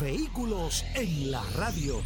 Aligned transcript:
Vehículos 0.00 0.84
en 0.94 1.30
la 1.30 1.42
radio. 1.56 2.00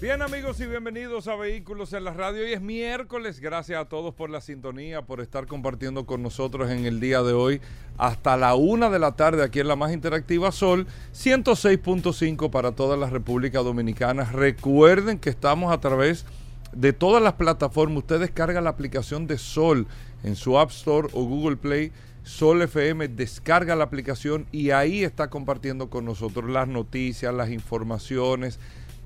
Bien 0.00 0.22
amigos 0.22 0.60
y 0.60 0.66
bienvenidos 0.66 1.28
a 1.28 1.36
Vehículos 1.36 1.92
en 1.92 2.04
la 2.04 2.12
Radio. 2.12 2.42
Hoy 2.42 2.52
es 2.52 2.60
miércoles. 2.60 3.40
Gracias 3.40 3.80
a 3.80 3.88
todos 3.88 4.14
por 4.14 4.28
la 4.28 4.40
sintonía, 4.40 5.02
por 5.02 5.20
estar 5.20 5.46
compartiendo 5.46 6.04
con 6.04 6.22
nosotros 6.22 6.70
en 6.70 6.84
el 6.84 7.00
día 7.00 7.22
de 7.22 7.32
hoy 7.32 7.60
hasta 7.96 8.36
la 8.36 8.54
una 8.54 8.90
de 8.90 8.98
la 8.98 9.12
tarde 9.12 9.42
aquí 9.42 9.60
en 9.60 9.68
la 9.68 9.76
más 9.76 9.92
interactiva 9.92 10.52
Sol 10.52 10.86
106.5 11.14 12.50
para 12.50 12.72
toda 12.72 12.96
la 12.96 13.08
República 13.08 13.60
Dominicana. 13.60 14.24
Recuerden 14.24 15.18
que 15.18 15.30
estamos 15.30 15.72
a 15.72 15.80
través 15.80 16.26
de 16.72 16.92
todas 16.92 17.22
las 17.22 17.34
plataformas. 17.34 17.98
Usted 17.98 18.20
descarga 18.20 18.60
la 18.60 18.70
aplicación 18.70 19.26
de 19.26 19.38
Sol 19.38 19.86
en 20.22 20.36
su 20.36 20.58
App 20.58 20.70
Store 20.70 21.08
o 21.12 21.24
Google 21.24 21.56
Play. 21.56 21.92
Sol 22.24 22.60
FM 22.62 23.06
descarga 23.08 23.76
la 23.76 23.84
aplicación 23.84 24.46
y 24.50 24.70
ahí 24.70 25.04
está 25.04 25.28
compartiendo 25.28 25.90
con 25.90 26.06
nosotros 26.06 26.50
las 26.50 26.66
noticias, 26.66 27.34
las 27.34 27.50
informaciones, 27.50 28.58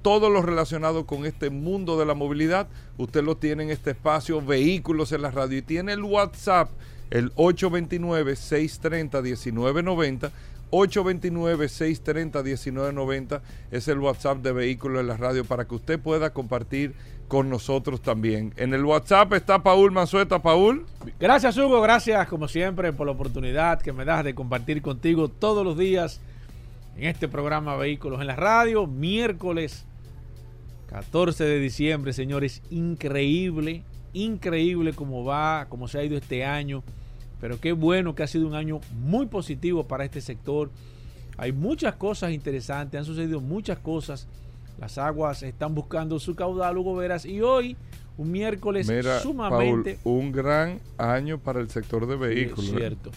todo 0.03 0.31
lo 0.31 0.41
relacionado 0.41 1.05
con 1.05 1.27
este 1.27 1.51
mundo 1.51 1.99
de 1.99 2.07
la 2.07 2.15
movilidad. 2.15 2.69
Usted 2.97 3.25
lo 3.25 3.37
tiene 3.37 3.65
en 3.65 3.71
este 3.71 3.91
espacio, 3.91 4.41
vehículos 4.41 5.11
en 5.11 5.23
la 5.23 5.33
radio 5.33 5.59
y 5.59 5.63
tiene 5.63 5.95
el 5.95 6.05
WhatsApp, 6.05 6.71
el 7.11 7.35
829-630-1990. 7.35 10.31
829-630-1990 10.71 13.41
es 13.71 13.89
el 13.89 13.99
WhatsApp 13.99 14.43
de 14.43 14.53
Vehículos 14.53 15.01
en 15.01 15.07
la 15.09 15.17
Radio 15.17 15.45
para 15.45 15.67
que 15.67 15.75
usted 15.75 15.99
pueda 15.99 16.35
compartir 16.35 16.95
con 17.29 17.49
nosotros 17.49 18.01
también. 18.01 18.53
En 18.57 18.75
el 18.75 18.85
WhatsApp 18.85 19.35
está 19.35 19.63
Paul 19.63 19.93
Manzueta. 19.93 20.41
Paul. 20.41 20.87
Gracias 21.21 21.57
Hugo, 21.57 21.81
gracias 21.81 22.27
como 22.27 22.49
siempre 22.49 22.93
por 22.93 23.07
la 23.07 23.13
oportunidad 23.13 23.81
que 23.81 23.93
me 23.93 24.05
das 24.05 24.25
de 24.25 24.35
compartir 24.35 24.83
contigo 24.83 25.29
todos 25.29 25.65
los 25.65 25.79
días 25.79 26.21
en 26.97 27.05
este 27.05 27.29
programa 27.29 27.77
Vehículos 27.77 28.21
en 28.21 28.27
la 28.27 28.37
Radio. 28.37 28.87
Miércoles 28.87 29.85
14 30.89 31.45
de 31.45 31.61
diciembre, 31.61 32.13
señores, 32.13 32.63
increíble, 32.71 33.85
increíble 34.15 34.95
cómo 34.95 35.25
va, 35.25 35.67
cómo 35.69 35.87
se 35.87 35.99
ha 35.99 36.05
ido 36.05 36.17
este 36.17 36.45
año 36.45 36.83
pero 37.41 37.61
qué 37.61 37.73
bueno 37.73 38.15
que 38.15 38.23
ha 38.23 38.27
sido 38.27 38.47
un 38.47 38.55
año 38.55 38.81
muy 38.93 39.27
positivo 39.27 39.85
para 39.85 40.05
este 40.05 40.21
sector. 40.21 40.71
Hay 41.37 41.53
muchas 41.53 41.95
cosas 41.95 42.33
interesantes, 42.33 42.99
han 42.99 43.05
sucedido 43.05 43.41
muchas 43.41 43.79
cosas. 43.79 44.27
Las 44.79 44.97
aguas 44.99 45.43
están 45.43 45.75
buscando 45.75 46.19
su 46.21 46.35
caudal, 46.35 46.79
Hugo 46.79 46.97
Veras, 46.97 47.25
y 47.25 47.41
hoy, 47.41 47.77
un 48.17 48.31
miércoles 48.31 48.91
sumamente... 49.23 49.99
un 50.05 50.33
gran 50.33 50.81
año 50.97 51.39
para 51.39 51.61
el 51.61 51.69
sector 51.69 52.07
de 52.07 52.17
vehículos. 52.17 52.67
Es 52.67 52.73
¿eh? 52.73 52.77
cierto. 52.77 53.11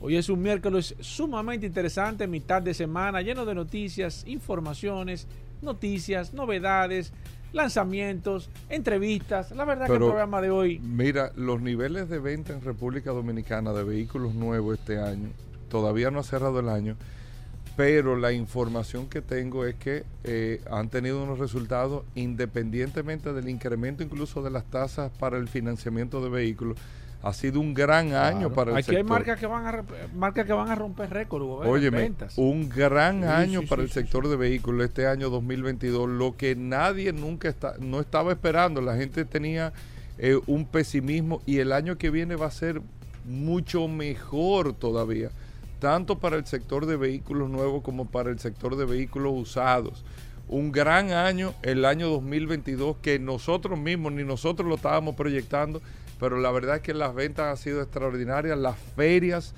Hoy 0.00 0.16
es 0.16 0.28
un 0.28 0.40
miércoles 0.40 0.94
sumamente 1.00 1.66
interesante, 1.66 2.26
mitad 2.26 2.62
de 2.62 2.72
semana, 2.72 3.20
lleno 3.20 3.44
de 3.44 3.54
noticias, 3.54 4.24
informaciones, 4.26 5.26
noticias, 5.60 6.32
novedades, 6.32 7.12
lanzamientos, 7.52 8.48
entrevistas. 8.68 9.50
La 9.50 9.64
verdad 9.64 9.86
que 9.86 9.92
el 9.92 9.98
programa 9.98 10.40
de 10.40 10.50
hoy. 10.50 10.78
Mira, 10.78 11.32
los 11.36 11.60
niveles 11.60 12.08
de 12.08 12.18
venta 12.18 12.52
en 12.52 12.62
República 12.62 13.10
Dominicana 13.10 13.72
de 13.72 13.84
vehículos 13.84 14.34
nuevos 14.34 14.78
este 14.78 14.98
año, 14.98 15.28
todavía 15.68 16.10
no 16.10 16.20
ha 16.20 16.24
cerrado 16.24 16.60
el 16.60 16.68
año, 16.68 16.96
pero 17.80 18.14
la 18.14 18.30
información 18.30 19.08
que 19.08 19.22
tengo 19.22 19.64
es 19.64 19.74
que 19.74 20.04
eh, 20.24 20.60
han 20.70 20.90
tenido 20.90 21.22
unos 21.22 21.38
resultados 21.38 22.04
independientemente 22.14 23.32
del 23.32 23.48
incremento 23.48 24.02
incluso 24.02 24.42
de 24.42 24.50
las 24.50 24.64
tasas 24.66 25.10
para 25.18 25.38
el 25.38 25.48
financiamiento 25.48 26.22
de 26.22 26.28
vehículos. 26.28 26.76
Ha 27.22 27.32
sido 27.32 27.58
un 27.58 27.72
gran 27.72 28.12
año 28.12 28.52
para 28.52 28.72
el 28.72 28.76
Aquí 28.76 28.94
hay 28.94 29.02
marcas 29.02 29.40
que 29.40 29.46
van 29.46 29.66
a 29.66 29.82
marcas 30.14 30.44
que 30.44 30.52
van 30.52 30.68
a 30.68 30.74
romper 30.74 31.08
récord. 31.08 31.42
Óyeme, 31.42 32.12
un 32.36 32.68
gran 32.68 33.24
año 33.24 33.62
para 33.62 33.80
el 33.80 33.90
sector 33.90 34.28
de 34.28 34.36
vehículos 34.36 34.84
este 34.84 35.06
año 35.06 35.30
2022, 35.30 36.06
lo 36.06 36.36
que 36.36 36.54
nadie 36.56 37.14
nunca 37.14 37.48
está, 37.48 37.76
no 37.80 38.00
estaba 38.00 38.30
esperando. 38.32 38.82
La 38.82 38.96
gente 38.96 39.24
tenía 39.24 39.72
eh, 40.18 40.38
un 40.46 40.66
pesimismo 40.66 41.40
y 41.46 41.60
el 41.60 41.72
año 41.72 41.96
que 41.96 42.10
viene 42.10 42.36
va 42.36 42.44
a 42.44 42.50
ser 42.50 42.82
mucho 43.24 43.88
mejor 43.88 44.74
todavía, 44.74 45.30
tanto 45.80 46.18
para 46.18 46.36
el 46.36 46.46
sector 46.46 46.86
de 46.86 46.96
vehículos 46.96 47.50
nuevos 47.50 47.82
como 47.82 48.04
para 48.04 48.30
el 48.30 48.38
sector 48.38 48.76
de 48.76 48.84
vehículos 48.84 49.32
usados. 49.34 50.04
Un 50.46 50.72
gran 50.72 51.10
año, 51.12 51.54
el 51.62 51.84
año 51.84 52.08
2022, 52.08 52.96
que 53.02 53.18
nosotros 53.18 53.78
mismos, 53.78 54.12
ni 54.12 54.22
nosotros 54.22 54.68
lo 54.68 54.76
estábamos 54.76 55.16
proyectando, 55.16 55.80
pero 56.18 56.38
la 56.38 56.50
verdad 56.50 56.76
es 56.76 56.82
que 56.82 56.94
las 56.94 57.14
ventas 57.14 57.46
han 57.46 57.56
sido 57.56 57.80
extraordinarias, 57.80 58.58
las 58.58 58.76
ferias, 58.94 59.54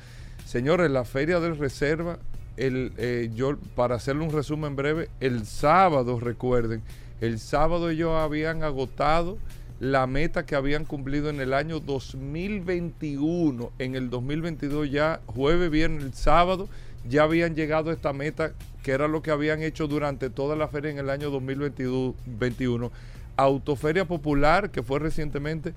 señores, 0.47 0.91
la 0.91 1.05
feria 1.05 1.41
del 1.41 1.59
reserva, 1.59 2.19
el, 2.57 2.93
eh, 2.99 3.31
yo, 3.35 3.57
para 3.75 3.97
hacerle 3.97 4.23
un 4.23 4.33
resumen 4.33 4.77
breve, 4.77 5.09
el 5.21 5.45
sábado, 5.47 6.21
recuerden, 6.21 6.83
el 7.21 7.39
sábado 7.39 7.91
ellos 7.91 8.13
habían 8.13 8.63
agotado 8.63 9.39
la 9.83 10.07
meta 10.07 10.47
que 10.47 10.55
habían 10.55 10.85
cumplido 10.85 11.29
en 11.29 11.41
el 11.41 11.53
año 11.53 11.81
2021, 11.81 13.73
en 13.81 13.97
el 13.97 14.11
2022 14.11 14.89
ya, 14.89 15.21
jueves, 15.27 15.73
viernes, 15.73 16.15
sábado, 16.15 16.69
ya 17.09 17.25
habían 17.25 17.57
llegado 17.57 17.91
a 17.91 17.93
esta 17.93 18.13
meta 18.13 18.53
que 18.85 18.93
era 18.93 19.09
lo 19.09 19.23
que 19.23 19.33
habían 19.33 19.61
hecho 19.61 19.89
durante 19.89 20.31
toda 20.31 20.55
la 20.55 20.69
feria 20.69 20.93
en 20.93 20.99
el 20.99 21.11
año 21.11 21.31
2021. 21.31 22.93
Autoferia 23.37 24.05
Popular, 24.05 24.71
que 24.71 24.85
fue 24.85 25.01
recientemente, 25.01 25.73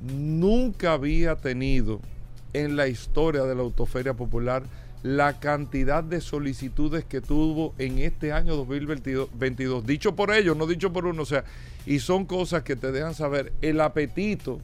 nunca 0.00 0.92
había 0.92 1.34
tenido 1.34 1.98
en 2.52 2.76
la 2.76 2.86
historia 2.86 3.42
de 3.42 3.56
la 3.56 3.62
Autoferia 3.62 4.14
Popular 4.14 4.62
la 5.02 5.40
cantidad 5.40 6.04
de 6.04 6.20
solicitudes 6.20 7.04
que 7.04 7.20
tuvo 7.20 7.74
en 7.78 7.98
este 7.98 8.32
año 8.32 8.56
2022. 8.56 9.86
Dicho 9.86 10.14
por 10.14 10.32
ellos, 10.32 10.56
no 10.56 10.66
dicho 10.66 10.92
por 10.92 11.06
uno. 11.06 11.22
O 11.22 11.26
sea, 11.26 11.44
y 11.86 12.00
son 12.00 12.26
cosas 12.26 12.62
que 12.62 12.76
te 12.76 12.92
dejan 12.92 13.14
saber 13.14 13.52
el 13.62 13.80
apetito 13.80 14.60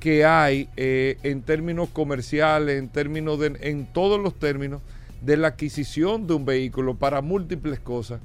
que 0.00 0.24
hay 0.24 0.68
eh, 0.76 1.18
en 1.22 1.42
términos 1.42 1.88
comerciales, 1.90 2.78
en 2.78 2.88
términos 2.88 3.38
de, 3.38 3.56
en 3.60 3.86
todos 3.86 4.20
los 4.20 4.34
términos 4.34 4.80
de 5.22 5.36
la 5.36 5.48
adquisición 5.48 6.26
de 6.26 6.34
un 6.34 6.44
vehículo 6.44 6.94
para 6.94 7.22
múltiples 7.22 7.80
cosas 7.80 8.20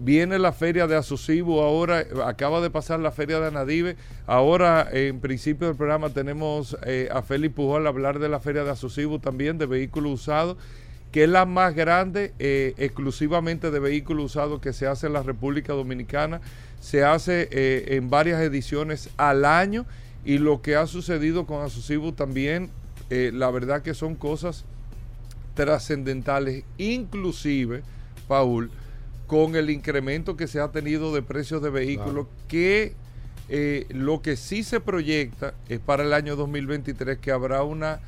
Viene 0.00 0.38
la 0.38 0.52
feria 0.52 0.86
de 0.86 0.94
Asocibo 0.94 1.60
ahora, 1.60 2.06
acaba 2.24 2.60
de 2.60 2.70
pasar 2.70 3.00
la 3.00 3.10
feria 3.10 3.40
de 3.40 3.48
Anadive. 3.48 3.96
Ahora, 4.28 4.88
en 4.92 5.18
principio 5.18 5.66
del 5.66 5.76
programa, 5.76 6.10
tenemos 6.10 6.78
eh, 6.86 7.08
a 7.10 7.20
Félix 7.20 7.56
Pujol 7.56 7.84
hablar 7.84 8.20
de 8.20 8.28
la 8.28 8.38
feria 8.38 8.62
de 8.62 8.70
Asocibo 8.70 9.18
también, 9.18 9.58
de 9.58 9.66
vehículos 9.66 10.12
usados, 10.12 10.56
que 11.12 11.24
es 11.24 11.30
la 11.30 11.46
más 11.46 11.74
grande 11.74 12.32
eh, 12.38 12.74
exclusivamente 12.76 13.70
de 13.70 13.78
vehículos 13.78 14.26
usados 14.26 14.60
que 14.60 14.72
se 14.72 14.86
hace 14.86 15.06
en 15.06 15.14
la 15.14 15.22
República 15.22 15.72
Dominicana. 15.72 16.40
Se 16.80 17.04
hace 17.04 17.48
eh, 17.50 17.96
en 17.96 18.10
varias 18.10 18.40
ediciones 18.40 19.10
al 19.16 19.44
año 19.44 19.86
y 20.24 20.38
lo 20.38 20.62
que 20.62 20.76
ha 20.76 20.86
sucedido 20.86 21.46
con 21.46 21.64
Asocibo 21.64 22.12
también, 22.12 22.70
la 23.08 23.50
verdad 23.50 23.80
que 23.80 23.94
son 23.94 24.16
cosas 24.16 24.66
trascendentales, 25.54 26.64
inclusive, 26.76 27.82
Paul, 28.28 28.70
con 29.26 29.56
el 29.56 29.70
incremento 29.70 30.36
que 30.36 30.46
se 30.46 30.60
ha 30.60 30.68
tenido 30.68 31.12
de 31.12 31.22
precios 31.22 31.62
de 31.62 31.70
vehículos, 31.70 32.26
que 32.46 32.94
eh, 33.48 33.86
lo 33.90 34.22
que 34.22 34.36
sí 34.36 34.62
se 34.62 34.80
proyecta 34.80 35.54
es 35.68 35.80
para 35.80 36.04
el 36.04 36.12
año 36.12 36.36
2023 36.36 37.18
que 37.18 37.32
habrá 37.32 37.62
una 37.62 38.00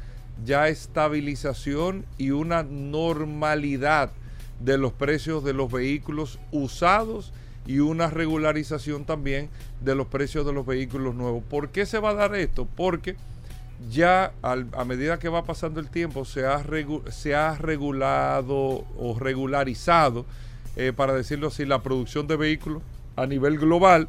ya 0.45 0.69
estabilización 0.69 2.05
y 2.19 2.31
una 2.31 2.63
normalidad 2.63 4.11
de 4.61 4.79
los 4.79 4.93
precios 4.93 5.43
de 5.45 5.55
los 5.55 5.71
vehículos 5.71 6.39
usados 6.53 7.33
y 7.67 7.79
una 7.79 8.09
regularización 8.09 9.05
también 9.05 9.49
de 9.81 9.95
los 9.95 10.07
precios 10.07 10.47
de 10.47 10.53
los 10.53 10.67
vehículos 10.67 11.15
nuevos. 11.15 11.43
¿Por 11.49 11.71
qué 11.71 11.87
se 11.87 11.99
va 11.99 12.11
a 12.11 12.15
dar 12.15 12.35
esto? 12.35 12.67
Porque 12.77 13.17
ya 13.91 14.33
a 14.43 14.85
medida 14.85 15.19
que 15.19 15.29
va 15.29 15.45
pasando 15.45 15.81
el 15.81 15.89
tiempo 15.89 16.25
se 16.25 16.47
ha, 16.47 16.63
se 17.11 17.35
ha 17.35 17.57
regulado 17.57 18.85
o 18.99 19.17
regularizado 19.19 20.27
eh, 20.77 20.93
para 20.95 21.15
decirlo 21.15 21.49
así, 21.49 21.65
la 21.65 21.83
producción 21.83 22.27
de 22.27 22.37
vehículos 22.37 22.83
a 23.17 23.27
nivel 23.27 23.59
global. 23.59 24.09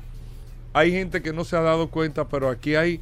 Hay 0.73 0.91
gente 0.91 1.21
que 1.21 1.33
no 1.33 1.43
se 1.43 1.55
ha 1.55 1.61
dado 1.61 1.89
cuenta, 1.89 2.27
pero 2.27 2.49
aquí 2.49 2.75
hay 2.75 3.01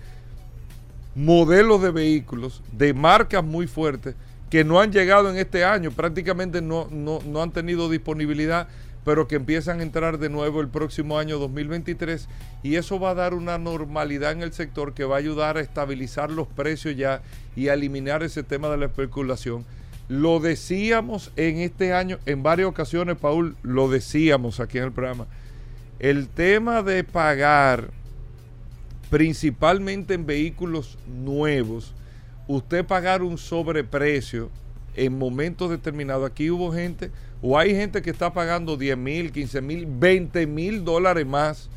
modelos 1.20 1.82
de 1.82 1.92
vehículos 1.92 2.62
de 2.72 2.94
marcas 2.94 3.44
muy 3.44 3.68
fuertes 3.68 4.16
que 4.50 4.64
no 4.64 4.80
han 4.80 4.92
llegado 4.92 5.30
en 5.30 5.38
este 5.38 5.64
año, 5.64 5.92
prácticamente 5.92 6.62
no, 6.62 6.88
no, 6.90 7.20
no 7.26 7.44
han 7.44 7.52
tenido 7.52 7.90
disponibilidad 7.90 8.68
pero 9.06 9.28
que 9.28 9.36
empiezan 9.36 9.80
a 9.80 9.84
entrar 9.84 10.18
de 10.18 10.30
nuevo 10.30 10.62
el 10.62 10.68
próximo 10.68 11.18
año 11.18 11.40
2023 11.40 12.28
y 12.64 12.76
eso 12.76 13.00
va 13.00 13.12
a 13.12 13.16
dar 13.16 13.34
una 13.34 13.58
normalidad 13.58 14.34
en 14.34 14.44
el 14.44 14.54
sector 14.54 14.94
que 14.94 15.06
va 15.06 15.16
a 15.16 15.20
ayudar 15.20 15.58
a 15.58 15.62
estabilizar 15.62 16.32
los 16.32 16.48
precios 16.48 16.96
ya 16.96 17.22
y 17.56 17.70
a 17.70 17.74
eliminar 17.74 18.24
ese 18.24 18.44
tema 18.44 18.70
de 18.70 18.78
la 18.78 18.86
especulación. 18.86 19.66
Lo 20.10 20.40
decíamos 20.40 21.32
en 21.36 21.58
este 21.58 21.94
año, 21.94 22.20
en 22.26 22.44
varias 22.44 22.68
ocasiones, 22.68 23.18
Paul, 23.18 23.56
lo 23.64 23.90
decíamos 23.90 24.60
aquí 24.60 24.80
en 24.80 24.86
el 24.86 24.92
programa. 24.92 25.28
El 26.00 26.28
tema 26.28 26.82
de 26.82 27.04
pagar, 27.04 27.92
principalmente 29.10 30.14
en 30.14 30.26
vehículos 30.26 30.98
nuevos, 31.08 31.94
usted 32.48 32.86
pagar 32.86 33.24
un 33.24 33.38
sobreprecio 33.38 34.50
en 34.96 35.18
momentos 35.18 35.70
determinados. 35.70 36.30
Aquí 36.30 36.50
hubo 36.50 36.72
gente 36.72 37.12
o 37.42 37.58
hay 37.58 37.74
gente 37.76 38.02
que 38.02 38.10
está 38.10 38.34
pagando 38.34 38.78
10 38.78 38.98
mil, 38.98 39.32
15 39.32 39.62
mil, 39.62 39.88
20 39.88 40.46
mil 40.48 40.84
dólares 40.84 41.26
más 41.26 41.70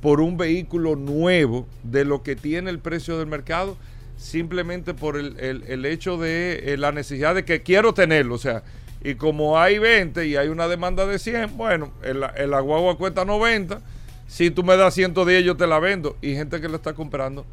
por 0.00 0.20
un 0.20 0.36
vehículo 0.36 0.96
nuevo 0.96 1.66
de 1.84 2.04
lo 2.04 2.22
que 2.22 2.34
tiene 2.34 2.70
el 2.70 2.80
precio 2.80 3.18
del 3.18 3.28
mercado, 3.28 3.76
simplemente 4.16 4.94
por 4.94 5.16
el, 5.16 5.84
hecho 5.84 6.16
de 6.16 6.72
eh, 6.72 6.76
la 6.76 6.90
necesidad 6.90 7.34
de 7.34 7.44
que 7.44 7.62
quiero 7.62 7.94
tenerlo. 7.94 8.34
O 8.34 8.38
sea, 8.38 8.64
y 9.04 9.14
como 9.14 9.58
hay 9.58 9.78
20 9.78 10.26
y 10.26 10.36
hay 10.36 10.48
una 10.48 10.66
demanda 10.66 11.06
de 11.06 11.18
100, 11.18 11.56
bueno, 11.56 11.92
el, 12.02 12.24
el 12.36 12.54
aguagua 12.54 12.96
cuesta 12.96 13.24
90. 13.24 13.80
Si 14.32 14.50
tú 14.50 14.62
me 14.64 14.78
das 14.78 14.94
110, 14.94 15.44
yo 15.44 15.58
te 15.58 15.66
la 15.66 15.78
vendo. 15.78 16.16
Y 16.22 16.34
gente 16.34 16.58
que 16.58 16.66
la 16.66 16.76
está 16.76 16.94
comprando. 16.94 17.44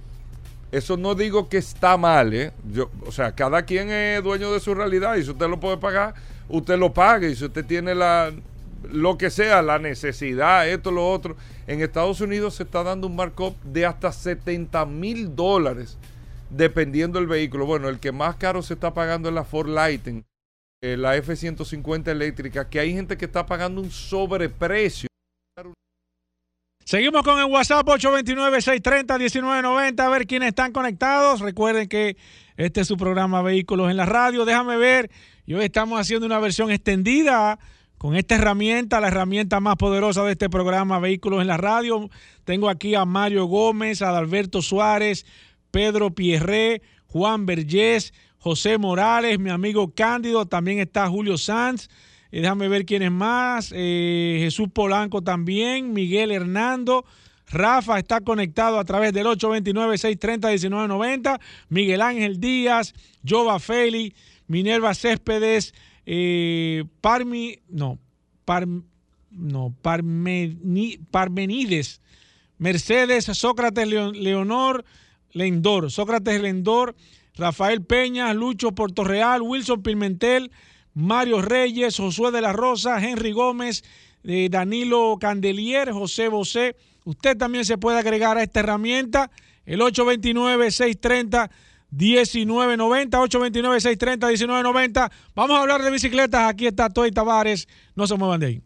Eso 0.72 0.96
no 0.96 1.14
digo 1.14 1.50
que 1.50 1.58
está 1.58 1.98
mal, 1.98 2.34
¿eh? 2.34 2.54
Yo, 2.72 2.90
o 3.06 3.12
sea, 3.12 3.36
cada 3.36 3.64
quien 3.64 3.90
es 3.90 4.24
dueño 4.24 4.50
de 4.54 4.62
su 4.62 4.74
realidad 4.74 5.18
y 5.18 5.24
si 5.24 5.32
usted 5.32 5.50
lo 5.50 5.60
puede 5.60 5.76
pagar, 5.76 6.14
usted 6.48 6.80
lo 6.80 6.94
pague. 6.94 7.32
Y 7.32 7.36
si 7.36 7.44
usted 7.44 7.66
tiene 7.66 7.94
la, 7.94 8.32
lo 8.90 9.18
que 9.18 9.30
sea, 9.30 9.62
la 9.62 9.78
necesidad, 9.78 10.70
esto, 10.70 10.90
lo 10.90 11.06
otro. 11.12 11.36
En 11.68 11.82
Estados 11.82 12.22
Unidos 12.22 12.56
se 12.56 12.64
está 12.64 12.82
dando 12.82 13.08
un 13.08 13.16
markup 13.18 13.62
de 13.62 13.86
hasta 13.86 14.14
70 14.14 14.86
mil 14.86 15.36
dólares 15.36 15.98
dependiendo 16.50 17.20
del 17.20 17.28
vehículo. 17.28 17.66
Bueno, 17.66 17.90
el 17.90 18.00
que 18.00 18.14
más 18.14 18.38
caro 18.38 18.62
se 18.62 18.76
está 18.76 18.94
pagando 18.94 19.28
es 19.28 19.36
la 19.36 19.44
Ford 19.44 19.68
Lightning, 19.68 20.24
eh, 20.82 20.96
la 20.96 21.18
F-150 21.18 22.08
eléctrica, 22.08 22.70
que 22.70 22.80
hay 22.80 22.94
gente 22.94 23.18
que 23.18 23.26
está 23.26 23.46
pagando 23.46 23.82
un 23.82 23.92
sobreprecio. 23.92 25.09
Seguimos 26.90 27.22
con 27.22 27.38
el 27.38 27.46
WhatsApp 27.46 27.86
829-630-1990, 27.86 30.00
a 30.00 30.10
ver 30.10 30.26
quiénes 30.26 30.50
están 30.50 30.72
conectados. 30.72 31.40
Recuerden 31.40 31.88
que 31.88 32.18
este 32.58 32.82
es 32.82 32.88
su 32.88 32.98
programa 32.98 33.44
Vehículos 33.44 33.92
en 33.92 33.98
la 33.98 34.08
Radio. 34.08 34.44
Déjame 34.44 34.76
ver 34.76 35.12
y 35.46 35.54
hoy 35.54 35.66
estamos 35.66 36.02
haciendo 36.02 36.26
una 36.26 36.40
versión 36.40 36.72
extendida 36.72 37.60
con 38.00 38.16
esta 38.16 38.34
herramienta, 38.34 39.00
la 39.00 39.10
herramienta 39.10 39.60
más 39.60 39.76
poderosa 39.76 40.24
de 40.24 40.32
este 40.32 40.50
programa, 40.50 40.98
Vehículos 40.98 41.42
en 41.42 41.48
la 41.48 41.58
Radio. 41.58 42.10
Tengo 42.44 42.70
aquí 42.70 42.96
a 42.96 43.06
Mario 43.06 43.46
Gómez, 43.46 44.02
a 44.02 44.18
Alberto 44.18 44.64
Suárez, 44.64 45.28
Pedro 45.70 46.16
Pierré, 46.16 46.82
Juan 47.06 47.46
Vergés, 47.46 48.16
José 48.40 48.80
Morales, 48.80 49.38
mi 49.38 49.52
amigo 49.52 49.94
Cándido, 49.94 50.48
también 50.48 50.80
está 50.80 51.08
Julio 51.08 51.38
Sanz. 51.38 51.88
Eh, 52.32 52.42
déjame 52.42 52.68
ver 52.68 52.86
quiénes 52.86 53.12
más. 53.12 53.72
Eh, 53.76 54.38
Jesús 54.42 54.70
Polanco 54.72 55.22
también, 55.22 55.94
Miguel 55.94 56.32
Hernando. 56.32 57.06
Rafa 57.48 57.98
está 57.98 58.22
conectado 58.22 58.80
a 58.80 58.86
través 58.86 59.14
del 59.14 59.26
829-630-1990. 59.28 61.40
Miguel 61.70 62.02
Ángel 62.02 62.40
Díaz, 62.40 62.94
Jova 63.28 63.60
Feli, 63.60 64.14
Minerva 64.48 64.94
Céspedes, 64.94 65.74
eh, 66.06 66.84
Parmi, 67.02 67.60
no, 67.70 67.98
no 69.32 69.74
Parmenides, 71.12 72.02
Mercedes, 72.58 73.26
Sócrates 73.26 73.88
Leonor, 73.88 74.86
Lendor, 75.32 75.92
Sócrates 75.92 76.42
Lendor, 76.42 76.96
Rafael 77.36 77.84
Peña, 77.84 78.34
Lucho 78.34 78.74
Portorreal, 78.74 79.42
Wilson 79.42 79.82
Pimentel, 79.82 80.52
Mario 80.94 81.42
Reyes, 81.42 81.98
Josué 81.98 82.32
de 82.32 82.42
la 82.42 82.54
Rosa, 82.54 83.04
Henry 83.04 83.32
Gómez, 83.32 83.84
eh, 84.24 84.48
Danilo 84.50 85.18
Candelier, 85.20 85.92
José 85.92 86.28
Bosé. 86.28 86.76
Usted 87.06 87.38
también 87.38 87.66
se 87.66 87.78
puede 87.78 88.00
agregar 88.00 88.38
a 88.38 88.44
esta 88.44 88.60
herramienta, 88.60 89.32
el 89.66 89.82
829 89.82 90.72
630 90.72 91.50
1990, 91.92 93.20
829-630-1990. 93.20 95.12
Vamos 95.36 95.58
a 95.58 95.62
hablar 95.62 95.82
de 95.82 95.92
bicicletas. 95.92 96.50
Aquí 96.50 96.68
está 96.68 96.90
Tuey 96.90 97.12
Tavares. 97.12 97.68
No 97.96 98.06
se 98.08 98.16
muevan 98.16 98.40
de 98.40 98.46
ahí. 98.46 98.62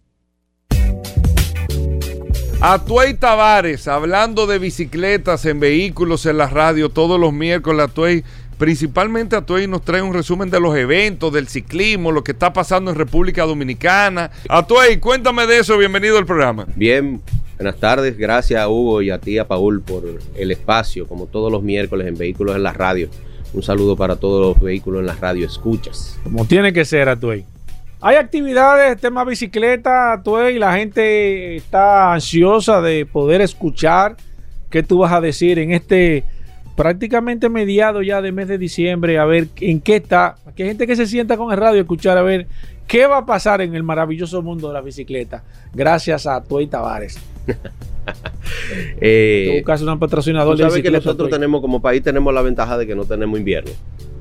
Atuey 2.66 3.16
Tavares, 3.16 3.90
hablando 3.90 4.48
de 4.48 4.58
bicicletas 4.58 5.44
en 5.46 5.60
vehículos 5.60 6.26
en 6.26 6.38
la 6.38 6.48
radio 6.48 6.88
todos 6.88 7.20
los 7.20 7.34
miércoles. 7.34 7.84
Atuey, 7.90 8.24
principalmente 8.58 9.36
Atuey 9.36 9.68
nos 9.68 9.84
trae 9.84 10.02
un 10.02 10.14
resumen 10.14 10.50
de 10.50 10.60
los 10.60 10.76
eventos, 10.76 11.32
del 11.34 11.48
ciclismo, 11.48 12.12
lo 12.12 12.24
que 12.24 12.34
está 12.34 12.54
pasando 12.54 12.92
en 12.92 12.98
República 12.98 13.44
Dominicana. 13.44 14.32
Atuey, 14.50 14.98
cuéntame 14.98 15.48
de 15.48 15.60
eso. 15.60 15.78
Bienvenido 15.78 16.18
al 16.18 16.26
programa. 16.26 16.66
Bien, 16.76 17.22
Buenas 17.58 17.80
tardes, 17.80 18.18
gracias 18.18 18.60
a 18.60 18.68
Hugo 18.68 19.02
y 19.02 19.12
a 19.12 19.20
ti, 19.20 19.38
a 19.38 19.48
Paul, 19.48 19.82
por 19.82 20.04
el 20.36 20.52
espacio, 20.52 21.08
como 21.08 21.28
todos 21.28 21.52
los 21.52 21.62
miércoles 21.62 22.08
en 22.08 22.18
Vehículos 22.18 22.56
en 22.56 22.64
la 22.64 22.74
Radio. 22.74 23.10
Un 23.54 23.62
saludo 23.62 23.96
para 23.96 24.16
todos 24.16 24.56
los 24.56 24.62
vehículos 24.62 25.02
en 25.02 25.06
la 25.06 25.14
radio, 25.14 25.46
escuchas. 25.46 26.20
Como 26.24 26.46
tiene 26.46 26.74
que 26.74 26.84
ser, 26.84 27.08
Atuey. 27.08 27.46
Hay 28.02 28.16
actividades, 28.16 29.00
tema 29.00 29.24
bicicleta, 29.24 30.14
Atuey, 30.14 30.58
la 30.58 30.76
gente 30.76 31.56
está 31.56 32.14
ansiosa 32.14 32.82
de 32.82 33.06
poder 33.06 33.42
escuchar 33.42 34.18
qué 34.70 34.82
tú 34.82 34.98
vas 34.98 35.14
a 35.14 35.22
decir 35.22 35.60
en 35.60 35.72
este 35.72 36.26
prácticamente 36.76 37.50
mediado 37.50 38.02
ya 38.02 38.22
de 38.22 38.32
mes 38.32 38.48
de 38.48 38.58
diciembre, 38.58 39.20
a 39.20 39.26
ver 39.26 39.50
en 39.62 39.82
qué 39.82 39.98
está. 39.98 40.38
Aquí 40.46 40.64
hay 40.64 40.70
gente 40.70 40.88
que 40.88 40.96
se 40.96 41.08
sienta 41.08 41.38
con 41.38 41.52
el 41.52 41.58
radio 41.58 41.80
a 41.80 41.82
escuchar 41.82 42.18
a 42.18 42.22
ver 42.22 42.48
qué 42.88 43.08
va 43.08 43.20
a 43.20 43.26
pasar 43.26 43.62
en 43.62 43.76
el 43.76 43.84
maravilloso 43.84 44.42
mundo 44.42 44.68
de 44.68 44.74
la 44.74 44.82
bicicleta. 44.82 45.44
Gracias 45.74 46.28
a 46.28 46.42
Tuey 46.42 46.68
Tavares. 46.68 47.20
eh, 49.02 49.64
un 49.66 50.00
patrocinador 50.00 50.58
sabes 50.58 50.82
que 50.82 50.92
nosotros 50.92 51.30
tenemos 51.30 51.62
como 51.62 51.82
país 51.82 52.02
tenemos 52.04 52.34
la 52.34 52.42
ventaja 52.42 52.78
de 52.78 52.88
que 52.88 52.96
no 52.96 53.06
tenemos 53.06 53.40
invierno 53.40 53.72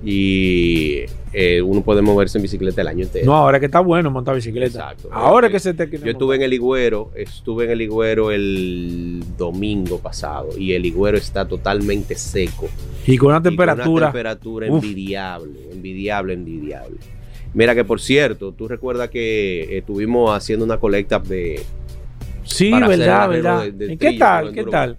y 0.04 1.04
eh, 1.32 1.62
uno 1.62 1.82
puede 1.82 2.02
moverse 2.02 2.38
en 2.38 2.42
bicicleta 2.42 2.80
el 2.80 2.88
año 2.88 3.04
entero. 3.04 3.26
No, 3.26 3.36
ahora 3.36 3.60
que 3.60 3.66
está 3.66 3.80
bueno 3.80 4.10
montar 4.10 4.34
bicicleta. 4.34 4.66
Exacto. 4.66 5.08
Ahora 5.12 5.48
que 5.48 5.60
se 5.60 5.74
te 5.74 5.88
Yo 5.88 6.10
estuve 6.10 6.36
en 6.36 6.42
el 6.42 6.52
Higüero, 6.52 7.10
estuve 7.14 7.64
en 7.64 7.70
el 7.70 7.82
Higüero 7.82 8.32
el 8.32 9.22
domingo 9.38 9.98
pasado 9.98 10.58
y 10.58 10.72
el 10.72 10.84
Higüero 10.84 11.16
está 11.16 11.46
totalmente 11.46 12.16
seco. 12.16 12.68
Y 13.06 13.16
con 13.16 13.28
una 13.28 13.42
temperatura. 13.42 13.84
Con 13.84 13.92
una 13.94 14.06
temperatura 14.06 14.66
envidiable, 14.66 15.70
envidiable, 15.72 16.32
envidiable. 16.34 16.96
Mira 17.54 17.74
que 17.74 17.84
por 17.84 18.00
cierto, 18.00 18.52
tú 18.52 18.66
recuerdas 18.66 19.10
que 19.10 19.76
estuvimos 19.78 20.34
haciendo 20.34 20.64
una 20.64 20.78
colecta 20.78 21.18
de 21.18 21.62
Sí, 22.44 22.70
verdad, 22.70 23.28
verdad. 23.28 23.64
qué 23.98 24.16
tal? 24.18 24.52
¿Qué 24.52 24.64
tal? 24.64 24.96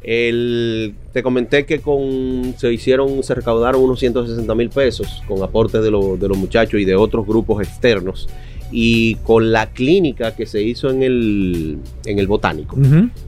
El, 0.00 0.94
te 1.12 1.22
comenté 1.22 1.66
que 1.66 1.80
con 1.80 2.54
se 2.56 2.72
hicieron, 2.72 3.22
se 3.22 3.34
recaudaron 3.34 3.82
unos 3.82 3.98
160 3.98 4.54
mil 4.54 4.70
pesos 4.70 5.22
con 5.26 5.42
aportes 5.42 5.82
de, 5.82 5.90
de, 5.90 6.28
los 6.28 6.38
muchachos 6.38 6.80
y 6.80 6.84
de 6.84 6.94
otros 6.94 7.26
grupos 7.26 7.66
externos. 7.66 8.28
Y 8.70 9.16
con 9.16 9.50
la 9.50 9.70
clínica 9.70 10.36
que 10.36 10.46
se 10.46 10.62
hizo 10.62 10.90
en 10.90 11.02
el, 11.02 11.78
en 12.04 12.18
el 12.18 12.26
botánico, 12.26 12.76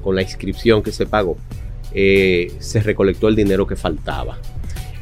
con 0.03 0.15
la 0.15 0.23
inscripción 0.23 0.83
que 0.83 0.93
se 0.93 1.07
pagó, 1.07 1.39
eh, 1.93 2.53
se 2.59 2.81
recolectó 2.81 3.27
el 3.27 3.37
dinero 3.37 3.67
que 3.67 3.75
faltaba. 3.75 4.39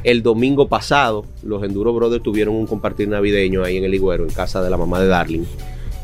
El 0.05 0.23
domingo 0.23 0.69
pasado, 0.69 1.26
los 1.43 1.64
Enduro 1.64 1.93
Brothers 1.93 2.23
tuvieron 2.23 2.55
un 2.55 2.67
compartir 2.67 3.09
navideño 3.09 3.64
ahí 3.64 3.78
en 3.78 3.85
el 3.85 3.95
Higuero, 3.95 4.25
en 4.25 4.31
casa 4.31 4.62
de 4.62 4.71
la 4.71 4.76
mamá 4.76 5.00
de 5.00 5.09
Darling 5.09 5.45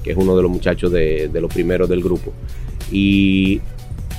que 0.04 0.12
es 0.12 0.16
uno 0.16 0.36
de 0.36 0.42
los 0.42 0.50
muchachos 0.50 0.92
de, 0.92 1.28
los 1.32 1.52
primeros 1.52 1.88
del 1.88 2.02
grupo. 2.02 2.32
Y 2.92 3.60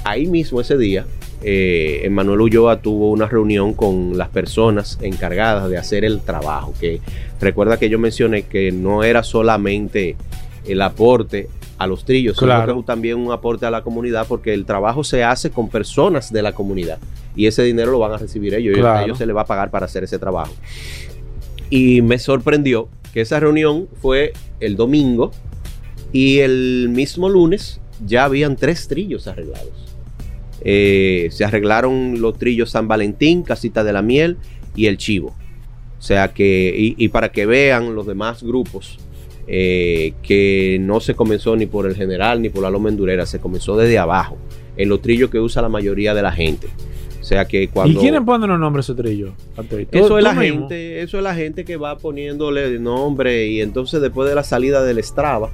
ahí 0.03 0.25
mismo 0.25 0.59
ese 0.59 0.77
día, 0.77 1.05
eh, 1.43 2.01
Emanuel 2.03 2.41
Ulloa 2.41 2.81
tuvo 2.81 3.11
una 3.11 3.27
reunión 3.27 3.73
con 3.73 4.17
las 4.17 4.29
personas 4.29 4.97
encargadas 5.01 5.69
de 5.69 5.77
hacer 5.77 6.03
el 6.03 6.19
trabajo, 6.21 6.73
que 6.79 6.99
recuerda 7.39 7.77
que 7.77 7.87
yo 7.87 7.99
mencioné 7.99 8.43
que 8.43 8.71
no 8.71 9.03
era 9.03 9.23
solamente 9.23 10.17
el 10.65 10.81
aporte 10.81 11.47
a 11.77 11.87
los 11.87 12.03
trillos, 12.05 12.37
sino 12.37 12.65
que 12.65 12.83
también 12.83 13.17
un 13.17 13.31
aporte 13.31 13.65
a 13.65 13.71
la 13.71 13.83
comunidad, 13.83 14.25
porque 14.27 14.53
el 14.53 14.65
trabajo 14.65 15.03
se 15.03 15.23
hace 15.23 15.51
con 15.51 15.69
personas 15.69 16.33
de 16.33 16.41
la 16.41 16.53
comunidad 16.53 16.97
y 17.35 17.47
ese 17.47 17.63
dinero 17.63 17.91
lo 17.91 17.99
van 17.99 18.13
a 18.13 18.17
recibir 18.17 18.53
ellos, 18.53 18.77
y 18.77 18.81
a 18.81 19.03
ellos 19.03 19.17
se 19.17 19.25
les 19.25 19.35
va 19.35 19.41
a 19.41 19.45
pagar 19.45 19.69
para 19.69 19.85
hacer 19.85 20.03
ese 20.03 20.17
trabajo. 20.17 20.53
Y 21.69 22.01
me 22.01 22.17
sorprendió 22.17 22.87
que 23.13 23.21
esa 23.21 23.39
reunión 23.39 23.87
fue 24.01 24.33
el 24.59 24.75
domingo 24.75 25.31
y 26.15 26.39
el 26.39 26.87
mismo 26.91 27.27
lunes 27.27 27.81
ya 28.05 28.23
habían 28.23 28.55
tres 28.55 28.87
trillos 28.87 29.27
arreglados. 29.27 29.97
Eh, 30.61 31.27
se 31.29 31.43
arreglaron 31.43 32.21
los 32.21 32.39
trillos 32.39 32.69
San 32.69 32.87
Valentín, 32.87 33.43
Casita 33.43 33.83
de 33.83 33.91
la 33.91 34.01
Miel 34.01 34.37
y 34.77 34.85
el 34.85 34.95
Chivo. 34.95 35.35
sea 35.99 36.29
que, 36.33 36.73
y, 36.73 36.95
y 36.97 37.09
para 37.09 37.33
que 37.33 37.45
vean 37.45 37.95
los 37.95 38.07
demás 38.07 38.43
grupos, 38.43 38.97
eh, 39.45 40.13
que 40.23 40.77
no 40.79 41.01
se 41.01 41.15
comenzó 41.15 41.53
ni 41.57 41.65
por 41.65 41.85
el 41.85 41.97
general 41.97 42.41
ni 42.41 42.47
por 42.47 42.63
la 42.63 42.69
loma 42.69 42.87
endurera, 42.87 43.25
se 43.25 43.39
comenzó 43.39 43.75
desde 43.75 43.97
abajo, 43.97 44.37
en 44.77 44.87
los 44.87 45.01
trillos 45.01 45.29
que 45.29 45.41
usa 45.41 45.61
la 45.61 45.67
mayoría 45.67 46.13
de 46.13 46.21
la 46.21 46.31
gente. 46.31 46.67
O 47.19 47.25
sea 47.25 47.43
que 47.43 47.67
cuando... 47.67 47.99
¿Y 47.99 48.01
quiénes 48.01 48.21
ponen 48.21 48.49
los 48.49 48.59
nombres 48.59 48.85
a 48.87 48.93
esos 48.93 49.03
trillos? 49.03 49.33
Eso 49.91 50.17
es 50.17 50.23
la 50.23 50.33
gente, 50.33 51.01
eso 51.01 51.17
es 51.17 51.23
la 51.25 51.35
gente 51.35 51.65
que 51.65 51.75
va 51.75 51.97
poniéndole 51.97 52.79
nombre 52.79 53.47
y 53.47 53.59
entonces 53.59 53.99
después 53.99 54.29
de 54.29 54.35
la 54.35 54.45
salida 54.45 54.81
del 54.81 55.03
Strava, 55.03 55.51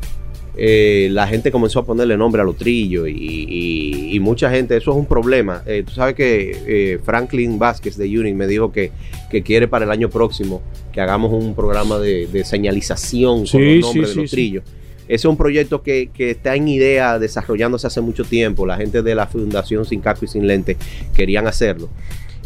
eh, 0.58 1.08
la 1.12 1.28
gente 1.28 1.52
comenzó 1.52 1.80
a 1.80 1.86
ponerle 1.86 2.18
nombre 2.18 2.42
a 2.42 2.46
los 2.46 2.58
trillos 2.58 3.08
y, 3.08 3.12
y- 3.14 4.16
y 4.16 4.20
mucha 4.20 4.50
gente, 4.52 4.76
eso 4.78 4.92
es 4.92 4.98
un 4.98 5.06
problema. 5.06 5.64
Eh, 5.66 5.84
tú 5.86 5.94
sabes 5.94 6.14
que 6.16 6.52
eh, 6.68 7.00
Franklin 7.04 7.58
Vázquez 7.58 7.96
de 7.98 8.06
Unit 8.20 8.36
me 8.36 8.48
dijo 8.48 8.72
que, 8.72 8.92
que 9.30 9.42
quiere 9.44 9.68
para 9.68 9.86
el 9.86 9.92
año 9.92 10.10
próximo 10.10 10.62
que 10.92 11.00
hagamos 11.00 11.32
un 11.32 11.56
programa 11.56 12.00
de, 12.00 12.28
de 12.28 12.44
señalización 12.44 13.48
Sí, 13.48 13.54
con 13.54 13.62
los 13.66 13.82
nombres 13.82 14.10
sí, 14.10 14.16
de 14.16 14.22
los 14.22 14.30
sí. 14.30 14.36
trillos. 14.36 14.64
Ese 15.04 15.16
es 15.16 15.26
un 15.26 15.38
proyecto 15.38 15.82
que, 15.82 16.10
que 16.14 16.32
está 16.32 16.56
en 16.56 16.68
idea, 16.68 17.18
desarrollándose 17.20 17.88
hace 17.88 18.00
mucho 18.02 18.24
tiempo. 18.24 18.66
La 18.66 18.78
gente 18.78 19.02
de 19.02 19.16
la 19.16 19.28
Fundación 19.28 19.86
Sin 19.86 20.00
Casco 20.02 20.26
y 20.26 20.28
Sin 20.28 20.48
Lente 20.48 20.78
querían 21.16 21.48
hacerlo. 21.48 21.90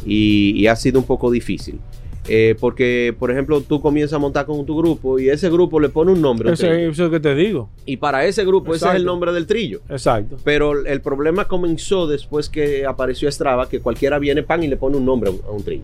Y, 0.06 0.52
y 0.56 0.68
ha 0.68 0.76
sido 0.76 1.00
un 1.00 1.06
poco 1.06 1.32
difícil. 1.32 1.80
Eh, 2.28 2.56
porque, 2.60 3.14
por 3.20 3.30
ejemplo, 3.30 3.62
tú 3.62 3.80
comienzas 3.82 4.14
a 4.16 4.20
montar 4.20 4.46
con 4.48 4.66
tu 4.66 4.76
grupo 4.76 5.20
y 5.20 5.30
ese 5.30 5.50
grupo 5.50 5.80
le 5.80 5.90
pone 5.90 6.12
un 6.12 6.22
nombre. 6.22 6.52
Eso, 6.54 6.66
es 6.72 6.98
lo 6.98 7.12
que 7.12 7.20
te 7.20 7.36
digo. 7.36 7.70
Y 7.86 7.98
para 7.98 8.26
ese 8.26 8.44
grupo 8.46 8.74
ese 8.74 8.88
es 8.90 8.96
el 8.96 9.06
nombre 9.06 9.32
del 9.32 9.46
trillo. 9.46 9.82
Exacto. 9.90 10.38
Pero 10.44 10.86
el 10.86 11.02
problema 11.02 11.46
comenzó 11.48 12.08
después 12.08 12.50
que 12.50 12.86
apareció 12.86 13.32
Strava, 13.32 13.70
que 13.70 13.80
cualquiera 13.80 14.18
viene 14.18 14.42
pan 14.44 14.64
y 14.64 14.68
le 14.68 14.78
pone 14.78 14.98
un 14.98 15.06
nombre 15.06 15.30
a 15.30 15.34
un, 15.34 15.42
a 15.48 15.52
un 15.52 15.64
trillo. 15.64 15.84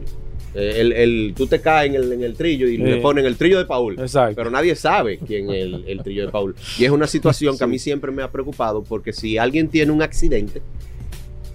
Eh, 0.55 0.77
el, 0.79 0.91
el- 0.93 1.33
tú 1.37 1.45
te 1.47 1.61
caes 1.61 1.89
en 1.91 1.95
el, 1.95 2.11
en 2.11 2.23
el 2.23 2.33
trillo 2.33 2.67
y 2.67 2.75
Sí. 2.75 2.81
le 2.83 2.97
ponen 2.97 3.25
el 3.25 3.37
trillo 3.37 3.57
de 3.59 3.65
Paul. 3.65 3.99
Exacto. 3.99 4.35
Pero 4.35 4.49
nadie 4.49 4.75
sabe 4.75 5.19
quién 5.19 5.49
es 5.49 5.63
el, 5.63 5.83
el 5.87 6.01
trillo 6.03 6.25
de 6.25 6.31
Paul. 6.31 6.55
Y 6.79 6.85
es 6.85 6.91
una 6.91 7.07
situación 7.07 7.57
que 7.57 7.63
a 7.63 7.67
mí 7.67 7.77
siempre 7.79 8.11
me 8.11 8.23
ha 8.23 8.31
preocupado 8.31 8.83
porque 8.83 9.13
si 9.13 9.37
alguien 9.37 9.69
tiene 9.69 9.91
un 9.91 10.01
accidente 10.01 10.61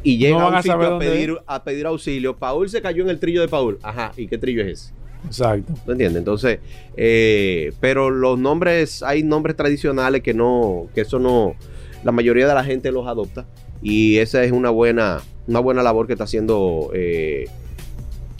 y 0.06 0.18
llega 0.18 0.38
No 0.38 0.44
a 0.44 0.48
un 0.50 0.54
a 0.54 0.62
sitio 0.62 0.94
a 0.94 0.98
pedir, 1.00 1.36
a 1.48 1.64
pedir 1.64 1.84
auxilio, 1.84 2.36
Paul 2.36 2.68
se 2.68 2.80
cayó 2.80 3.02
en 3.02 3.10
el 3.10 3.18
trillo 3.18 3.40
de 3.40 3.48
Paul. 3.48 3.80
Ajá, 3.82 4.12
¿y 4.16 4.28
qué 4.28 4.38
trillo 4.38 4.62
es 4.62 4.68
ese? 4.68 4.94
Exacto. 5.26 5.72
¿No 5.84 5.92
entiendes? 5.94 6.18
Entonces, 6.20 6.60
eh, 6.96 7.72
pero 7.80 8.10
los 8.10 8.38
nombres, 8.38 9.02
hay 9.02 9.24
nombres 9.24 9.56
tradicionales 9.56 10.22
que 10.22 10.32
no, 10.32 10.86
que 10.94 11.00
eso 11.00 11.18
no, 11.18 11.56
la 12.04 12.12
mayoría 12.12 12.46
de 12.46 12.54
la 12.54 12.62
gente 12.62 12.92
los 12.92 13.08
adopta 13.08 13.46
y 13.82 14.18
esa 14.18 14.44
es 14.44 14.52
una 14.52 14.70
buena, 14.70 15.22
una 15.48 15.58
buena 15.58 15.82
labor 15.82 16.06
que 16.06 16.12
está 16.12 16.22
haciendo 16.22 16.90
eh, 16.94 17.46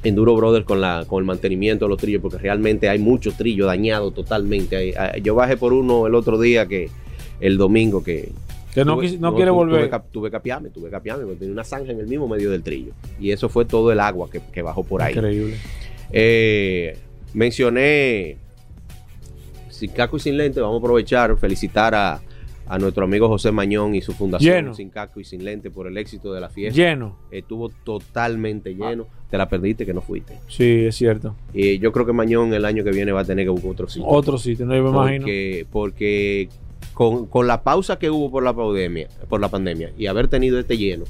Enduro 0.05 0.37
Brother 0.37 0.63
con 0.63 0.81
la, 0.81 1.05
con 1.09 1.19
el 1.19 1.25
mantenimiento 1.25 1.87
de 1.87 1.89
los 1.89 1.99
trillos, 1.99 2.23
porque 2.23 2.39
realmente 2.39 2.89
hay 2.89 3.01
muchos 3.01 3.37
trillos 3.37 3.67
dañados 3.67 4.15
totalmente. 4.15 4.95
Yo 5.21 5.35
bajé 5.35 5.57
por 5.57 5.73
uno 5.73 6.07
el 6.07 6.15
otro 6.15 6.39
día 6.39 6.67
que 6.67 6.91
el 7.41 7.59
domingo 7.59 8.05
que 8.05 8.31
Que 8.77 8.85
no, 8.85 8.97
tuve- 8.99 9.35
quiere 9.35 9.51
volver. 9.51 9.89
Tuve, 9.89 10.01
tuve 10.13 10.31
que 10.31 10.37
apiarme, 10.37 10.69
tuve 10.71 10.91
que 10.91 10.97
apiarme, 10.97 11.25
porque 11.25 11.39
tenía 11.41 11.53
una 11.55 11.65
zanja 11.65 11.91
en 11.93 11.99
el 12.01 12.07
mismo 12.07 12.29
medio 12.29 12.51
del 12.51 12.63
trillo. 12.63 12.93
Y 13.19 13.31
eso 13.31 13.49
fue 13.49 13.65
todo 13.65 13.91
el 13.91 13.99
agua 13.99 14.29
que, 14.31 14.41
que 14.53 14.63
bajó 14.63 14.85
por 14.85 15.03
ahí. 15.03 15.15
Increíble. 15.15 15.57
Eh, 16.13 16.97
mencioné 17.35 18.37
Sin 19.71 19.91
Casco 19.91 20.17
y 20.17 20.21
Sin 20.21 20.37
Lente. 20.37 20.61
Vamos 20.61 20.77
a 20.77 20.79
aprovechar, 20.79 21.37
felicitar 21.39 21.95
a, 21.95 22.21
a 22.69 22.79
nuestro 22.79 23.05
amigo 23.05 23.29
José 23.29 23.51
Mañón 23.51 23.95
y 23.95 24.03
su 24.03 24.13
fundación 24.13 24.55
Lleno. 24.55 24.75
Sin 24.75 24.91
Casco 24.91 25.21
y 25.21 25.25
Sin 25.25 25.45
Lente 25.45 25.71
por 25.71 25.87
el 25.87 25.97
éxito 25.99 26.33
de 26.33 26.41
la 26.41 26.49
fiesta. 26.49 26.77
Lleno. 26.77 27.17
Estuvo 27.31 27.69
totalmente 27.71 28.75
lleno. 28.75 29.07
Te 29.31 29.37
la 29.39 29.49
perdiste 29.49 29.85
que 29.85 29.93
no 29.95 30.03
fuiste. 30.03 30.35
Sí, 30.49 30.85
es 30.87 30.95
cierto. 30.97 31.35
Y 31.53 31.79
yo 31.79 31.91
creo 31.93 32.07
que 32.07 32.13
Mañón 32.13 32.53
el 32.55 32.65
año 32.65 32.85
que 32.85 32.91
viene 32.91 33.11
va 33.13 33.23
a 33.23 33.25
tener 33.25 33.45
que 33.47 33.51
buscar 33.51 33.71
otro 33.73 33.89
sitio. 33.89 34.07
Otro 34.09 34.39
sitio, 34.39 34.67
no 34.67 34.77
yo 34.77 34.85
me 34.85 34.91
imagino. 34.91 35.21
Porque, 35.25 35.67
porque 35.73 36.49
con, 36.97 37.27
con 37.27 37.47
la 37.47 37.63
pausa 37.63 37.99
que 37.99 38.09
hubo 38.09 38.31
por 38.31 38.43
la 38.43 38.55
pandemia, 38.55 39.09
por 39.29 39.39
la 39.39 39.51
pandemia 39.51 39.93
y 39.99 40.07
haber 40.07 40.29
tenido 40.29 40.59
este 40.59 40.79
lleno, 40.79 41.05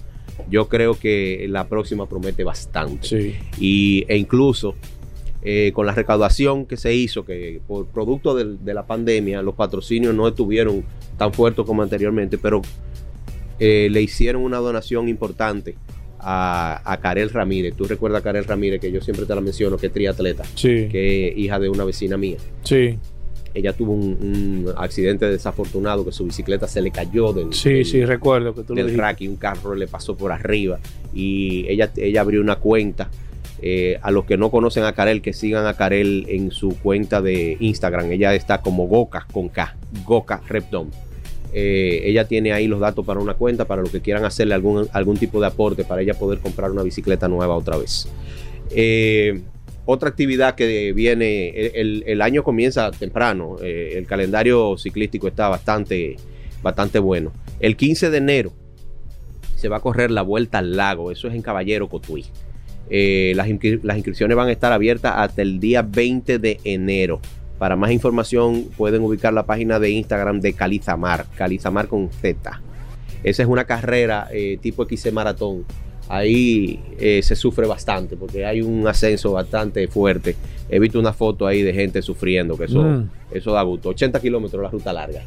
yo 0.50 0.69
creo 0.69 0.99
que 0.99 1.47
la 1.49 1.69
próxima 1.69 2.09
promete 2.09 2.43
bastante 2.43 3.07
Sí. 3.07 3.35
y, 3.61 4.05
e 4.09 4.16
incluso 4.16 4.75
eh, 5.43 5.71
con 5.73 5.87
la 5.87 5.93
recaudación 5.93 6.66
que 6.66 6.76
se 6.76 6.93
hizo, 6.93 7.25
que 7.25 7.61
por 7.69 7.87
producto 7.87 8.35
de, 8.35 8.75
la 8.75 8.85
pandemia, 8.85 9.43
los 9.43 9.55
patrocinios 9.55 10.12
no 10.12 10.26
estuvieron 10.26 10.85
tan 11.16 11.33
fuertes 11.33 11.64
como 11.64 11.83
anteriormente, 11.85 12.37
pero 12.37 12.62
eh, 13.61 13.87
le 13.88 14.02
hicieron 14.02 14.43
una 14.43 14.57
donación 14.59 15.09
importante 15.09 15.76
a, 16.19 16.83
a 16.85 16.97
Karel 16.97 17.31
Ramírez. 17.31 17.76
Tú 17.76 17.85
recuerdas 17.85 18.23
a 18.23 18.25
Karel 18.25 18.45
Ramírez, 18.45 18.81
que 18.81 18.90
yo 18.90 19.00
siempre 19.00 19.25
te 19.25 19.33
la 19.37 19.40
menciono, 19.40 19.76
que 19.76 19.87
es 19.87 19.93
triatleta, 19.93 20.43
Sí. 20.57 20.88
que 20.90 21.28
es 21.28 21.38
hija 21.38 21.61
de 21.61 21.69
una 21.69 21.85
vecina 21.85 22.16
mía. 22.16 22.38
Sí. 22.64 22.99
Ella 23.57 23.73
tuvo 23.73 23.93
un, 23.93 24.67
un 24.67 24.75
accidente 24.77 25.27
desafortunado, 25.27 26.05
que 26.05 26.13
su 26.13 26.25
bicicleta 26.25 26.69
se 26.69 26.81
le 26.83 26.91
cayó 26.91 27.33
del, 27.33 27.53
Sí, 27.55 27.71
del- 27.73 27.85
sí, 27.87 28.05
recuerdo 28.05 28.55
que 28.55 28.63
tú 28.63 28.75
lo 28.75 28.77
del 28.77 28.87
dijiste. 28.87 29.03
rack 29.03 29.21
y 29.23 29.29
un 29.29 29.37
carro 29.37 29.75
le 29.75 29.87
pasó 29.89 30.17
por 30.17 30.31
arriba 30.31 30.79
y 31.15 31.67
ella, 31.69 31.91
ella 31.97 32.21
abrió 32.21 32.41
una 32.41 32.57
cuenta. 32.57 33.09
Eh, 33.63 33.99
a 34.03 34.11
los 34.11 34.27
que 34.27 34.37
no 34.37 34.51
conocen 34.51 34.85
a 34.85 34.93
Karel, 34.93 35.23
que 35.23 35.33
sigan 35.33 35.67
a 35.67 35.73
Karel 35.73 36.27
en 36.29 36.51
su 36.51 36.77
cuenta 36.79 37.23
de 37.23 37.57
Instagram. 37.59 38.13
Ella 38.13 38.35
está 38.35 38.61
como 38.61 38.87
Goka 38.87 39.27
con 39.33 39.49
K, 39.49 39.75
Goka 40.05 40.43
Repdom. 40.47 40.91
Eh, 41.55 42.03
ella 42.05 42.29
tiene 42.29 42.53
ahí 42.53 42.67
los 42.69 42.81
datos 42.81 43.07
para 43.07 43.19
una 43.19 43.33
cuenta, 43.33 43.65
para 43.65 43.81
los 43.81 43.91
que 43.91 44.03
quieran 44.03 44.27
hacerle 44.27 44.53
algún, 44.53 44.87
algún 44.93 45.17
tipo 45.17 45.41
de 45.41 45.47
aporte 45.47 45.85
para 45.85 46.03
ella 46.03 46.13
poder 46.13 46.41
comprar 46.41 46.71
una 46.71 46.83
bicicleta 46.83 47.29
nueva 47.29 47.57
otra 47.57 47.79
vez. 47.79 48.07
Eh, 48.73 49.41
otra 49.87 50.09
actividad 50.09 50.57
que 50.57 50.93
viene, 50.93 51.49
el, 51.75 52.21
año 52.21 52.43
comienza 52.43 52.90
temprano, 52.90 53.57
eh, 53.62 53.95
el 53.97 54.07
calendario 54.07 54.76
ciclístico 54.76 55.28
está 55.28 55.49
bastante, 55.49 56.16
bastante 56.62 56.99
bueno. 56.99 57.33
El 57.61 57.76
15 57.76 58.11
de 58.11 58.19
enero 58.19 58.52
se 59.55 59.69
va 59.69 59.76
a 59.76 59.81
correr 59.81 60.11
la 60.11 60.23
Vuelta 60.23 60.59
al 60.59 60.76
Lago, 60.76 61.11
eso 61.12 61.28
es 61.28 61.35
en 61.35 61.43
Caballero 61.43 61.88
Cotuí. 61.88 62.26
Eh, 62.90 63.33
las 63.35 63.49
inscripciones 63.49 64.37
van 64.37 64.49
a 64.49 64.52
estar 64.52 64.73
abiertas 64.73 65.14
hasta 65.16 65.43
el 65.43 65.61
día 65.61 65.83
20 65.83 66.38
de 66.40 66.61
enero. 66.64 67.21
Para 67.59 67.76
más 67.76 67.90
información 67.90 68.64
pueden 68.76 69.02
ubicar 69.02 69.33
la 69.33 69.47
página 69.47 69.78
de 69.78 69.90
Instagram 69.90 70.40
de 70.40 70.52
Calizamar, 70.52 71.26
Calizamar 71.37 71.88
con 71.88 72.11
Z. 72.11 72.61
Esa 73.23 73.43
es 73.43 73.49
una 73.49 73.64
carrera 73.64 74.28
eh, 74.33 74.59
tipo 74.61 74.85
XC 74.85 75.12
Maratón. 75.12 75.64
Ahí 76.09 76.81
eh, 76.99 77.21
se 77.23 77.35
sufre 77.35 77.67
bastante 77.67 78.17
porque 78.17 78.45
hay 78.47 78.61
un 78.63 78.87
ascenso 78.87 79.33
bastante 79.33 79.89
fuerte. 79.89 80.37
He 80.69 80.79
visto 80.79 80.99
una 81.01 81.13
foto 81.13 81.47
ahí 81.47 81.63
de 81.63 81.73
gente 81.73 82.01
sufriendo, 82.03 82.57
que 82.57 82.65
eso, 82.65 82.83
Mm. 82.83 83.11
eso 83.33 83.53
da 83.53 83.63
gusto. 83.63 83.89
80 83.89 84.21
kilómetros 84.21 84.63
la 84.63 84.71
ruta 84.71 84.93
larga. 84.93 85.23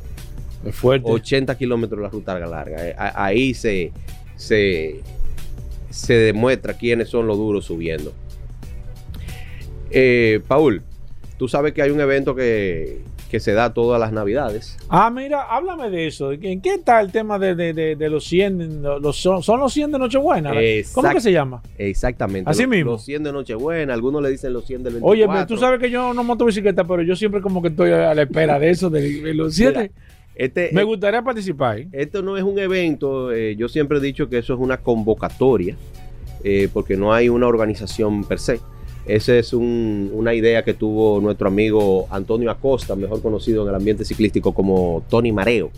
Es 0.66 0.76
fuerte. 0.76 1.10
80 1.10 1.58
kilómetros 1.58 2.02
la 2.02 2.10
ruta 2.10 2.38
larga. 2.40 2.88
Eh, 2.90 2.96
a- 2.98 3.26
Ahí 3.26 3.54
se, 3.54 3.92
se, 4.36 5.02
se 5.90 6.14
demuestra 6.14 6.74
quiénes 6.76 7.10
son 7.10 7.28
los 7.28 7.38
duros 7.38 7.66
subiendo. 7.66 8.14
Eh, 9.92 10.40
Paul, 10.48 10.82
tú 11.38 11.48
sabes 11.48 11.74
que 11.74 11.82
hay 11.82 11.90
un 11.92 12.00
evento 12.00 12.36
que, 12.36 13.00
que 13.30 13.40
se 13.40 13.54
da 13.54 13.74
todas 13.74 14.00
las 14.00 14.12
navidades. 14.12 14.76
Ah, 14.90 15.10
mira, 15.10 15.44
háblame 15.44 15.90
de 15.90 16.08
eso. 16.08 16.32
¿En 16.32 16.62
qué 16.62 16.74
está 16.74 17.00
el 17.00 17.12
tema 17.12 17.38
de, 17.38 17.54
de- 17.56 17.74
de- 17.74 17.96
de 17.96 18.10
los 18.10 18.24
100? 18.26 18.82
Los, 18.82 19.18
son, 19.18 19.44
son 19.44 19.60
los 19.60 19.72
100 19.72 19.92
de 19.92 20.00
Nochebuena. 20.00 20.52
¿Cómo 20.94 21.10
que 21.12 21.22
se 21.22 21.32
llama? 21.32 21.62
Exactamente. 21.78 22.50
Así 22.50 22.64
Los- 22.64 22.70
mismo. 22.70 22.92
Los 22.92 23.06
100 23.06 23.24
de 23.24 23.32
Nochebuena, 23.32 23.94
algunos 23.94 24.22
le 24.24 24.30
dicen 24.32 24.52
los 24.54 24.66
100 24.66 24.84
del 24.84 24.94
24. 24.94 25.10
Oye, 25.12 25.28
pero 25.32 25.46
tú 25.48 25.58
sabes 25.58 25.80
que 25.80 25.90
yo 25.92 26.14
no 26.14 26.24
monto 26.24 26.44
bicicleta, 26.46 26.84
pero 26.86 27.02
yo 27.04 27.16
siempre 27.16 27.40
como 27.42 27.62
que 27.62 27.68
estoy 27.70 27.92
a 27.92 28.14
la 28.16 28.24
espera 28.24 28.58
de 28.60 28.70
eso, 28.72 28.90
de, 28.90 29.34
los 29.34 29.54
100. 29.54 29.70
Mira, 29.70 29.90
Este, 30.36 30.70
Me 30.74 30.84
gustaría 30.84 31.22
participar. 31.22 31.80
¿eh? 31.80 31.88
Esto 31.92 32.22
no 32.24 32.36
es 32.38 32.44
un 32.44 32.58
evento, 32.58 33.32
eh, 33.32 33.56
yo 33.58 33.68
siempre 33.68 33.98
he 33.98 34.02
dicho 34.02 34.28
que 34.30 34.38
eso 34.40 34.54
es 34.54 34.60
una 34.60 34.78
convocatoria, 34.78 35.76
eh, 36.44 36.70
porque 36.72 36.96
no 36.98 37.14
hay 37.14 37.30
una 37.30 37.46
organización 37.48 38.24
per 38.24 38.40
se. 38.40 38.60
Esa 39.06 39.38
es 39.38 39.54
un- 39.54 40.12
una 40.14 40.34
idea 40.34 40.64
que 40.64 40.74
tuvo 40.74 41.20
nuestro 41.20 41.48
amigo 41.48 42.08
Antonio 42.12 42.52
Acosta, 42.52 42.96
mejor 42.96 43.22
conocido 43.22 43.64
en 43.64 43.70
el 43.70 43.76
ambiente 43.76 44.06
ciclístico 44.06 44.54
como 44.54 45.04
Tony 45.10 45.32
Mareo. 45.32 45.72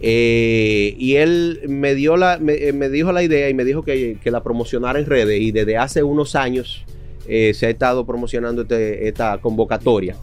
Eh, 0.00 0.96
y 0.98 1.14
él 1.14 1.60
me, 1.68 1.94
dio 1.94 2.16
la, 2.16 2.38
me, 2.38 2.54
eh, 2.54 2.72
me 2.72 2.88
dijo 2.88 3.12
la 3.12 3.22
idea 3.22 3.48
y 3.48 3.54
me 3.54 3.64
dijo 3.64 3.82
que, 3.82 4.16
que 4.22 4.30
la 4.32 4.42
promocionara 4.42 4.98
en 4.98 5.06
redes 5.06 5.40
y 5.40 5.52
desde 5.52 5.76
hace 5.76 6.02
unos 6.02 6.34
años 6.34 6.84
eh, 7.28 7.54
se 7.54 7.66
ha 7.66 7.70
estado 7.70 8.04
promocionando 8.04 8.62
este- 8.62 9.06
esta 9.06 9.38
convocatoria. 9.38 10.16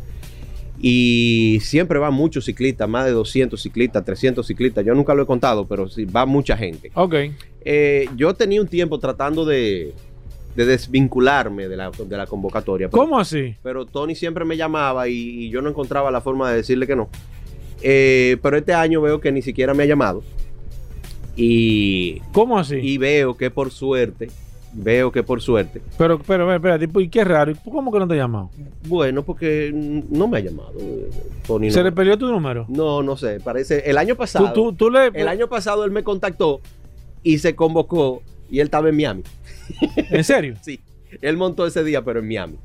Y 0.82 1.60
siempre 1.62 2.00
van 2.00 2.14
muchos 2.14 2.46
ciclistas, 2.46 2.88
más 2.90 3.06
de 3.06 3.12
200 3.12 3.62
ciclistas, 3.62 4.04
300 4.04 4.46
ciclistas. 4.48 4.86
Yo 4.86 4.94
nunca 4.94 5.14
lo 5.14 5.24
he 5.24 5.26
contado, 5.26 5.66
pero 5.66 5.88
sí, 5.90 6.04
va 6.06 6.26
mucha 6.26 6.58
gente. 6.58 6.92
Ok. 6.96 7.16
Eh, 7.64 8.08
yo 8.18 8.34
tenía 8.34 8.62
un 8.62 8.68
tiempo 8.68 9.00
tratando 9.00 9.46
de, 9.46 9.94
de 10.60 10.66
desvincularme 10.66 11.68
de 11.70 11.78
la, 11.78 11.90
de 11.90 12.18
la 12.18 12.28
convocatoria. 12.28 12.90
Pero, 12.90 13.02
¿Cómo 13.02 13.18
así? 13.18 13.56
pero 13.64 13.86
Tony 13.86 14.14
siempre 14.14 14.44
me 14.44 14.58
llamaba 14.58 15.08
y, 15.08 15.14
y 15.14 15.50
yo 15.50 15.62
no 15.62 15.70
encontraba 15.70 16.12
la 16.12 16.20
forma 16.20 16.50
de 16.52 16.58
decirle 16.58 16.86
que 16.86 16.96
no. 16.98 17.08
Eh, 17.82 18.38
pero 18.42 18.58
este 18.58 18.74
año 18.74 19.00
veo 19.02 19.22
que 19.22 19.32
ni 19.32 19.42
siquiera 19.42 19.74
me 19.74 19.84
ha 19.84 19.86
llamado. 19.86 20.22
Y, 21.36 22.20
¿Cómo 22.34 22.60
así? 22.60 22.76
y 22.76 22.98
veo 22.98 23.38
que 23.38 23.50
por 23.50 23.72
suerte 23.72 24.30
veo 24.74 25.12
que 25.12 25.24
por 25.24 25.42
suerte. 25.42 25.82
Pero, 25.98 26.20
pero, 26.20 26.54
espérate, 26.54 26.88
¿y 27.00 27.08
qué 27.10 27.24
raro? 27.24 27.54
¿Cómo 27.64 27.92
que 27.92 28.00
no 28.00 28.08
te 28.08 28.14
ha 28.14 28.18
llamado? 28.18 28.52
Bueno, 28.88 29.24
porque 29.24 29.72
no 29.74 30.28
me 30.28 30.38
ha 30.38 30.42
llamado. 30.42 30.74
eh, 30.80 31.10
Tony, 31.48 31.72
¿Se 31.72 31.80
no. 31.80 31.86
le 31.86 31.92
perdió 31.92 32.18
tu 32.18 32.28
número? 32.28 32.66
No, 32.68 33.02
no 33.02 33.18
sé, 33.18 33.40
parece. 33.40 33.90
El 33.90 33.98
año 33.98 34.16
pasado. 34.16 34.52
Tú, 34.54 34.72
tú, 34.72 34.74
tú 34.74 34.90
le... 34.92 35.08
El 35.14 35.28
año 35.28 35.48
pasado 35.48 35.86
él 35.86 35.92
me 35.92 36.04
contactó 36.04 36.62
y 37.24 37.40
se 37.40 37.56
convocó 37.56 38.22
y 38.52 38.60
él 38.60 38.66
estaba 38.66 38.90
en 38.90 38.96
Miami. 38.98 39.24
¿En 39.96 40.24
serio? 40.24 40.56
Sí, 40.64 40.80
él 41.22 41.38
montó 41.38 41.66
ese 41.66 41.84
día, 41.84 42.04
pero 42.04 42.20
en 42.20 42.28
Miami. 42.28 42.56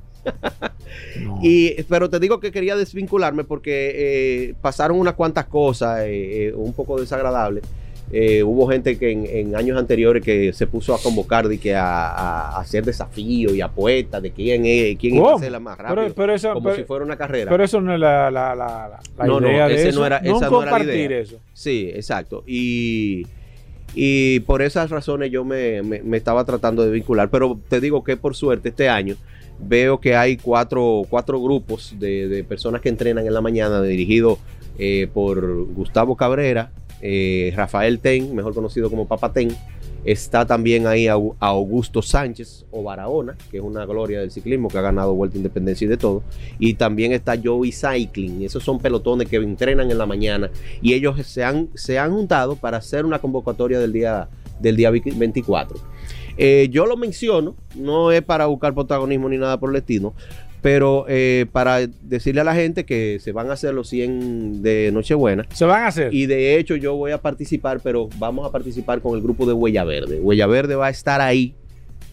No. 1.21 1.39
Y, 1.43 1.83
pero 1.85 2.09
te 2.09 2.19
digo 2.21 2.41
que 2.41 2.51
quería 2.53 2.77
desvincularme 2.77 3.45
porque 3.45 3.93
eh, 3.95 4.55
pasaron 4.61 4.99
unas 4.99 5.15
cuantas 5.15 5.47
cosas 5.47 6.01
eh, 6.01 6.47
eh, 6.49 6.53
un 6.55 6.73
poco 6.73 6.99
desagradables. 7.01 7.65
Eh, 8.13 8.43
hubo 8.43 8.67
gente 8.69 8.99
que 8.99 9.11
en, 9.11 9.27
en 9.27 9.57
años 9.57 9.79
anteriores 9.79 10.23
que 10.23 10.53
se 10.53 10.67
puso 10.67 10.95
a 10.95 10.99
convocar 11.01 11.49
de 11.49 11.57
que 11.59 11.75
a, 11.75 12.07
a- 12.11 12.61
hacer 12.61 12.85
desafíos 12.85 13.55
y 13.55 13.61
apuestas 13.63 14.23
de 14.23 14.31
quién, 14.31 14.65
es, 14.67 14.97
quién 14.99 15.17
iba 15.17 15.35
a 15.35 15.39
ser 15.39 15.51
la 15.53 15.59
más 15.59 15.77
Pero- 15.79 15.95
rápido. 15.95 16.15
pero 16.15 16.35
eso- 16.35 16.53
como 16.53 16.65
pero- 16.69 16.77
si 16.77 16.85
fuera 16.85 17.05
una 17.05 17.17
carrera. 17.17 17.51
Pero 17.51 17.65
eso 17.65 17.81
no 17.81 17.95
es 17.95 17.99
la, 18.01 18.31
la, 18.31 18.55
la, 18.55 19.01
la- 19.19 19.27
No, 19.27 19.41
no, 19.41 19.51
idea 19.51 19.69
de 19.69 19.75
ese 19.75 19.89
eso. 19.89 20.01
no 20.01 20.07
era- 20.07 20.21
no 20.21 20.37
esa 20.37 20.51
no 20.51 20.63
era 20.63 20.71
la 20.71 20.79
compartir 20.79 21.11
idea. 21.11 21.19
eso. 21.21 21.41
Sí, 21.55 21.91
exacto. 21.95 22.45
Y, 22.47 23.27
y 23.95 24.41
por 24.41 24.63
esas 24.63 24.91
razones 24.91 25.31
yo 25.31 25.45
me, 25.45 25.83
me- 25.83 26.17
estaba 26.17 26.45
tratando 26.45 26.85
de 26.85 26.91
vincular. 26.91 27.31
Pero 27.31 27.59
te 27.69 27.81
digo 27.81 28.03
que 28.05 28.17
por 28.17 28.35
suerte 28.35 28.71
este 28.71 28.89
año 28.89 29.17
veo 29.59 30.01
que 30.01 30.17
hay 30.17 30.37
cuatro, 30.37 31.03
cuatro 31.09 31.41
grupos 31.41 31.95
de, 31.99 32.29
de 32.29 32.43
personas 32.45 32.81
que 32.81 32.89
entrenan 32.89 33.27
en 33.27 33.33
la 33.35 33.41
mañana 33.41 33.81
dirigidos 33.83 34.39
eh, 34.79 35.09
por 35.15 35.65
Gustavo 35.73 36.17
Cabrera, 36.17 36.73
eh, 37.01 37.53
Rafael 37.55 38.01
Ten, 38.01 38.35
mejor 38.35 38.55
conocido 38.55 38.91
como 38.91 39.07
Papa 39.07 39.33
Ten. 39.33 39.51
Está 40.05 40.45
también 40.47 40.87
ahí 40.87 41.07
Au- 41.07 41.35
Augusto 41.41 42.03
Sánchez 42.03 42.67
o 42.71 42.83
Barahona, 42.83 43.37
que 43.51 43.57
es 43.59 43.63
una 43.63 43.87
gloria 43.87 44.21
del 44.21 44.31
ciclismo 44.31 44.69
que 44.69 44.77
ha 44.79 44.83
ganado 44.83 45.15
Vuelta 45.15 45.37
a 45.37 45.39
Independencia 45.39 45.87
y 45.87 45.89
de 45.89 45.97
todo. 45.97 46.23
Y 46.59 46.75
también 46.75 47.13
está 47.13 47.35
Joey 47.43 47.73
Cycling. 47.73 48.43
Esos 48.43 48.63
son 48.63 48.79
pelotones 48.81 49.29
que 49.29 49.37
entrenan 49.37 49.91
en 49.91 49.97
la 49.99 50.07
mañana 50.07 50.51
y 50.83 50.93
ellos 50.93 51.25
se 51.27 51.43
han, 51.45 51.69
se 51.75 51.99
han 51.99 52.13
juntado 52.13 52.57
para 52.57 52.77
hacer 52.79 53.05
una 53.07 53.19
convocatoria 53.19 53.79
del 53.81 53.93
día, 53.93 54.29
del 54.61 54.77
día 54.77 54.91
24. 54.91 55.79
Eh, 56.37 56.69
yo 56.71 56.85
lo 56.87 56.97
menciono, 56.97 57.55
no 57.77 58.11
es 58.11 58.21
para 58.23 58.47
buscar 58.47 58.75
protagonismo 58.75 59.29
ni 59.29 59.39
nada 59.39 59.59
por 59.61 59.71
el 59.71 59.77
estilo, 59.77 60.15
pero 60.65 61.05
eh, 61.09 61.45
para 61.53 61.87
decirle 61.87 62.41
a 62.41 62.45
la 62.45 62.55
gente 62.55 62.87
que 62.87 63.19
se 63.21 63.33
van 63.33 63.51
a 63.51 63.53
hacer 63.53 63.75
los 63.75 63.87
100 63.91 64.63
de 64.63 64.89
Nochebuena. 64.95 65.45
Se 65.53 65.67
van 65.67 65.83
a 65.83 65.89
hacer. 65.89 66.15
Y 66.15 66.25
de 66.25 66.59
hecho 66.59 66.75
yo 66.75 66.97
voy 66.97 67.13
a 67.13 67.21
participar, 67.21 67.81
pero 67.85 68.09
vamos 68.17 68.49
a 68.49 68.51
participar 68.51 69.03
con 69.03 69.15
el 69.15 69.23
grupo 69.23 69.45
de 69.45 69.53
Huella 69.53 69.85
Verde. 69.85 70.21
Huella 70.21 70.47
Verde 70.47 70.75
va 70.75 70.87
a 70.87 70.89
estar 70.89 71.21
ahí 71.21 71.55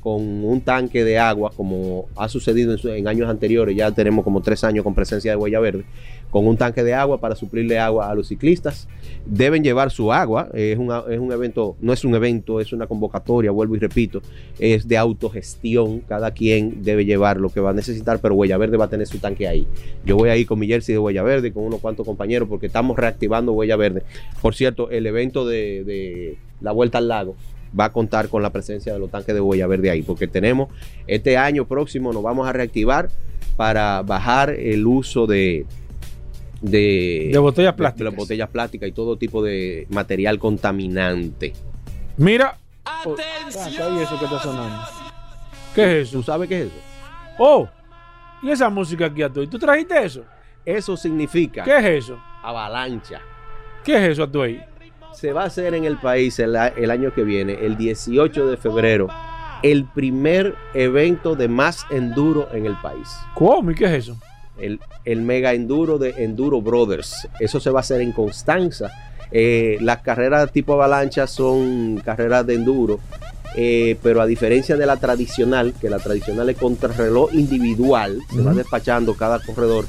con 0.01 0.21
un 0.43 0.59
tanque 0.59 1.05
de 1.05 1.17
agua, 1.17 1.53
como 1.55 2.09
ha 2.17 2.27
sucedido 2.27 2.73
en, 2.73 2.89
en 2.89 3.07
años 3.07 3.29
anteriores. 3.29 3.73
Ya 3.73 3.89
tenemos 3.91 4.25
como 4.25 4.41
tres 4.41 4.65
años 4.65 4.83
con 4.83 4.93
presencia 4.93 5.31
de 5.31 5.37
Huella 5.37 5.61
Verde, 5.61 5.85
con 6.31 6.47
un 6.47 6.57
tanque 6.57 6.83
de 6.83 6.93
agua 6.93 7.19
para 7.19 7.35
suplirle 7.35 7.77
agua 7.77 8.09
a 8.09 8.15
los 8.15 8.29
ciclistas. 8.29 8.87
Deben 9.25 9.63
llevar 9.63 9.91
su 9.91 10.11
agua. 10.11 10.49
Es, 10.53 10.79
es 10.79 11.19
un 11.19 11.31
evento, 11.31 11.75
no 11.81 11.93
es 11.93 12.03
un 12.03 12.15
evento, 12.15 12.59
es 12.59 12.73
una 12.73 12.87
convocatoria, 12.87 13.51
vuelvo 13.51 13.75
y 13.75 13.79
repito. 13.79 14.21
Es 14.57 14.87
de 14.87 14.97
autogestión. 14.97 15.99
Cada 15.99 16.31
quien 16.31 16.83
debe 16.83 17.05
llevar 17.05 17.37
lo 17.37 17.49
que 17.49 17.59
va 17.59 17.71
a 17.71 17.73
necesitar, 17.73 18.19
pero 18.19 18.33
Huella 18.33 18.57
Verde 18.57 18.77
va 18.77 18.85
a 18.85 18.89
tener 18.89 19.05
su 19.05 19.19
tanque 19.19 19.47
ahí. 19.47 19.67
Yo 20.05 20.15
voy 20.15 20.29
a 20.29 20.37
ir 20.37 20.47
con 20.47 20.57
mi 20.57 20.67
jersey 20.67 20.93
de 20.93 20.99
Huella 20.99 21.21
Verde, 21.21 21.51
con 21.51 21.63
unos 21.63 21.81
cuantos 21.81 22.05
compañeros, 22.05 22.47
porque 22.47 22.67
estamos 22.67 22.97
reactivando 22.97 23.51
Huella 23.51 23.75
Verde. 23.75 24.03
Por 24.41 24.55
cierto, 24.55 24.89
el 24.89 25.05
evento 25.05 25.45
de, 25.45 25.83
de 25.83 26.37
la 26.61 26.71
Vuelta 26.71 26.97
al 26.99 27.09
Lago 27.09 27.35
va 27.77 27.85
a 27.85 27.91
contar 27.91 28.29
con 28.29 28.41
la 28.41 28.51
presencia 28.51 28.93
de 28.93 28.99
los 28.99 29.11
tanques 29.11 29.35
de 29.35 29.41
Huella 29.41 29.67
Verde 29.67 29.89
ahí, 29.89 30.01
porque 30.01 30.27
tenemos 30.27 30.69
este 31.07 31.37
año 31.37 31.67
próximo, 31.67 32.13
nos 32.13 32.23
vamos 32.23 32.47
a 32.47 32.53
reactivar 32.53 33.09
para 33.57 34.01
bajar 34.01 34.49
el 34.49 34.87
uso 34.87 35.27
de, 35.27 35.65
de, 36.61 37.29
De 37.31 37.39
botellas 37.39 37.73
de 37.73 37.77
plásticas. 37.77 38.05
las 38.05 38.15
botellas 38.15 38.49
plásticas 38.49 38.89
y 38.89 38.91
todo 38.91 39.17
tipo 39.17 39.43
de 39.43 39.87
material 39.89 40.39
contaminante. 40.39 41.53
Mira. 42.17 42.57
Oh, 43.05 43.15
ah, 43.15 43.15
¿qué 43.15 44.03
eso 44.03 44.17
que 44.19 44.25
está 44.25 44.39
sonando? 44.39 44.81
¿Qué 45.75 46.01
es 46.01 46.11
¿Tú 46.11 46.19
eso? 46.19 46.23
sabes 46.23 46.49
qué 46.49 46.61
es 46.61 46.67
eso? 46.67 46.75
Oh, 47.37 47.67
¿y 48.43 48.49
esa 48.49 48.69
música 48.69 49.05
aquí 49.05 49.21
a 49.21 49.29
tú? 49.29 49.41
¿Y 49.41 49.47
tú 49.47 49.57
trajiste 49.59 50.03
eso? 50.03 50.23
Eso 50.65 50.95
significa 50.97 51.63
¿Qué 51.63 51.77
es 51.77 51.85
eso? 52.05 52.19
avalancha. 52.43 53.21
¿Qué 53.83 53.95
es 53.97 54.11
eso 54.13 54.23
a 54.23 54.31
tú 54.31 54.41
ahí? 54.41 54.61
Se 55.13 55.31
va 55.33 55.43
a 55.43 55.45
hacer 55.45 55.73
en 55.73 55.85
el 55.85 55.97
país 55.97 56.39
el 56.39 56.55
año 56.55 57.13
que 57.13 57.23
viene, 57.23 57.53
el 57.53 57.77
18 57.77 58.47
de 58.47 58.57
febrero, 58.57 59.07
el 59.61 59.85
primer 59.85 60.55
evento 60.73 61.35
de 61.35 61.47
más 61.47 61.85
enduro 61.91 62.49
en 62.53 62.65
el 62.65 62.75
país. 62.81 63.09
¿Cómo? 63.35 63.71
¿Y 63.71 63.75
qué 63.75 63.85
es 63.85 63.91
eso? 63.91 64.17
El, 64.61 64.79
el 65.05 65.21
mega 65.21 65.53
enduro 65.53 65.97
de 65.97 66.23
Enduro 66.23 66.61
Brothers. 66.61 67.27
Eso 67.39 67.59
se 67.59 67.69
va 67.69 67.79
a 67.79 67.81
hacer 67.81 68.01
en 68.01 68.11
Constanza. 68.11 68.91
Eh, 69.31 69.77
las 69.81 70.01
carreras 70.01 70.51
tipo 70.51 70.73
avalancha 70.73 71.25
son 71.25 72.01
carreras 72.03 72.45
de 72.45 72.55
enduro, 72.55 72.99
eh, 73.55 73.97
pero 74.03 74.21
a 74.21 74.25
diferencia 74.25 74.75
de 74.75 74.85
la 74.85 74.97
tradicional, 74.97 75.73
que 75.79 75.89
la 75.89 75.99
tradicional 75.99 76.49
es 76.49 76.57
contrarreloj 76.57 77.33
individual, 77.33 78.19
se 78.29 78.41
va 78.41 78.53
despachando 78.53 79.15
cada 79.15 79.39
corredor 79.39 79.85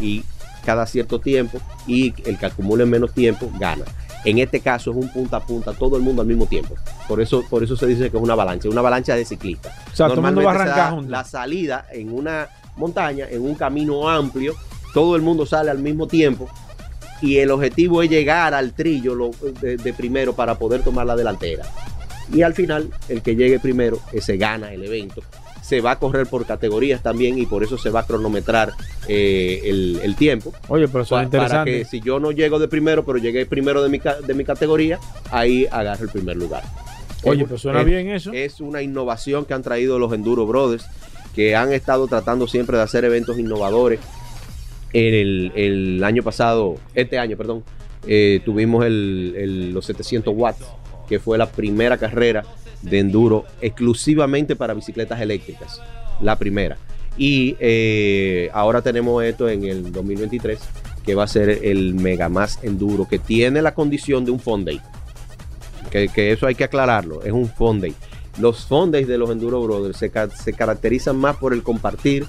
y 0.00 0.24
cada 0.64 0.86
cierto 0.86 1.18
tiempo, 1.18 1.60
y 1.86 2.14
el 2.26 2.38
que 2.38 2.46
acumule 2.46 2.86
menos 2.86 3.12
tiempo 3.12 3.50
gana. 3.58 3.84
En 4.24 4.38
este 4.38 4.60
caso 4.60 4.90
es 4.90 4.96
un 4.96 5.08
punta 5.08 5.36
a 5.38 5.40
punta, 5.40 5.72
todo 5.72 5.96
el 5.96 6.02
mundo 6.02 6.22
al 6.22 6.28
mismo 6.28 6.46
tiempo. 6.46 6.74
Por 7.06 7.20
eso, 7.20 7.44
por 7.48 7.62
eso 7.62 7.76
se 7.76 7.86
dice 7.86 8.10
que 8.10 8.16
es 8.16 8.22
una 8.22 8.32
avalancha, 8.32 8.68
una 8.68 8.80
avalancha 8.80 9.14
de 9.14 9.24
ciclistas. 9.24 9.72
O 9.92 9.96
sea, 9.96 10.08
Normalmente 10.08 10.50
se 10.50 10.64
da. 10.66 10.98
La 11.06 11.24
salida 11.24 11.86
en 11.92 12.12
una 12.12 12.48
montaña, 12.78 13.26
en 13.30 13.42
un 13.42 13.54
camino 13.54 14.08
amplio, 14.08 14.54
todo 14.94 15.16
el 15.16 15.22
mundo 15.22 15.44
sale 15.46 15.70
al 15.70 15.78
mismo 15.78 16.06
tiempo 16.06 16.48
y 17.20 17.38
el 17.38 17.50
objetivo 17.50 18.02
es 18.02 18.10
llegar 18.10 18.54
al 18.54 18.72
trillo 18.72 19.14
lo- 19.14 19.30
de, 19.60 19.76
de 19.76 19.92
primero 19.92 20.34
para 20.34 20.56
poder 20.58 20.82
tomar 20.82 21.06
la 21.06 21.16
delantera. 21.16 21.64
Y 22.32 22.42
al 22.42 22.54
final, 22.54 22.90
el 23.08 23.22
que 23.22 23.34
llegue 23.36 23.58
primero, 23.58 23.98
ese 24.12 24.36
gana 24.36 24.72
el 24.72 24.84
evento. 24.84 25.22
Se 25.62 25.80
va 25.82 25.90
a 25.92 25.98
correr 25.98 26.26
por 26.26 26.46
categorías 26.46 27.02
también 27.02 27.38
y 27.38 27.44
por 27.44 27.62
eso 27.62 27.76
se 27.76 27.90
va 27.90 28.00
a 28.00 28.06
cronometrar 28.06 28.72
eh, 29.06 29.60
el, 29.64 30.00
el 30.02 30.14
tiempo. 30.16 30.52
Oye, 30.68 30.88
pero 30.88 31.02
eso 31.04 31.14
Pa- 31.16 31.22
es 31.24 31.28
para 31.28 31.42
interesante. 31.42 31.78
que 31.78 31.84
si 31.84 32.00
yo 32.00 32.20
no 32.20 32.30
llego 32.32 32.58
de 32.58 32.68
primero, 32.68 33.04
pero 33.04 33.18
llegué 33.18 33.44
primero 33.46 33.82
de 33.82 33.88
mi, 33.90 33.98
de 34.26 34.34
mi 34.34 34.44
categoría, 34.44 34.98
ahí 35.30 35.66
agarro 35.70 36.04
el 36.04 36.10
primer 36.10 36.36
lugar. 36.36 36.62
Oye, 37.24 37.42
Es- 37.42 37.48
pues 37.48 37.60
suena 37.60 37.80
es- 37.80 37.86
bien 37.86 38.08
eso. 38.08 38.30
es 38.32 38.60
una 38.60 38.80
innovación 38.80 39.44
que 39.44 39.52
han 39.54 39.62
traído 39.62 39.98
los 39.98 40.12
Enduro 40.12 40.46
Brothers, 40.46 40.86
que 41.38 41.54
han 41.54 41.72
estado 41.72 42.08
tratando 42.08 42.48
siempre 42.48 42.76
de 42.78 42.82
hacer 42.82 43.04
eventos 43.04 43.38
innovadores. 43.38 44.00
En 44.92 45.52
el, 45.54 46.02
año 46.02 46.24
pasado, 46.24 46.74
este 46.96 47.16
año, 47.16 47.36
perdón, 47.36 47.62
eh, 48.08 48.40
tuvimos 48.44 48.84
el- 48.84 49.72
los 49.72 49.86
700 49.86 50.34
watts, 50.36 50.66
que 51.08 51.20
fue 51.20 51.38
la 51.38 51.48
primera 51.48 51.96
carrera 51.96 52.42
de 52.82 52.98
enduro 52.98 53.44
exclusivamente 53.60 54.56
para 54.56 54.74
bicicletas 54.74 55.20
eléctricas. 55.20 55.80
La 56.20 56.34
primera. 56.34 56.76
Y 57.16 57.54
eh, 57.60 58.50
ahora 58.52 58.82
tenemos 58.82 59.22
esto 59.22 59.48
en 59.48 59.62
el 59.62 59.92
2023, 59.92 60.58
que 61.06 61.14
va 61.14 61.22
a 61.22 61.28
ser 61.28 61.50
el 61.62 61.94
Mega 61.94 62.28
Más 62.28 62.58
Enduro, 62.64 63.06
que 63.06 63.20
tiene 63.20 63.62
la 63.62 63.74
condición 63.74 64.24
de 64.24 64.32
un 64.32 64.40
Fonday. 64.40 64.80
Que 65.92 66.32
eso 66.32 66.48
hay 66.48 66.56
que 66.56 66.64
aclararlo, 66.64 67.22
es 67.22 67.30
un 67.30 67.48
Fonday. 67.48 67.94
Los 68.40 68.66
Fondays 68.66 69.06
de 69.08 69.18
los 69.18 69.30
Enduro 69.30 69.60
Brothers 69.62 69.96
se, 69.96 70.10
ca- 70.10 70.30
se 70.30 70.52
caracterizan 70.52 71.16
más 71.16 71.36
por 71.36 71.52
el 71.52 71.62
compartir 71.62 72.24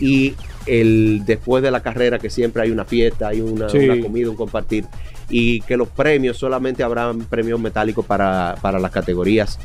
y 0.00 0.34
el 0.66 1.22
después 1.24 1.62
de 1.62 1.70
la 1.70 1.80
carrera 1.82 2.18
que 2.18 2.28
siempre 2.30 2.62
hay 2.62 2.70
una 2.70 2.84
fiesta, 2.84 3.28
hay 3.28 3.40
una, 3.40 3.68
Sí. 3.68 3.78
una 3.78 4.00
comida, 4.00 4.28
un 4.30 4.36
compartir 4.36 4.84
y 5.30 5.60
que 5.62 5.76
los 5.76 5.88
premios 5.88 6.36
solamente 6.36 6.82
habrán 6.82 7.20
premios 7.26 7.58
metálicos 7.60 8.04
para, 8.04 8.56
para 8.60 8.78
las 8.78 8.90
categorías 8.90 9.58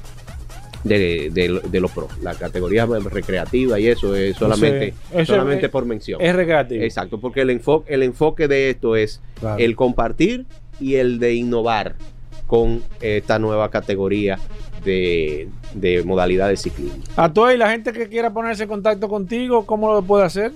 de, 0.84 1.30
de- 1.34 1.60
de 1.70 1.80
los 1.82 1.92
pros, 1.92 2.08
la 2.22 2.36
categoría 2.36 2.86
recreativa 2.86 3.78
y 3.80 3.88
eso 3.88 4.16
es 4.16 4.38
solamente, 4.38 4.94
eso 5.14 5.34
solamente 5.34 5.66
es- 5.66 5.72
por 5.72 5.86
mención. 5.86 6.22
Es 6.22 6.34
recreativo. 6.36 6.84
Exacto, 6.84 7.20
porque 7.20 7.42
el 7.42 7.50
enfoque, 7.50 7.94
el 7.94 8.04
enfoque 8.04 8.48
de 8.48 8.70
esto 8.70 8.96
es 8.96 9.22
Claro. 9.40 9.58
el 9.62 9.76
compartir 9.76 10.46
y 10.80 10.96
el 10.96 11.20
de 11.20 11.34
innovar 11.34 11.96
con 12.48 12.82
esta 13.02 13.38
nueva 13.40 13.70
categoría 13.70 14.40
de, 14.84 15.50
de 15.74 16.04
modalidad 16.04 16.50
de 16.50 16.58
ciclismo. 16.58 17.04
A 17.16 17.32
toda 17.32 17.54
y 17.54 17.58
la 17.58 17.70
gente 17.72 17.94
que 17.94 18.08
quiera 18.08 18.32
ponerse 18.32 18.64
en 18.64 18.70
contacto 18.70 19.10
contigo, 19.10 19.66
¿cómo 19.66 19.94
lo 19.94 20.02
puede 20.02 20.26
hacer? 20.26 20.52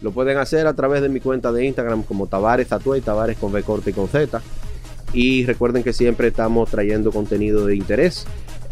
Lo 0.00 0.12
pueden 0.12 0.38
hacer 0.38 0.66
a 0.66 0.74
través 0.74 1.02
de 1.02 1.08
mi 1.08 1.20
cuenta 1.20 1.50
de 1.50 1.64
Instagram 1.64 2.02
como 2.04 2.26
Tavares 2.26 2.68
Tatuay, 2.68 3.00
Tavares 3.00 3.36
con 3.36 3.52
B 3.52 3.62
corta 3.62 3.90
y 3.90 3.92
con 3.92 4.08
Z. 4.08 4.40
Y 5.12 5.44
recuerden 5.44 5.82
que 5.82 5.92
siempre 5.92 6.28
estamos 6.28 6.70
trayendo 6.70 7.10
contenido 7.10 7.66
de 7.66 7.74
interés 7.76 8.26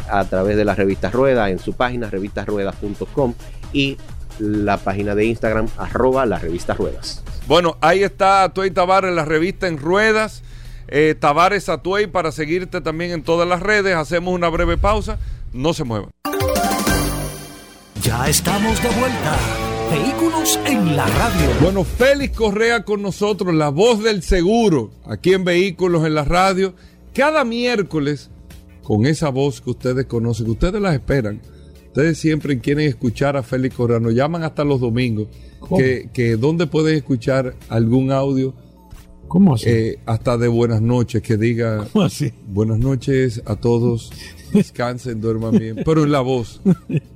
a 0.09 0.25
través 0.25 0.57
de 0.57 0.65
la 0.65 0.75
revista 0.75 1.11
Rueda 1.11 1.51
en 1.51 1.59
su 1.59 1.73
página 1.73 2.09
revistasruedas.com 2.11 3.35
y 3.73 3.97
la 4.39 4.77
página 4.77 5.15
de 5.15 5.25
Instagram 5.25 5.67
arroba 5.79 6.27
la 6.27 6.39
revista 6.39 6.75
Ruedas. 6.75 7.23
Bueno, 7.49 7.77
ahí 7.81 8.03
está 8.03 8.45
Atuey 8.45 8.71
Tavares, 8.71 9.15
la 9.15 9.25
revista 9.25 9.67
en 9.67 9.79
ruedas. 9.79 10.43
Eh, 10.89 11.15
Tavares 11.19 11.69
Atuey 11.69 12.07
para 12.07 12.33
seguirte 12.33 12.81
también 12.81 13.11
en 13.13 13.23
todas 13.23 13.49
las 13.49 13.63
redes. 13.63 13.95
Hacemos 13.97 14.35
una 14.35 14.49
breve 14.49 14.77
pausa. 14.77 15.19
No 15.53 15.73
se 15.73 15.85
muevan. 15.85 16.11
Ya 18.03 18.29
estamos 18.29 18.83
de 18.83 18.89
vuelta. 18.91 19.37
Vehículos 19.91 20.59
en 20.67 20.97
la 20.97 21.07
radio. 21.07 21.49
Bueno, 21.61 21.85
Félix 21.85 22.37
Correa 22.37 22.85
con 22.85 23.03
nosotros, 23.03 23.55
la 23.55 23.69
voz 23.69 24.03
del 24.03 24.23
seguro, 24.23 24.91
aquí 25.07 25.33
en 25.33 25.45
Vehículos 25.45 26.05
en 26.05 26.15
la 26.15 26.25
radio, 26.25 26.75
cada 27.15 27.45
miércoles, 27.45 28.31
con 28.83 29.07
esa 29.07 29.29
voz 29.29 29.61
que 29.61 29.71
ustedes 29.71 30.07
conocen, 30.07 30.47
que 30.47 30.53
ustedes 30.53 30.81
las 30.81 30.95
esperan. 30.95 31.41
Ustedes 31.87 32.19
siempre 32.19 32.59
quieren 32.59 32.87
escuchar 32.89 33.37
a 33.37 33.43
Félix 33.43 33.77
Correa, 33.77 34.01
nos 34.01 34.13
llaman 34.13 34.43
hasta 34.43 34.65
los 34.65 34.81
domingos, 34.81 35.29
que, 35.77 36.11
que 36.13 36.37
donde 36.37 36.67
pueden 36.67 36.97
escuchar 36.97 37.55
algún 37.69 38.11
audio, 38.13 38.55
¿Cómo 39.29 39.55
así? 39.55 39.69
eh, 39.69 39.99
hasta 40.07 40.37
de 40.39 40.49
buenas 40.49 40.81
noches, 40.83 41.23
que 41.23 41.37
diga 41.37 41.87
¿Cómo 41.93 42.05
así? 42.05 42.33
buenas 42.47 42.79
noches 42.79 43.43
a 43.45 43.57
todos, 43.57 44.11
descansen, 44.53 45.21
duerman 45.21 45.59
bien, 45.59 45.83
pero 45.85 46.05
en 46.05 46.13
la 46.13 46.21
voz 46.21 46.61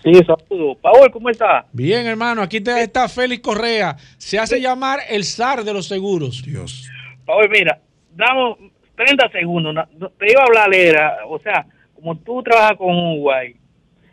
Sí, 0.02 0.12
saludos. 0.26 0.76
Paul, 0.83 1.11
¿cómo 1.11 1.31
está? 1.31 1.66
Bien, 1.72 2.07
hermano, 2.07 2.42
aquí 2.42 2.61
te- 2.61 2.83
está 2.83 3.09
Félix 3.09 3.42
Correa. 3.42 3.96
Se 4.18 4.38
hace 4.38 4.61
llamar 4.61 5.00
el 5.09 5.24
zar 5.24 5.64
de 5.64 5.72
los 5.72 5.87
seguros. 5.88 6.42
Dios. 6.44 6.88
Paul, 7.24 7.48
mira, 7.50 7.81
damos 8.14 8.59
30 8.96 9.29
segundos. 9.31 9.74
Te 10.18 10.31
iba 10.31 10.42
a 10.42 10.44
hablar, 10.46 10.72
era, 10.74 11.16
o 11.29 11.38
sea, 11.40 11.66
como 11.94 12.16
tú 12.18 12.42
trabajas 12.42 12.76
con 12.76 12.94
Uruguay, 12.94 13.57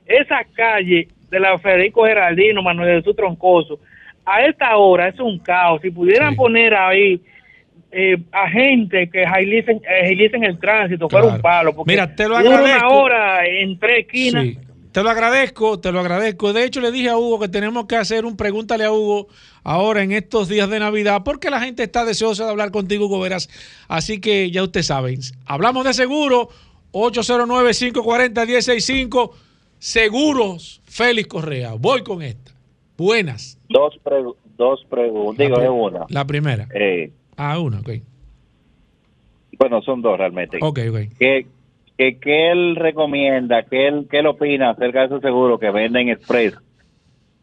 esa 0.05 0.43
calle 0.55 1.07
de 1.29 1.39
la 1.39 1.57
Federico 1.59 2.05
Geraldino, 2.05 2.61
Manuel 2.63 2.97
Jesús 2.99 3.15
Troncoso, 3.15 3.79
a 4.25 4.41
esta 4.45 4.75
hora 4.77 5.09
es 5.09 5.19
un 5.19 5.37
caos. 5.39 5.81
Si 5.81 5.91
pudieran 5.91 6.31
Sí. 6.31 6.37
poner 6.37 6.73
ahí 6.73 7.21
eh, 7.93 8.17
a 8.31 8.47
gente 8.49 9.09
que 9.09 9.23
agilicen, 9.23 9.81
agilicen 10.03 10.43
el 10.43 10.59
tránsito, 10.59 11.07
fuera 11.09 11.23
Claro. 11.25 11.35
un 11.37 11.41
palo. 11.41 11.73
Porque 11.75 11.91
Mira, 11.93 12.13
te 12.15 12.27
lo 12.27 12.35
agradezco. 12.37 12.87
una 12.87 12.89
hora 12.89 13.47
en 13.47 13.79
tres 13.79 13.99
esquinas. 14.05 14.43
Sí. 14.43 14.57
Te 14.91 15.01
lo 15.01 15.09
agradezco, 15.09 15.79
te 15.79 15.91
lo 15.91 15.99
agradezco. 16.01 16.53
De 16.53 16.63
hecho, 16.65 16.79
le 16.79 16.91
dije 16.91 17.09
a 17.09 17.17
Hugo 17.17 17.39
que 17.39 17.47
tenemos 17.47 17.87
que 17.87 17.95
hacer 17.95 18.25
un 18.25 18.37
pregúntale 18.37 18.83
a 18.83 18.91
Hugo 18.91 19.27
ahora 19.63 20.03
en 20.03 20.11
estos 20.11 20.47
días 20.49 20.69
de 20.69 20.77
Navidad, 20.79 21.23
porque 21.25 21.49
la 21.49 21.59
gente 21.59 21.81
está 21.81 22.05
deseosa 22.05 22.45
de 22.45 22.51
hablar 22.51 22.69
contigo, 22.69 23.07
Hugo 23.07 23.19
Veras. 23.19 23.49
Así 23.87 24.21
que 24.21 24.51
ya 24.51 24.61
ustedes 24.61 24.85
saben. 24.85 25.19
Hablamos 25.47 25.83
de 25.85 25.95
seguro, 25.95 26.49
809-540-1065. 26.91 29.31
Seguros, 29.79 30.81
Félix 30.85 31.27
Correa. 31.27 31.73
Voy 31.77 32.03
con 32.03 32.21
esta. 32.21 32.51
Buenas. 32.97 33.57
Dos, 33.69 33.95
pregu- 34.03 34.35
dos 34.57 34.85
preguntas, 34.89 35.45
digo, 35.45 35.57
La 35.57 35.63
es 35.63 35.69
una. 35.73 36.05
La 36.09 36.25
primera. 36.25 36.67
Eh, 36.73 37.11
Ah, 37.37 37.59
una, 37.59 37.79
ok. 37.79 37.89
bueno, 39.57 39.81
son 39.81 40.01
dos 40.01 40.17
realmente. 40.17 40.57
Ok, 40.61 40.79
ok. 40.89 40.99
¿Qué, 41.19 41.47
qué, 41.97 42.17
qué 42.19 42.51
él 42.51 42.75
recomienda, 42.75 43.63
qué 43.63 43.87
él, 43.87 44.07
qué 44.09 44.19
él 44.19 44.27
opina 44.27 44.71
acerca 44.71 45.01
de 45.01 45.05
esos 45.07 45.21
seguros 45.21 45.59
que 45.59 45.71
venden 45.71 46.09
express 46.09 46.55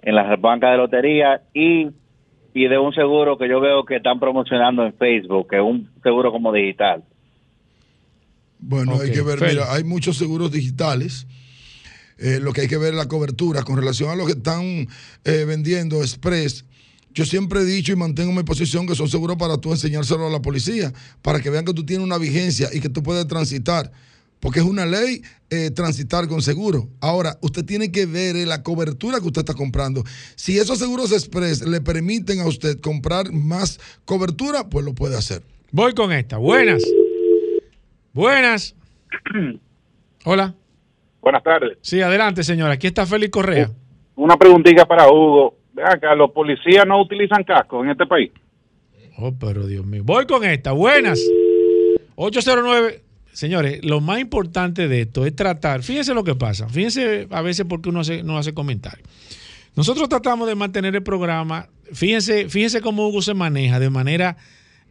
en 0.03 0.14
las 0.14 0.40
bancas 0.40 0.72
de 0.72 0.76
lotería 0.76 1.42
y, 1.53 1.88
y 2.55 2.68
de 2.68 2.79
un 2.79 2.92
seguro 2.94 3.37
que 3.37 3.48
yo 3.48 3.61
veo 3.61 3.85
que 3.85 3.96
están 3.96 4.18
promocionando 4.18 4.85
en 4.85 4.94
Facebook, 4.94 5.48
que 5.48 5.57
es 5.57 5.62
un 5.62 5.90
seguro 6.03 6.33
como 6.33 6.53
digital? 6.53 7.05
Bueno, 8.59 9.00
hay 9.00 9.11
que 9.11 9.22
ver, 9.22 9.40
mira, 9.40 9.72
hay 9.72 9.85
muchos 9.85 10.16
seguros 10.16 10.53
digitales. 10.53 11.26
Eh, 12.18 12.38
lo 12.40 12.53
que 12.53 12.62
hay 12.62 12.68
que 12.68 12.76
ver 12.76 12.90
es 12.90 12.98
la 12.98 13.09
cobertura 13.09 13.62
con 13.62 13.76
relación 13.76 14.11
a 14.11 14.16
lo 14.16 14.26
que 14.26 14.33
están 14.33 14.87
eh, 15.24 15.44
vendiendo 15.46 16.03
Express. 16.03 16.66
Yo 17.12 17.25
siempre 17.25 17.61
he 17.61 17.64
dicho 17.64 17.92
y 17.92 17.96
mantengo 17.96 18.33
mi 18.33 18.44
posición 18.44 18.87
que 18.87 18.94
son 18.94 19.09
seguros 19.09 19.37
para 19.37 19.59
tú 19.59 19.73
enseñárselo 19.73 20.27
a 20.27 20.31
la 20.31 20.40
policía, 20.40 20.92
para 21.23 21.40
que 21.40 21.51
vean 21.51 21.64
que 21.64 21.75
tú 21.75 21.85
tienes 21.85 22.05
una 22.05 22.18
vigencia 22.18 22.68
y 22.73 22.81
que 22.81 22.88
tú 22.88 23.03
puedes 23.03 23.27
transitar. 23.27 23.90
Porque 24.38 24.61
es 24.61 24.64
una 24.64 24.87
ley 24.87 25.23
eh, 25.51 25.70
transitar 25.70 26.27
con 26.27 26.40
seguro. 26.40 26.88
Ahora, 27.01 27.37
usted 27.42 27.64
tiene 27.64 27.92
que 27.92 28.07
ver 28.07 28.37
eh, 28.37 28.46
la 28.46 28.62
cobertura 28.62 29.20
que 29.20 29.27
usted 29.27 29.40
está 29.40 29.55
comprando. 29.55 30.03
Si 30.35 30.59
esos 30.59 30.79
seguros 30.79 31.12
Express 31.12 31.66
le 31.66 31.81
permiten 31.81 32.40
a 32.40 32.46
usted 32.46 32.81
comprar 32.81 33.33
más 33.33 33.79
cobertura, 34.07 34.68
pues 34.68 34.85
lo 34.85 34.94
puede 34.94 35.18
hacer. 35.18 35.42
Voy 35.73 35.92
con 35.94 36.11
esta. 36.12 36.38
Buenas. 36.38 36.83
Buenas. 38.14 38.75
Hola. 40.25 40.55
Buenas 41.20 41.42
tardes. 41.42 41.77
Sí, 41.83 42.01
adelante, 42.01 42.42
señora. 42.42 42.75
Aquí 42.75 42.87
está 42.87 43.05
Félix 43.05 43.31
Correa. 43.31 43.70
Una 44.16 44.37
preguntita 44.38 44.87
para 44.87 45.11
Hugo. 45.11 45.60
¿Los 46.16 46.31
policías 46.33 46.87
no 46.87 47.01
utilizan 47.01 47.45
casco 47.45 47.83
en 47.85 47.90
este 47.90 48.07
país? 48.07 48.31
Oh, 49.19 49.35
pero 49.38 49.66
Dios 49.66 49.85
mío. 49.85 50.03
Voy 50.05 50.27
con 50.27 50.45
esta. 50.45 50.73
Buenas. 50.73 51.21
809. 52.16 53.03
Señores, 53.33 53.85
lo 53.85 54.01
más 54.01 54.21
importante 54.21 54.88
de 54.88 55.03
esto 55.03 55.27
es 55.27 55.35
tratar. 55.37 55.83
Fíjense 55.83 56.14
lo 56.14 56.25
que 56.25 56.35
pasa. 56.35 56.69
Fíjense 56.69 57.29
a 57.31 57.43
veces 57.43 57.66
porque 57.69 57.88
uno 57.88 58.01
hace, 58.01 58.23
no 58.23 58.38
hace 58.38 58.55
comentarios. 58.55 59.09
Nosotros 59.77 60.09
tratamos 60.09 60.49
de 60.49 60.55
mantener 60.55 60.95
el 60.97 61.03
programa 61.03 61.69
fíjense, 61.93 62.49
fíjense 62.49 62.81
cómo 62.81 63.09
Hugo 63.09 63.23
se 63.23 63.35
maneja 63.35 63.79
de 63.81 63.90
manera 63.90 64.37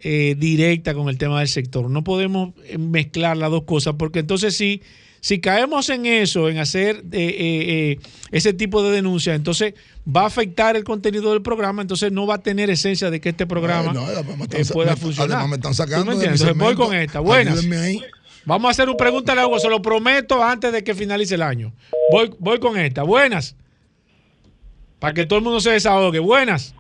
eh, 0.02 0.36
directa 0.38 0.93
con 0.93 1.10
el 1.10 1.17
tema 1.17 1.39
del 1.39 1.47
sector. 1.47 1.89
No 1.89 2.04
podemos 2.04 2.54
eh, 2.65 2.78
mezclar 2.78 3.38
las 3.38 3.52
dos 3.52 3.63
cosas 3.63 3.95
porque 3.97 4.19
entonces 4.19 4.56
sí, 4.56 4.82
caemos 5.41 5.89
en 5.89 6.05
eso, 6.05 6.47
en 6.49 6.58
hacer 6.60 6.97
eh, 6.97 7.01
eh, 7.12 7.97
eh, 7.97 7.99
ese 8.32 8.53
tipo 8.53 8.82
de 8.84 8.91
denuncias, 8.91 9.36
entonces 9.36 9.73
va 10.08 10.21
a 10.21 10.25
afectar 10.27 10.75
el 10.75 10.84
contenido 10.84 11.32
del 11.34 11.41
programa, 11.41 11.82
entonces 11.82 12.12
no 12.12 12.25
va 12.25 12.36
a 12.36 12.41
tener 12.41 12.69
esencia 12.69 13.10
de 13.10 13.19
que 13.19 13.29
este 13.29 13.45
programa 13.45 13.91
No, 13.93 14.10
están 14.10 14.62
eh, 14.62 14.65
pueda 14.71 14.91
me- 14.91 14.97
funcionar. 14.97 15.32
además 15.39 15.49
me 15.49 15.55
están 15.58 15.71
¿Tú 15.71 15.75
sacando 15.75 16.05
me? 16.15 16.23
Entonces 16.23 16.58
voy 16.58 16.75
con 16.75 16.93
esta. 16.95 17.19
Buenas. 17.19 17.65
Vamos 18.45 18.69
a 18.69 18.71
hacer 18.71 18.88
un 18.89 18.95
pregúntale 18.97 19.41
a 19.41 19.47
Hugo, 19.47 19.60
se 19.60 19.69
lo 19.69 19.82
prometo 19.82 20.41
antes 20.43 20.71
de 20.71 20.84
que 20.84 20.95
finalice 20.95 21.36
el 21.36 21.41
año. 21.43 21.73
Voy, 22.12 22.34
voy 22.39 22.60
con 22.60 22.77
esta. 22.77 23.03
Buenas. 23.03 23.55
Para 24.99 25.13
que 25.13 25.25
todo 25.25 25.39
el 25.39 25.45
mundo 25.45 25.60
se 25.60 25.71
desahogue. 25.71 26.19
Buenas. 26.19 26.73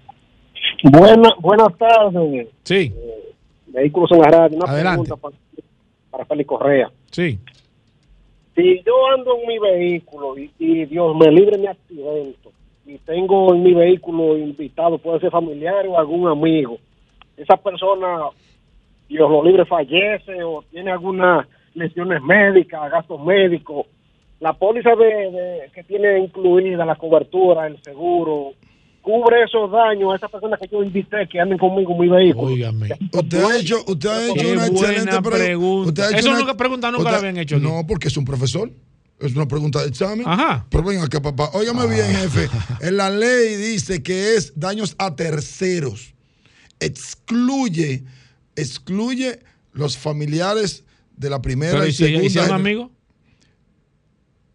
Buena, 0.83 1.29
buenas 1.39 1.77
tardes, 1.77 2.47
Sí, 2.63 2.93
Vehículos 3.67 4.11
en 4.11 4.19
la 4.21 4.27
Radio. 4.29 4.57
Una 4.57 4.71
Adelante. 4.71 5.03
pregunta 5.03 5.15
para, 5.17 5.35
para 6.09 6.25
Félix 6.25 6.47
Correa. 6.47 6.91
sí. 7.11 7.37
Si 8.55 8.81
yo 8.85 9.07
ando 9.15 9.37
en 9.39 9.47
mi 9.47 9.59
vehículo 9.59 10.35
y, 10.37 10.85
Dios 10.85 11.15
me 11.15 11.31
libre 11.31 11.57
mi 11.57 11.67
accidente 11.67 12.49
y 12.85 12.97
tengo 12.99 13.53
en 13.53 13.63
mi 13.63 13.73
vehículo 13.73 14.37
invitado, 14.37 14.97
puede 14.97 15.19
ser 15.19 15.31
familiar 15.31 15.85
o 15.87 15.97
algún 15.97 16.27
amigo, 16.27 16.77
esa 17.37 17.55
persona, 17.57 18.29
Dios 19.07 19.29
lo 19.29 19.43
libre, 19.43 19.65
fallece 19.65 20.43
o 20.43 20.63
tiene 20.71 20.91
algunas 20.91 21.47
lesiones 21.75 22.21
médicas, 22.21 22.91
gastos 22.91 23.23
médicos, 23.23 23.85
la 24.39 24.53
póliza 24.53 24.95
de, 24.95 25.05
de- 25.31 25.71
que 25.73 25.83
tiene 25.83 26.19
incluida 26.19 26.85
la 26.85 26.95
cobertura, 26.95 27.67
el 27.67 27.81
seguro, 27.83 28.51
cubre 29.01 29.43
esos 29.43 29.71
daños 29.71 30.13
a 30.13 30.15
esas 30.17 30.29
personas 30.31 30.59
que 30.59 30.67
yo 30.71 30.83
invité 30.83 31.27
que 31.31 31.39
anden 31.39 31.57
conmigo 31.57 31.93
en 31.93 31.99
mi 31.99 32.07
vehículo. 32.09 32.53
Óigame. 32.53 32.89
Usted 33.13 33.43
ha 33.43 33.57
hecho, 33.57 33.83
usted 33.87 34.09
ha 34.09 34.25
hecho 34.25 34.33
Qué 34.35 34.51
una 34.53 34.67
excelente 34.67 35.21
pre- 35.21 35.31
pregunta. 35.39 35.89
usted 35.89 36.03
ha 36.03 36.07
hecho 36.09 36.17
Eso 36.19 36.29
una- 36.29 36.39
nunca 36.39 36.57
pregunta, 36.57 36.87
nunca 36.91 36.99
usted- 37.03 37.11
la 37.11 37.17
habían 37.17 37.37
hecho 37.37 37.55
aquí. 37.57 37.65
No, 37.65 37.85
porque 37.87 38.07
es 38.09 38.17
un 38.17 38.25
profesor. 38.25 38.71
Es 39.19 39.35
una 39.35 39.47
pregunta 39.47 39.81
de 39.81 39.89
examen. 39.89 40.25
Ajá. 40.25 40.65
Pero 40.69 40.83
ven 40.83 41.01
acá, 41.01 41.21
papá. 41.21 41.49
Óigame 41.53 41.87
bien, 41.87 42.05
jefe. 42.15 42.47
En 42.81 42.95
la 42.97 43.09
ley 43.09 43.55
dice 43.57 44.01
que 44.01 44.35
es 44.35 44.53
daños 44.57 44.95
a 44.97 45.13
terceros. 45.15 46.13
Excluye, 46.79 48.03
excluye 48.55 49.39
los 49.73 49.97
familiares 49.97 50.83
de 51.17 51.29
la 51.29 51.41
primera 51.41 51.73
Pero 51.73 51.85
y 51.85 51.89
¿y 51.89 51.91
si, 51.91 52.03
segunda. 52.05 52.25
y 52.25 52.29
si 52.29 52.39
es 52.39 52.45
un 52.47 52.53
amigo? 52.53 52.91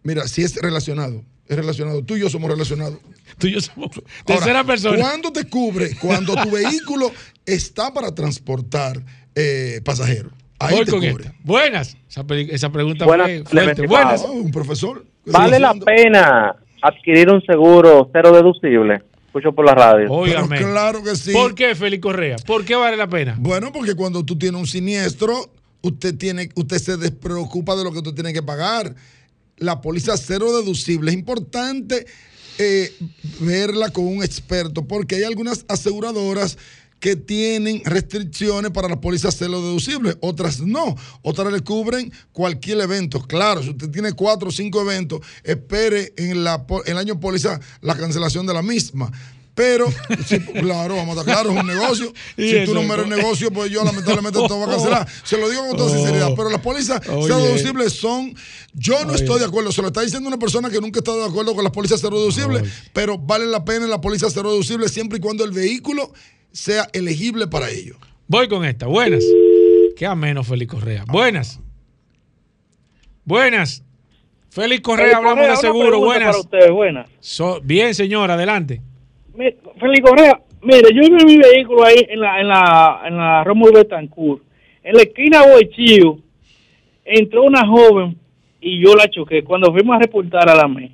Mira, 0.02 0.26
si 0.28 0.42
es 0.42 0.56
relacionado. 0.56 1.22
Es 1.46 1.56
relacionado. 1.56 2.02
Tú 2.02 2.16
y 2.16 2.20
yo 2.20 2.30
somos 2.30 2.50
relacionados. 2.50 2.98
Tú 3.38 3.46
y 3.46 3.52
yo 3.52 3.60
somos 3.60 3.90
tercera 4.24 4.58
Ahora, 4.60 4.64
persona. 4.64 4.98
¿Cuándo 4.98 5.32
te 5.32 5.44
cubre? 5.44 5.96
Cuando 5.96 6.34
tu 6.36 6.50
vehículo 6.52 7.12
está 7.44 7.92
para 7.92 8.14
transportar 8.14 9.00
eh, 9.34 9.80
pasajeros. 9.84 10.32
Ahí 10.58 10.76
Voy 10.76 10.84
te 10.84 10.90
con 10.92 11.00
cubre. 11.00 11.24
esta. 11.24 11.36
Buenas. 11.42 11.96
Esa, 12.08 12.70
pregunta 12.70 13.04
Buenas, 13.04 13.26
fue 13.26 13.44
fuerte. 13.44 13.86
Buenas. 13.86 14.22
Ah, 14.24 14.30
un 14.30 14.50
profesor. 14.50 15.04
¿Vale 15.26 15.58
la 15.58 15.74
pena 15.74 16.54
adquirir 16.82 17.30
un 17.30 17.42
seguro 17.42 18.08
cero 18.12 18.32
deducible? 18.32 19.02
Escucho 19.26 19.52
por 19.52 19.66
la 19.66 19.74
radio. 19.74 20.12
Óigame. 20.12 20.58
claro 20.58 21.02
que 21.02 21.16
sí. 21.16 21.32
¿Por 21.32 21.54
qué, 21.56 21.74
Félix 21.74 22.02
Correa? 22.02 22.36
¿Por 22.46 22.64
qué 22.64 22.76
vale 22.76 22.96
la 22.96 23.08
pena? 23.08 23.34
Bueno, 23.38 23.72
porque 23.72 23.94
cuando 23.96 24.24
tú 24.24 24.38
tienes 24.38 24.60
un 24.60 24.66
siniestro, 24.66 25.50
usted 25.82 26.16
tiene, 26.16 26.48
usted 26.54 26.78
se 26.78 26.96
despreocupa 26.96 27.74
de 27.74 27.82
lo 27.82 27.92
que 27.92 28.00
tú 28.00 28.14
tienes 28.14 28.32
que 28.32 28.42
pagar. 28.42 28.94
La 29.56 29.80
póliza 29.80 30.16
cero 30.16 30.56
deducible 30.56 31.10
es 31.10 31.16
importante 31.16 32.06
eh, 32.58 32.92
verla 33.40 33.90
con 33.90 34.06
un 34.06 34.22
experto, 34.22 34.86
porque 34.86 35.16
hay 35.16 35.24
algunas 35.24 35.64
aseguradoras 35.68 36.56
que 37.00 37.16
tienen 37.16 37.82
restricciones 37.84 38.70
para 38.70 38.88
las 38.88 38.96
pólizas 38.98 39.34
cero 39.38 39.60
deducibles, 39.60 40.16
otras 40.20 40.60
no, 40.60 40.96
otras 41.20 41.52
le 41.52 41.60
cubren 41.60 42.10
cualquier 42.32 42.80
evento. 42.80 43.20
Claro, 43.20 43.62
si 43.62 43.70
usted 43.70 43.90
tiene 43.90 44.12
cuatro 44.12 44.48
o 44.48 44.52
cinco 44.52 44.80
eventos, 44.80 45.20
espere 45.42 46.14
en 46.16 46.44
la, 46.44 46.66
po- 46.66 46.82
el 46.84 46.96
año 46.96 47.20
póliza 47.20 47.60
la 47.82 47.94
cancelación 47.94 48.46
de 48.46 48.54
la 48.54 48.62
misma. 48.62 49.12
Pero, 49.54 49.86
sí, 50.26 50.40
claro, 50.40 50.96
vamos 50.96 51.16
a 51.16 51.20
estar 51.20 51.34
claros, 51.36 51.54
es 51.54 51.60
un 51.60 51.66
negocio. 51.68 52.12
Si 52.36 52.56
eso, 52.56 52.72
tú 52.72 52.74
no 52.74 52.82
me 52.82 52.94
eres 52.94 53.06
negocio, 53.06 53.52
pues 53.52 53.70
yo 53.70 53.84
lamentablemente 53.84 54.36
todo 54.36 54.58
va 54.58 54.64
a 54.66 54.68
cancelar. 54.68 55.08
Se 55.22 55.38
lo 55.38 55.48
digo 55.48 55.68
con 55.68 55.76
toda 55.76 55.92
Oh. 55.92 55.96
sinceridad. 55.96 56.30
Pero 56.36 56.50
las 56.50 56.60
pólizas 56.60 57.00
Oye. 57.08 57.22
cero 57.28 57.38
deducibles 57.44 57.92
son. 57.92 58.34
Yo 58.72 59.04
no 59.04 59.14
estoy 59.14 59.38
de 59.38 59.44
acuerdo. 59.44 59.70
Se 59.70 59.80
lo 59.80 59.86
está 59.88 60.00
diciendo 60.00 60.26
una 60.26 60.38
persona 60.38 60.70
que 60.70 60.80
nunca 60.80 60.98
ha 60.98 61.02
estado 61.02 61.20
de 61.22 61.28
acuerdo 61.28 61.54
con 61.54 61.62
las 61.62 61.72
pólizas. 61.72 62.02
Oye. 62.02 62.62
Pero 62.92 63.16
vale 63.16 63.46
la 63.46 63.64
pena 63.64 63.86
la 63.86 64.00
póliza 64.00 64.28
cero 64.28 64.50
deducible 64.50 64.88
siempre 64.88 65.18
y 65.18 65.20
cuando 65.20 65.44
el 65.44 65.52
vehículo 65.52 66.12
sea 66.50 66.88
elegible 66.92 67.46
para 67.46 67.70
ello. 67.70 67.96
Voy 68.26 68.48
con 68.48 68.64
esta. 68.64 68.86
Buenas. 68.86 69.22
Qué 69.96 70.04
ameno, 70.06 70.42
Félix 70.42 70.72
Correa. 70.72 71.04
Buenas. 71.06 71.60
Buenas. 73.24 73.82
Félix 74.50 74.82
Correa, 74.82 75.16
hablamos 75.18 75.38
Correa, 75.38 75.50
de 75.52 75.56
seguro. 75.58 75.98
Buenas. 76.00 76.28
Para 76.30 76.40
ustedes, 76.40 76.70
buenas. 76.70 77.06
So- 77.20 77.60
bien, 77.62 77.94
señor, 77.94 78.30
adelante. 78.30 78.82
Félix 79.36 80.08
Correa, 80.08 80.40
mire, 80.62 80.88
yo 80.94 81.02
vi 81.02 81.24
mi 81.24 81.38
vehículo 81.38 81.84
ahí 81.84 82.06
en 82.08 82.20
la, 82.20 82.40
en 82.40 82.48
la, 82.48 83.00
en 83.06 83.16
la 83.16 83.44
Rómulo 83.44 83.72
Betancourt. 83.72 84.42
En 84.82 84.94
la 84.94 85.02
esquina 85.02 85.46
Boichío, 85.46 86.18
entró 87.04 87.42
una 87.42 87.66
joven 87.66 88.16
y 88.60 88.82
yo 88.82 88.94
la 88.94 89.08
choqué. 89.08 89.42
Cuando 89.42 89.72
fuimos 89.72 89.96
a 89.96 90.00
reportar 90.00 90.48
a 90.48 90.54
la 90.54 90.68
ME, 90.68 90.90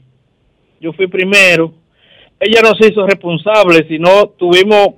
yo 0.80 0.92
fui 0.92 1.06
primero. 1.06 1.74
Ella 2.38 2.62
no 2.62 2.74
se 2.74 2.88
hizo 2.88 3.06
responsable, 3.06 3.86
sino 3.86 4.28
tuvimos. 4.30 4.94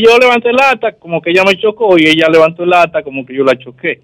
Yo 0.00 0.18
levanté 0.18 0.48
el 0.48 0.60
acta 0.60 0.92
como 0.92 1.20
que 1.20 1.30
ella 1.30 1.44
me 1.44 1.58
chocó 1.58 1.98
y 1.98 2.06
ella 2.06 2.28
levantó 2.30 2.64
el 2.64 2.72
acta 2.72 3.02
como 3.02 3.26
que 3.26 3.36
yo 3.36 3.44
la 3.44 3.58
choqué. 3.58 4.00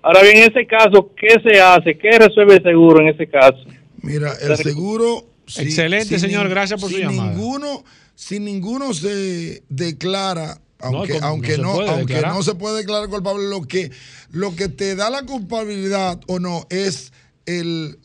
Ahora 0.00 0.22
bien, 0.22 0.38
en 0.38 0.50
ese 0.50 0.66
caso, 0.66 1.10
¿qué 1.14 1.28
se 1.44 1.60
hace? 1.60 1.96
¿Qué 1.96 2.18
resuelve 2.18 2.54
el 2.54 2.62
seguro 2.62 3.00
en 3.00 3.08
ese 3.08 3.26
caso? 3.28 3.64
Mira, 4.02 4.32
el 4.42 4.56
seguro. 4.56 5.31
Excelente, 5.56 6.18
señor, 6.18 6.48
gracias 6.48 6.80
por 6.80 6.90
su 6.90 6.96
si 6.96 7.02
llamada. 7.02 7.32
Ninguno, 7.32 7.84
si 8.14 8.40
ninguno 8.40 8.94
se 8.94 9.62
declara, 9.68 10.60
No, 10.80 10.98
aunque, 10.98 11.14
¿cómo? 11.14 11.26
aunque, 11.26 11.58
No 11.58 11.62
no, 11.64 11.70
se 11.72 11.76
puede 11.76 11.90
aunque 11.90 12.14
declarar. 12.14 12.36
no 12.36 12.42
se 12.42 12.54
puede 12.54 12.76
declarar 12.78 13.08
culpable, 13.08 13.48
lo 13.48 13.62
que, 13.62 13.90
lo 14.30 14.54
que 14.56 14.68
te 14.68 14.94
da 14.96 15.10
la 15.10 15.22
culpabilidad 15.24 16.20
o 16.26 16.38
no 16.38 16.66
es 16.70 17.12
el, 17.46 17.98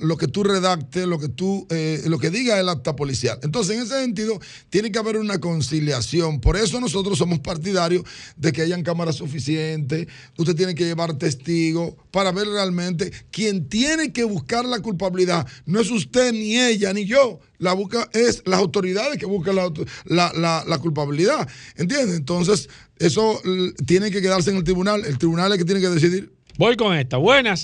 lo 0.00 0.16
que 0.16 0.28
tú 0.28 0.42
redactes, 0.44 1.06
lo 1.06 1.18
que 1.18 1.28
tú, 1.28 1.66
eh, 1.70 2.02
lo 2.06 2.18
que 2.18 2.30
diga 2.30 2.58
el 2.60 2.68
acta 2.68 2.94
policial. 2.96 3.38
Entonces, 3.42 3.76
en 3.76 3.82
ese 3.82 4.00
sentido, 4.00 4.38
tiene 4.70 4.92
que 4.92 4.98
haber 4.98 5.16
una 5.16 5.38
conciliación. 5.40 6.40
Por 6.40 6.56
eso 6.56 6.80
nosotros 6.80 7.18
somos 7.18 7.40
partidarios 7.40 8.04
de 8.36 8.52
que 8.52 8.62
hayan 8.62 8.82
cámaras 8.82 9.16
suficientes. 9.16 10.06
Usted 10.38 10.54
tiene 10.54 10.74
que 10.74 10.84
llevar 10.84 11.14
testigos 11.14 11.94
para 12.10 12.32
ver 12.32 12.46
realmente 12.48 13.10
quién 13.30 13.68
tiene 13.68 14.12
que 14.12 14.24
buscar 14.24 14.64
la 14.64 14.80
culpabilidad. 14.80 15.46
No 15.64 15.80
es 15.80 15.90
usted, 15.90 16.32
ni 16.32 16.58
ella, 16.58 16.92
ni 16.92 17.04
yo. 17.04 17.40
La 17.58 17.72
busca 17.72 18.08
es 18.12 18.42
las 18.44 18.60
autoridades 18.60 19.18
que 19.18 19.26
buscan 19.26 19.56
la, 19.56 19.72
la, 20.04 20.64
la- 20.66 20.78
culpabilidad. 20.78 21.48
¿Entiendes? 21.76 22.16
Entonces, 22.16 22.68
eso 22.98 23.40
tiene 23.86 24.10
que 24.10 24.20
quedarse 24.20 24.50
en 24.50 24.56
el 24.58 24.64
tribunal. 24.64 25.04
El 25.04 25.18
tribunal 25.18 25.52
es 25.52 25.58
que 25.58 25.64
tiene 25.64 25.80
que 25.80 25.88
decidir. 25.88 26.32
Voy 26.58 26.76
con 26.76 26.94
esta. 26.96 27.16
Buenas. 27.16 27.62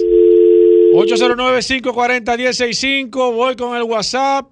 809-540-1065. 0.93 3.35
Voy 3.35 3.57
con 3.57 3.77
el 3.77 3.83
WhatsApp. 3.83 4.47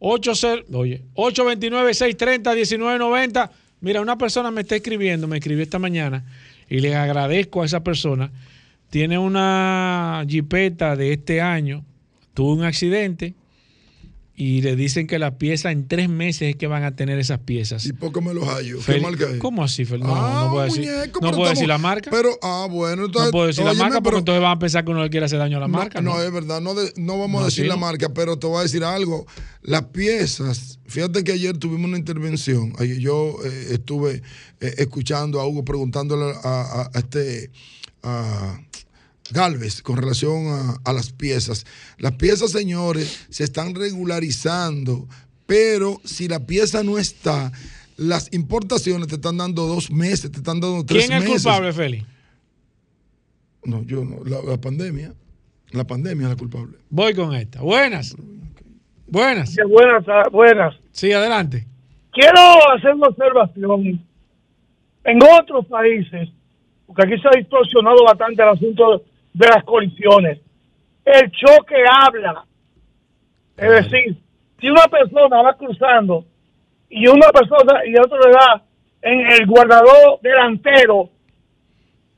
80, 0.00 0.76
oye, 0.76 1.02
829-630-1990. 1.14 3.50
Mira, 3.80 4.00
una 4.00 4.18
persona 4.18 4.50
me 4.50 4.62
está 4.62 4.74
escribiendo, 4.76 5.28
me 5.28 5.36
escribió 5.38 5.62
esta 5.62 5.78
mañana 5.78 6.24
y 6.68 6.80
le 6.80 6.94
agradezco 6.94 7.62
a 7.62 7.66
esa 7.66 7.82
persona. 7.82 8.30
Tiene 8.90 9.16
una 9.18 10.22
jipeta 10.28 10.94
de 10.96 11.12
este 11.12 11.40
año, 11.40 11.84
tuvo 12.34 12.52
un 12.52 12.64
accidente 12.64 13.34
y 14.36 14.62
le 14.62 14.74
dicen 14.74 15.06
que 15.06 15.20
las 15.20 15.34
piezas 15.34 15.70
en 15.70 15.86
tres 15.86 16.08
meses 16.08 16.50
es 16.50 16.56
que 16.56 16.66
van 16.66 16.82
a 16.82 16.96
tener 16.96 17.20
esas 17.20 17.38
piezas. 17.38 17.86
Y 17.86 17.92
poco 17.92 18.20
me 18.20 18.34
los 18.34 18.44
hallo. 18.48 18.78
¿Qué 18.84 18.94
Fel- 18.94 19.02
marca 19.02 19.30
es? 19.30 19.38
¿Cómo 19.38 19.62
así, 19.62 19.84
Fel? 19.84 20.00
No, 20.00 20.12
Ah, 20.12 20.42
no 20.46 20.50
puedo 20.50 20.64
decir, 20.64 20.80
muñeco, 20.90 21.20
no 21.20 21.30
puedo 21.30 21.50
decir 21.50 21.62
estamos- 21.64 21.68
la 21.68 21.78
marca. 21.78 22.10
Pero, 22.10 22.38
ah, 22.42 22.66
bueno, 22.68 23.04
entonces. 23.04 23.26
no 23.26 23.30
puedo 23.30 23.46
decir 23.46 23.64
la 23.64 23.74
marca 23.74 24.00
porque 24.00 24.04
pero- 24.10 24.18
entonces 24.18 24.42
van 24.42 24.50
a 24.52 24.58
pensar 24.58 24.84
que 24.84 24.90
uno 24.90 25.02
le 25.04 25.10
quiere 25.10 25.26
hacer 25.26 25.38
daño 25.38 25.58
a 25.58 25.60
la 25.60 25.68
No, 25.68 25.78
marca. 25.78 26.00
No, 26.00 26.20
es 26.20 26.32
verdad, 26.32 26.60
no, 26.60 26.74
de- 26.74 26.92
no 26.96 27.16
vamos 27.18 27.42
a 27.42 27.44
decir 27.44 27.62
sí, 27.64 27.68
la 27.68 27.76
marca, 27.76 28.08
pero 28.12 28.36
te 28.36 28.46
voy 28.48 28.58
a 28.58 28.62
decir 28.62 28.82
algo. 28.82 29.24
Las 29.62 29.82
piezas, 29.84 30.80
fíjate 30.86 31.22
que 31.22 31.30
ayer 31.32 31.56
tuvimos 31.56 31.86
una 31.88 31.96
intervención. 31.98 32.72
Ayer 32.80 32.98
yo 32.98 33.36
eh, 33.44 33.66
estuve 33.70 34.20
eh, 34.60 34.74
escuchando 34.78 35.40
a 35.40 35.46
Hugo 35.46 35.64
preguntándole 35.64 36.34
a, 36.42 36.48
a- 36.62 36.90
a 36.92 36.98
este 36.98 37.50
a 38.02 38.58
Galvez 39.30 39.82
con 39.82 39.96
relación 39.96 40.46
a, 40.48 40.76
a 40.84 40.92
las 40.92 41.12
piezas. 41.12 41.64
Las 41.98 42.12
piezas, 42.12 42.50
señores, 42.50 43.26
se 43.30 43.44
están 43.44 43.74
regularizando, 43.74 45.08
pero 45.46 46.00
si 46.04 46.28
la 46.28 46.46
pieza 46.46 46.82
no 46.82 46.98
está, 46.98 47.50
las 47.96 48.32
importaciones 48.32 49.08
te 49.08 49.14
están 49.14 49.38
dando 49.38 49.66
dos 49.66 49.90
meses, 49.90 50.30
te 50.30 50.38
están 50.38 50.60
dando 50.60 50.84
tres 50.84 51.06
¿Quién 51.06 51.18
es 51.18 51.22
el 51.24 51.28
meses. 51.30 51.42
culpable, 51.44 51.72
Félix? 51.72 52.06
No, 53.64 53.82
yo 53.84 54.04
no. 54.04 54.22
La, 54.24 54.42
la 54.42 54.60
pandemia. 54.60 55.14
La 55.70 55.84
pandemia 55.84 56.24
es 56.24 56.30
la 56.30 56.36
culpable. 56.36 56.76
Voy 56.90 57.14
con 57.14 57.34
esta. 57.34 57.60
Buenas. 57.62 58.14
Buenas. 59.06 59.56
Buenas, 59.68 60.04
buenas. 60.30 60.74
Sí, 60.92 61.12
adelante. 61.12 61.66
quiero 62.12 62.38
hacer 62.76 62.94
una 62.94 63.08
observación. 63.08 64.04
En 65.04 65.18
otros 65.40 65.66
países, 65.66 66.28
porque 66.86 67.02
aquí 67.02 67.20
se 67.20 67.28
ha 67.28 67.38
distorsionado 67.38 68.04
bastante 68.04 68.42
el 68.42 68.48
asunto 68.48 69.02
de 69.34 69.46
las 69.46 69.62
colisiones, 69.64 70.38
el 71.04 71.30
choque 71.32 71.74
habla. 72.02 72.44
Es 73.56 73.70
decir, 73.70 74.16
si 74.60 74.68
una 74.68 74.84
persona 74.90 75.42
va 75.42 75.54
cruzando 75.56 76.24
y 76.88 77.06
una 77.06 77.28
persona 77.30 77.84
y 77.86 77.94
otro 77.98 78.18
le 78.26 78.32
da 78.32 78.62
en 79.02 79.20
el 79.32 79.46
guardador 79.46 80.20
delantero 80.22 81.10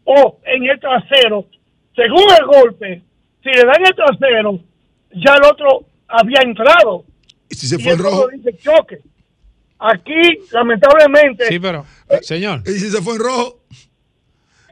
o 0.05 0.39
en 0.45 0.65
el 0.65 0.79
trasero, 0.79 1.47
según 1.95 2.25
el 2.39 2.47
golpe, 2.47 3.03
si 3.43 3.49
le 3.51 3.65
da 3.65 3.73
en 3.79 3.87
el 3.87 3.95
trasero, 3.95 4.61
ya 5.13 5.35
el 5.35 5.45
otro 5.51 5.87
había 6.09 6.41
entrado. 6.43 7.05
¿Y 7.49 7.55
si 7.55 7.67
se 7.67 7.77
Y 7.77 7.83
fue 7.83 7.93
en 7.93 8.01
eso 8.01 8.09
rojo? 8.11 8.29
dice 8.29 8.57
choque. 8.59 9.01
Aquí, 9.79 10.39
lamentablemente, 10.53 11.47
Sí, 11.47 11.59
pero, 11.59 11.85
señor. 12.23 12.63
¿Y 12.67 12.71
si 12.73 12.91
se 12.91 13.03
fue 13.03 13.15
en 13.15 13.21
rojo? 13.21 13.56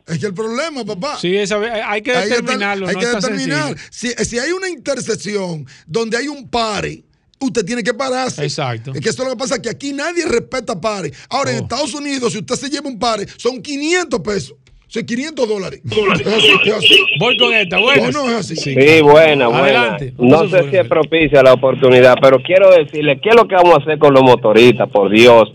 Es 0.07 0.19
que 0.19 0.27
el 0.27 0.35
problema, 0.35 0.85
papá. 0.85 1.19
Sí, 1.19 1.35
esa, 1.37 1.57
hay 1.91 2.03
que 2.03 2.13
Hay 2.13 2.29
que 2.29 2.35
determinarlo. 2.37 2.87
Hay 2.89 2.95
no 2.95 3.01
que 3.01 3.07
es 3.07 3.13
determinar. 3.15 3.75
Si, 3.91 4.09
si 4.11 4.39
hay 4.39 4.53
una 4.53 4.69
intersección 4.69 5.67
donde 5.87 6.17
hay 6.19 6.29
un 6.29 6.49
pare, 6.49 7.05
usted 7.41 7.65
tiene 7.65 7.83
que 7.83 7.95
pararse. 7.95 8.43
Exacto. 8.45 8.93
Es 8.95 9.01
que 9.01 9.09
esto 9.09 9.23
es 9.23 9.29
lo 9.29 9.35
que 9.35 9.39
pasa, 9.41 9.61
que 9.63 9.71
aquí 9.71 9.93
nadie 9.93 10.27
respeta 10.27 10.79
pare. 10.81 11.11
Ahora, 11.31 11.51
Oh. 11.51 11.55
en 11.55 11.63
Estados 11.63 11.95
Unidos, 11.95 12.33
si 12.33 12.39
usted 12.41 12.55
se 12.57 12.69
lleva 12.69 12.89
un 12.89 12.99
pare, 12.99 13.27
son 13.39 13.63
500 13.63 14.21
pesos. 14.21 14.53
O 14.87 14.91
sea, 14.95 15.03
500 15.03 15.49
dólares. 15.49 15.81
Es 15.85 15.93
así, 16.27 16.49
es 16.67 16.73
así. 16.75 16.99
Voy 17.19 17.37
con 17.39 17.53
esta, 17.53 17.77
No, 17.77 17.83
buenas. 17.83 18.15
no 18.15 18.29
es 18.29 18.35
así. 18.37 18.55
Sí, 18.57 19.01
buena, 19.01 19.49
buena. 19.49 19.65
Adelante. 19.65 20.15
No 20.19 20.49
sé 20.49 20.71
si 20.71 20.77
es 20.77 20.87
propicia 20.87 21.43
la 21.43 21.55
oportunidad, 21.55 22.15
pero 22.23 22.39
quiero 22.43 22.71
decirle, 22.71 23.19
¿qué 23.21 23.31
es 23.31 23.35
lo 23.35 23.49
que 23.49 23.57
vamos 23.57 23.75
a 23.79 23.83
hacer 23.83 23.99
con 23.99 24.13
los 24.15 24.23
motoristas, 24.23 24.89
por 24.91 25.11
Dios? 25.11 25.51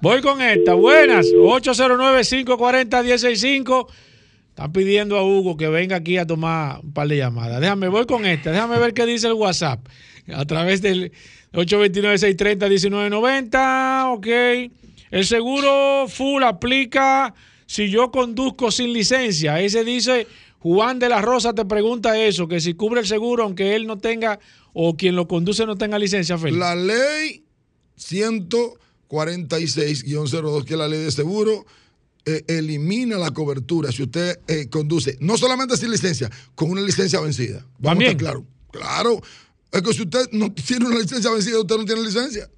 Voy 0.00 0.20
con 0.20 0.42
esta. 0.42 0.74
Buenas. 0.74 1.26
809-540-165. 1.28 3.86
Están 4.50 4.72
pidiendo 4.72 5.16
a 5.16 5.24
Hugo 5.24 5.56
que 5.56 5.68
venga 5.68 5.96
aquí 5.96 6.18
a 6.18 6.26
tomar 6.26 6.80
un 6.82 6.92
par 6.92 7.08
de 7.08 7.16
llamadas. 7.16 7.58
Déjame, 7.60 7.88
voy 7.88 8.06
con 8.06 8.24
esta. 8.26 8.52
Déjame 8.52 8.78
ver 8.78 8.94
qué 8.94 9.04
dice 9.06 9.26
el 9.26 9.32
WhatsApp. 9.34 9.84
A 10.34 10.44
través 10.44 10.82
del 10.82 11.12
829-630-1990. 11.52 14.14
Ok. 14.14 14.26
El 15.10 15.24
seguro 15.24 16.06
full 16.08 16.42
aplica 16.42 17.32
si 17.66 17.88
yo 17.90 18.10
conduzco 18.10 18.70
sin 18.70 18.92
licencia. 18.92 19.58
Ese 19.60 19.82
dice, 19.84 20.26
Juan 20.58 20.98
de 20.98 21.08
la 21.08 21.22
Rosa 21.22 21.54
te 21.54 21.64
pregunta 21.64 22.18
eso, 22.18 22.48
que 22.48 22.60
si 22.60 22.74
cubre 22.74 23.00
el 23.00 23.06
seguro 23.06 23.44
aunque 23.44 23.76
él 23.76 23.86
no 23.86 23.96
tenga 23.98 24.38
o 24.72 24.96
quien 24.96 25.14
lo 25.16 25.28
conduce 25.28 25.64
no 25.64 25.76
tenga 25.76 25.98
licencia, 25.98 26.36
Félix. 26.36 26.58
La 26.58 26.74
ley 26.74 27.44
146-02, 29.08 30.64
que 30.64 30.74
es 30.74 30.78
la 30.78 30.88
ley 30.88 31.00
de 31.00 31.10
seguro, 31.10 31.66
eh, 32.24 32.42
elimina 32.48 33.16
la 33.18 33.30
cobertura 33.30 33.92
si 33.92 34.02
usted 34.02 34.40
eh, 34.48 34.68
conduce, 34.68 35.16
no 35.20 35.38
solamente 35.38 35.76
sin 35.76 35.90
licencia, 35.90 36.30
con 36.54 36.70
una 36.70 36.80
licencia 36.80 37.20
vencida. 37.20 37.64
Vamos 37.78 38.02
a 38.02 38.06
estar 38.06 38.16
claro. 38.16 38.44
Claro. 38.72 39.22
Es 39.70 39.82
que 39.82 39.92
si 39.92 40.02
usted 40.02 40.28
no 40.32 40.52
tiene 40.66 40.86
una 40.86 40.98
licencia 40.98 41.30
vencida, 41.30 41.60
usted 41.60 41.76
no 41.76 41.84
tiene 41.84 42.02
licencia. 42.02 42.50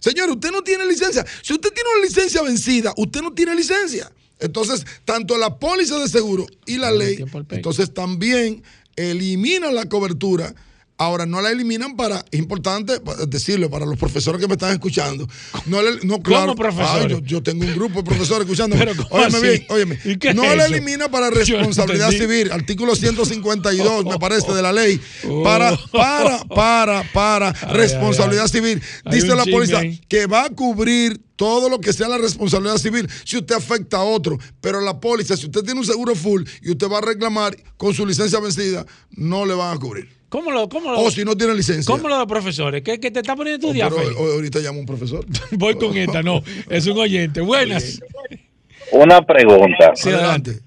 Señor, 0.00 0.30
usted 0.30 0.50
no 0.50 0.62
tiene 0.62 0.84
licencia. 0.86 1.24
Si 1.42 1.54
usted 1.54 1.70
tiene 1.72 1.88
una 1.96 2.06
licencia 2.06 2.42
vencida, 2.42 2.92
usted 2.96 3.22
no 3.22 3.32
tiene 3.32 3.54
licencia. 3.54 4.12
Entonces, 4.38 4.84
tanto 5.04 5.38
la 5.38 5.58
póliza 5.58 5.98
de 5.98 6.08
seguro 6.08 6.46
y 6.66 6.76
la 6.76 6.90
ley, 6.90 7.24
entonces 7.50 7.94
también 7.94 8.62
eliminan 8.96 9.74
la 9.74 9.88
cobertura. 9.88 10.54
Ahora, 10.98 11.26
no 11.26 11.42
la 11.42 11.50
eliminan 11.50 11.94
para, 11.94 12.24
es 12.30 12.38
importante 12.38 12.94
decirlo 13.28 13.68
para 13.68 13.84
los 13.84 13.98
profesores 13.98 14.40
que 14.40 14.46
me 14.48 14.54
están 14.54 14.72
escuchando. 14.72 15.26
No, 15.66 15.82
le- 15.82 16.00
no 16.04 16.22
claro, 16.22 16.54
profesores? 16.54 17.04
ay, 17.04 17.08
yo, 17.10 17.18
yo 17.20 17.42
tengo 17.42 17.64
un 17.64 17.74
grupo 17.74 17.98
de 18.00 18.04
profesores 18.04 18.44
escuchando. 18.48 18.76
¿cómo 18.76 19.22
Óyeme 19.22 19.36
así? 19.36 19.46
bien, 19.46 19.66
óyeme. 19.68 19.98
¿Y 20.04 20.16
qué 20.16 20.32
No 20.32 20.44
es 20.44 20.56
la 20.56 20.64
eso? 20.64 20.74
elimina 20.74 21.10
para 21.10 21.28
responsabilidad 21.28 22.10
civil, 22.12 22.50
artículo 22.50 22.96
152, 22.96 24.04
me 24.06 24.18
parece, 24.18 24.52
de 24.54 24.62
la 24.62 24.72
ley. 24.72 24.98
Oh. 25.28 25.42
Para, 25.42 25.76
para, 25.92 26.38
para, 26.44 27.02
para 27.12 27.48
Ay, 27.50 27.76
responsabilidad 27.76 28.44
ay, 28.44 28.50
civil. 28.50 28.82
Dice 29.10 29.26
la 29.34 29.44
ahí. 29.78 30.00
que 30.08 30.26
va 30.26 30.44
a 30.46 30.50
cubrir 30.50 31.20
todo 31.36 31.68
lo 31.68 31.78
que 31.80 31.92
sea 31.92 32.08
la 32.08 32.16
responsabilidad 32.18 32.78
civil 32.78 33.08
si 33.24 33.36
usted 33.36 33.54
afecta 33.54 33.98
a 33.98 34.02
otro. 34.04 34.38
Pero 34.60 34.80
la 34.80 34.98
póliza, 34.98 35.36
si 35.36 35.44
usted 35.46 35.62
tiene 35.62 35.80
un 35.80 35.86
seguro 35.86 36.14
full 36.14 36.44
y 36.62 36.70
usted 36.70 36.88
va 36.88 36.98
a 36.98 37.02
reclamar 37.02 37.54
con 37.76 37.92
su 37.92 38.06
licencia 38.06 38.40
vencida, 38.40 38.86
no 39.10 39.44
le 39.44 39.54
van 39.54 39.76
a 39.76 39.78
cubrir. 39.80 40.15
¿Cómo 40.28 40.50
lo, 40.50 40.68
cómo 40.68 40.90
lo, 40.92 41.00
O 41.00 41.10
si 41.10 41.24
no 41.24 41.36
tiene 41.36 41.54
licencia. 41.54 41.84
¿Cómo 41.94 42.08
lo 42.08 42.18
de 42.18 42.26
profesores? 42.26 42.82
¿Qué, 42.82 42.98
qué 42.98 43.10
te 43.10 43.20
está 43.20 43.36
poniendo 43.36 43.66
a 43.66 43.70
Oh, 43.70 43.72
estudiar, 43.72 43.92
pero 43.94 44.18
hoy- 44.20 44.32
ahorita 44.34 44.58
llama 44.60 44.78
un 44.80 44.86
profesor. 44.86 45.24
Voy 45.52 45.74
con 45.76 45.96
esta, 45.96 46.22
no. 46.22 46.42
Es 46.68 46.86
un 46.86 46.98
oyente. 46.98 47.40
Buenas. 47.40 48.00
Una 48.92 49.22
pregunta. 49.22 49.92
Sí, 49.94 50.10
adelante. 50.10 50.60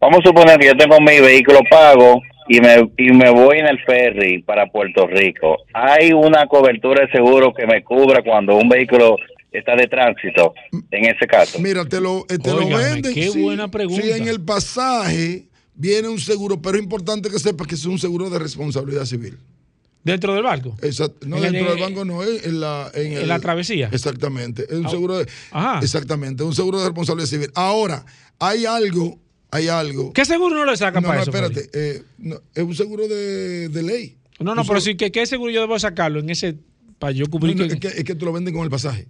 Vamos 0.00 0.20
a 0.24 0.28
suponer 0.28 0.58
que 0.58 0.66
yo 0.66 0.76
tengo 0.76 0.98
mi 1.00 1.20
vehículo 1.20 1.60
pago 1.70 2.20
y 2.48 2.60
me, 2.60 2.90
y 2.98 3.12
me 3.12 3.30
voy 3.30 3.58
en 3.58 3.66
el 3.68 3.78
ferry 3.84 4.42
para 4.42 4.66
Puerto 4.66 5.06
Rico. 5.06 5.58
¿Hay 5.72 6.12
una 6.12 6.46
cobertura 6.46 7.06
de 7.06 7.12
seguro 7.12 7.52
que 7.54 7.66
me 7.66 7.84
cubra 7.84 8.22
cuando 8.22 8.56
un 8.56 8.68
vehículo 8.68 9.16
está 9.52 9.76
de 9.76 9.86
tránsito 9.86 10.54
en 10.90 11.04
ese 11.04 11.26
caso? 11.26 11.60
Mira, 11.60 11.84
te 11.84 12.00
lo, 12.00 12.20
eh, 12.28 12.38
te 12.42 12.50
lo 12.50 12.66
Óigame, 12.66 12.82
venden. 12.84 13.14
qué 13.14 13.28
sí, 13.30 13.42
buena 13.42 13.68
pregunta. 13.68 14.02
Sí, 14.02 14.10
en 14.10 14.26
el 14.26 14.40
pasaje 14.40 15.44
viene 15.74 16.08
un 16.08 16.18
seguro, 16.20 16.60
pero 16.60 16.76
es 16.76 16.82
importante 16.82 17.30
que 17.30 17.38
sepas 17.38 17.66
que 17.66 17.74
es 17.74 17.84
un 17.84 17.98
seguro 17.98 18.30
de 18.30 18.38
responsabilidad 18.38 19.04
civil. 19.04 19.38
¿Dentro 20.04 20.34
del 20.34 20.42
barco? 20.42 20.76
Exacto. 20.82 21.26
No, 21.28 21.36
el- 21.36 21.52
dentro 21.52 21.70
del 21.70 21.80
banco 21.80 22.04
no 22.04 22.22
es 22.24 22.44
en 22.44 22.60
la, 22.60 22.90
en 22.94 23.12
en 23.12 23.18
el- 23.18 23.28
la 23.28 23.38
travesía. 23.38 23.88
Exactamente. 23.92 24.64
Es 24.68 24.78
un 24.78 24.86
Ah, 24.86 24.90
seguro 24.90 25.18
de, 25.18 25.26
ajá. 25.52 25.80
Exactamente, 25.80 26.42
un 26.42 26.54
seguro 26.54 26.78
de 26.80 26.86
responsabilidad 26.86 27.28
civil. 27.28 27.50
Ahora, 27.54 28.04
hay 28.40 28.66
algo, 28.66 29.18
hay 29.52 29.68
algo. 29.68 30.12
¿Qué 30.12 30.24
seguro 30.24 30.56
no 30.56 30.64
le 30.68 30.76
saca 30.76 31.00
No, 31.00 31.06
para 31.06 31.18
no, 31.18 31.22
eso? 31.22 31.30
espérate. 31.30 31.70
eh, 31.72 32.02
no, 32.18 32.40
es 32.54 32.64
un 32.64 32.74
seguro 32.74 33.06
de, 33.06 33.68
de 33.68 33.82
ley. 33.82 34.16
No, 34.40 34.56
no, 34.56 34.62
pero 34.62 34.64
seguro- 34.64 34.80
sí, 34.80 34.96
¿qué, 34.96 35.12
¿qué 35.12 35.24
seguro 35.24 35.52
yo 35.52 35.60
debo 35.60 35.78
sacarlo 35.78 36.18
en 36.18 36.30
ese 36.30 36.56
para 36.98 37.12
yo 37.12 37.26
cubrir? 37.30 37.56
Que- 37.56 37.66
es, 37.66 37.76
que, 37.80 37.88
es 37.88 38.04
que 38.04 38.14
te 38.16 38.24
lo 38.24 38.32
venden 38.32 38.54
con 38.54 38.64
el 38.64 38.70
pasaje. 38.70 39.06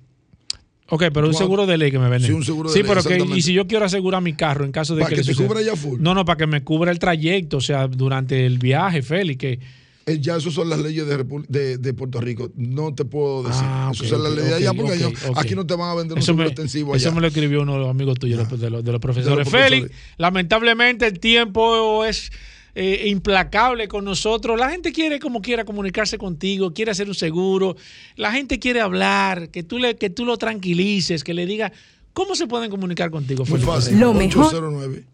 Ok, 0.94 1.04
pero 1.12 1.26
un 1.26 1.34
seguro 1.34 1.66
de 1.66 1.78
ley 1.78 1.90
que 1.90 1.98
me 1.98 2.08
venden. 2.08 2.28
Sí, 2.30 2.32
un 2.34 2.44
seguro 2.44 2.68
de 2.70 2.74
Sí, 2.74 2.82
ley, 2.82 2.88
pero 2.94 3.02
que, 3.02 3.36
y 3.36 3.42
si 3.42 3.52
yo 3.52 3.66
quiero 3.66 3.84
asegurar 3.86 4.22
mi 4.22 4.34
carro 4.34 4.64
en 4.64 4.72
caso 4.72 4.94
de 4.94 5.02
Para 5.02 5.16
que, 5.16 5.22
que 5.22 5.34
te 5.34 5.34
cubra 5.34 5.62
ya 5.62 5.74
full. 5.74 6.00
No, 6.00 6.14
no, 6.14 6.24
para 6.24 6.36
que 6.36 6.46
me 6.46 6.62
cubra 6.62 6.90
el 6.92 6.98
trayecto, 6.98 7.56
o 7.56 7.60
sea, 7.60 7.88
durante 7.88 8.44
el 8.46 8.58
viaje, 8.58 9.02
Félix, 9.02 9.38
que 9.38 9.60
Eh, 10.04 10.18
ya 10.20 10.36
eso 10.36 10.50
son 10.50 10.68
las 10.68 10.80
leyes 10.80 11.06
de, 11.06 11.24
de, 11.48 11.78
de 11.78 11.94
Puerto 11.94 12.20
Rico. 12.20 12.50
No 12.56 12.92
te 12.92 13.04
puedo 13.04 13.44
decir. 13.44 13.62
Ah, 13.64 13.90
eso 13.92 14.02
ok, 14.02 14.08
son 14.10 14.22
las 14.24 14.32
ok, 14.32 14.36
leyes 14.38 14.50
de 14.50 14.56
allá 14.56 14.72
porque 14.74 14.98
yo- 14.98 15.10
aquí 15.36 15.54
no 15.54 15.64
te 15.64 15.74
van 15.76 15.90
a 15.90 15.94
vender 15.94 16.14
un 16.16 16.22
Eso 16.22 16.34
me, 16.34 16.44
extensivo 16.46 16.94
eso 16.96 17.08
allá. 17.08 17.14
me 17.14 17.20
lo 17.20 17.28
escribió 17.28 17.62
uno 17.62 17.74
de 17.74 17.78
los 17.78 17.88
amigos 17.88 18.18
tuyos, 18.18 18.38
de, 18.38 18.44
los, 18.50 18.60
de 18.60 18.70
los- 18.70 18.84
de 18.84 18.90
los 18.92 19.00
profesores. 19.00 19.48
profesores. 19.48 19.80
Félix, 19.82 19.96
lamentablemente 20.18 21.06
el 21.06 21.20
tiempo 21.20 22.04
es 22.04 22.32
eh, 22.74 23.08
implacable 23.08 23.88
con 23.88 24.04
nosotros. 24.04 24.58
La 24.58 24.70
gente 24.70 24.92
quiere 24.92 25.18
como 25.18 25.42
quiera 25.42 25.64
comunicarse 25.64 26.18
contigo, 26.18 26.72
quiere 26.72 26.90
hacer 26.90 27.08
un 27.08 27.14
seguro. 27.14 27.76
La 28.16 28.32
gente 28.32 28.58
quiere 28.58 28.80
hablar, 28.80 29.50
que 29.50 29.62
tú, 29.62 29.78
le, 29.78 29.96
que 29.96 30.10
tú 30.10 30.24
lo 30.24 30.36
tranquilices, 30.38 31.24
que 31.24 31.34
le 31.34 31.46
digas, 31.46 31.72
¿cómo 32.12 32.34
se 32.34 32.46
pueden 32.46 32.70
comunicar 32.70 33.10
contigo? 33.10 33.44
Muy 33.46 33.60
fácil. 33.60 33.98
Lo 33.98 34.10
809 34.10 35.04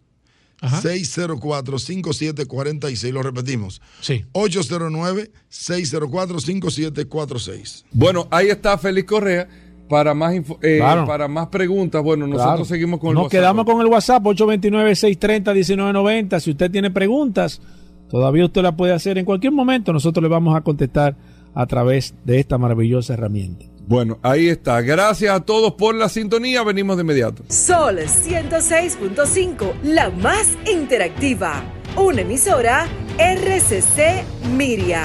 Ajá. 0.61 0.81
604 0.81 1.79
5746. 1.79 3.14
Lo 3.14 3.23
repetimos. 3.23 3.81
Sí. 4.01 4.25
809 4.33 5.31
604 5.49 6.40
5746. 6.40 7.85
Bueno, 7.92 8.27
ahí 8.31 8.49
está 8.49 8.77
Félix 8.77 9.07
Correa. 9.09 9.49
Para 9.88 10.12
más, 10.14 10.35
eh, 10.35 10.77
Claro. 10.79 11.07
para 11.07 11.29
más 11.29 11.46
preguntas, 11.48 12.03
bueno, 12.03 12.27
nosotros 12.27 12.53
Claro. 12.55 12.64
seguimos 12.66 13.01
con 13.01 13.09
el 13.11 13.14
Nos 13.14 13.24
WhatsApp. 13.24 13.40
quedamos 13.40 13.64
con 13.64 13.81
el 13.81 13.87
WhatsApp 13.87 14.27
829-630-1990. 14.27 16.40
Si 16.40 16.51
usted 16.51 16.70
tiene 16.70 16.90
preguntas, 16.90 17.61
todavía 18.11 18.44
usted 18.44 18.62
la 18.62 18.77
puede 18.77 18.92
hacer 18.92 19.16
en 19.18 19.24
cualquier 19.24 19.53
momento. 19.53 19.92
Nosotros 19.92 20.22
le 20.22 20.29
vamos 20.29 20.55
a 20.57 20.61
contestar 20.61 21.16
a 21.55 21.66
través 21.66 22.14
de 22.24 22.38
esta 22.40 22.59
maravillosa 22.59 23.14
herramienta. 23.14 23.64
Bueno, 23.87 24.18
ahí 24.22 24.48
está. 24.48 24.83
Gracias 24.83 25.35
a 25.35 25.40
todos 25.40 25.72
por 25.72 25.94
la 25.94 26.10
sintonía. 26.10 26.63
Venimos 26.63 26.96
de 26.98 27.02
inmediato. 27.04 27.42
Sol 27.48 27.98
106.5, 27.98 29.73
la 29.83 30.10
más 30.10 30.58
interactiva. 30.71 31.63
Una 31.96 32.21
emisora 32.21 32.87
RCC 33.19 34.23
Miria. 34.56 35.04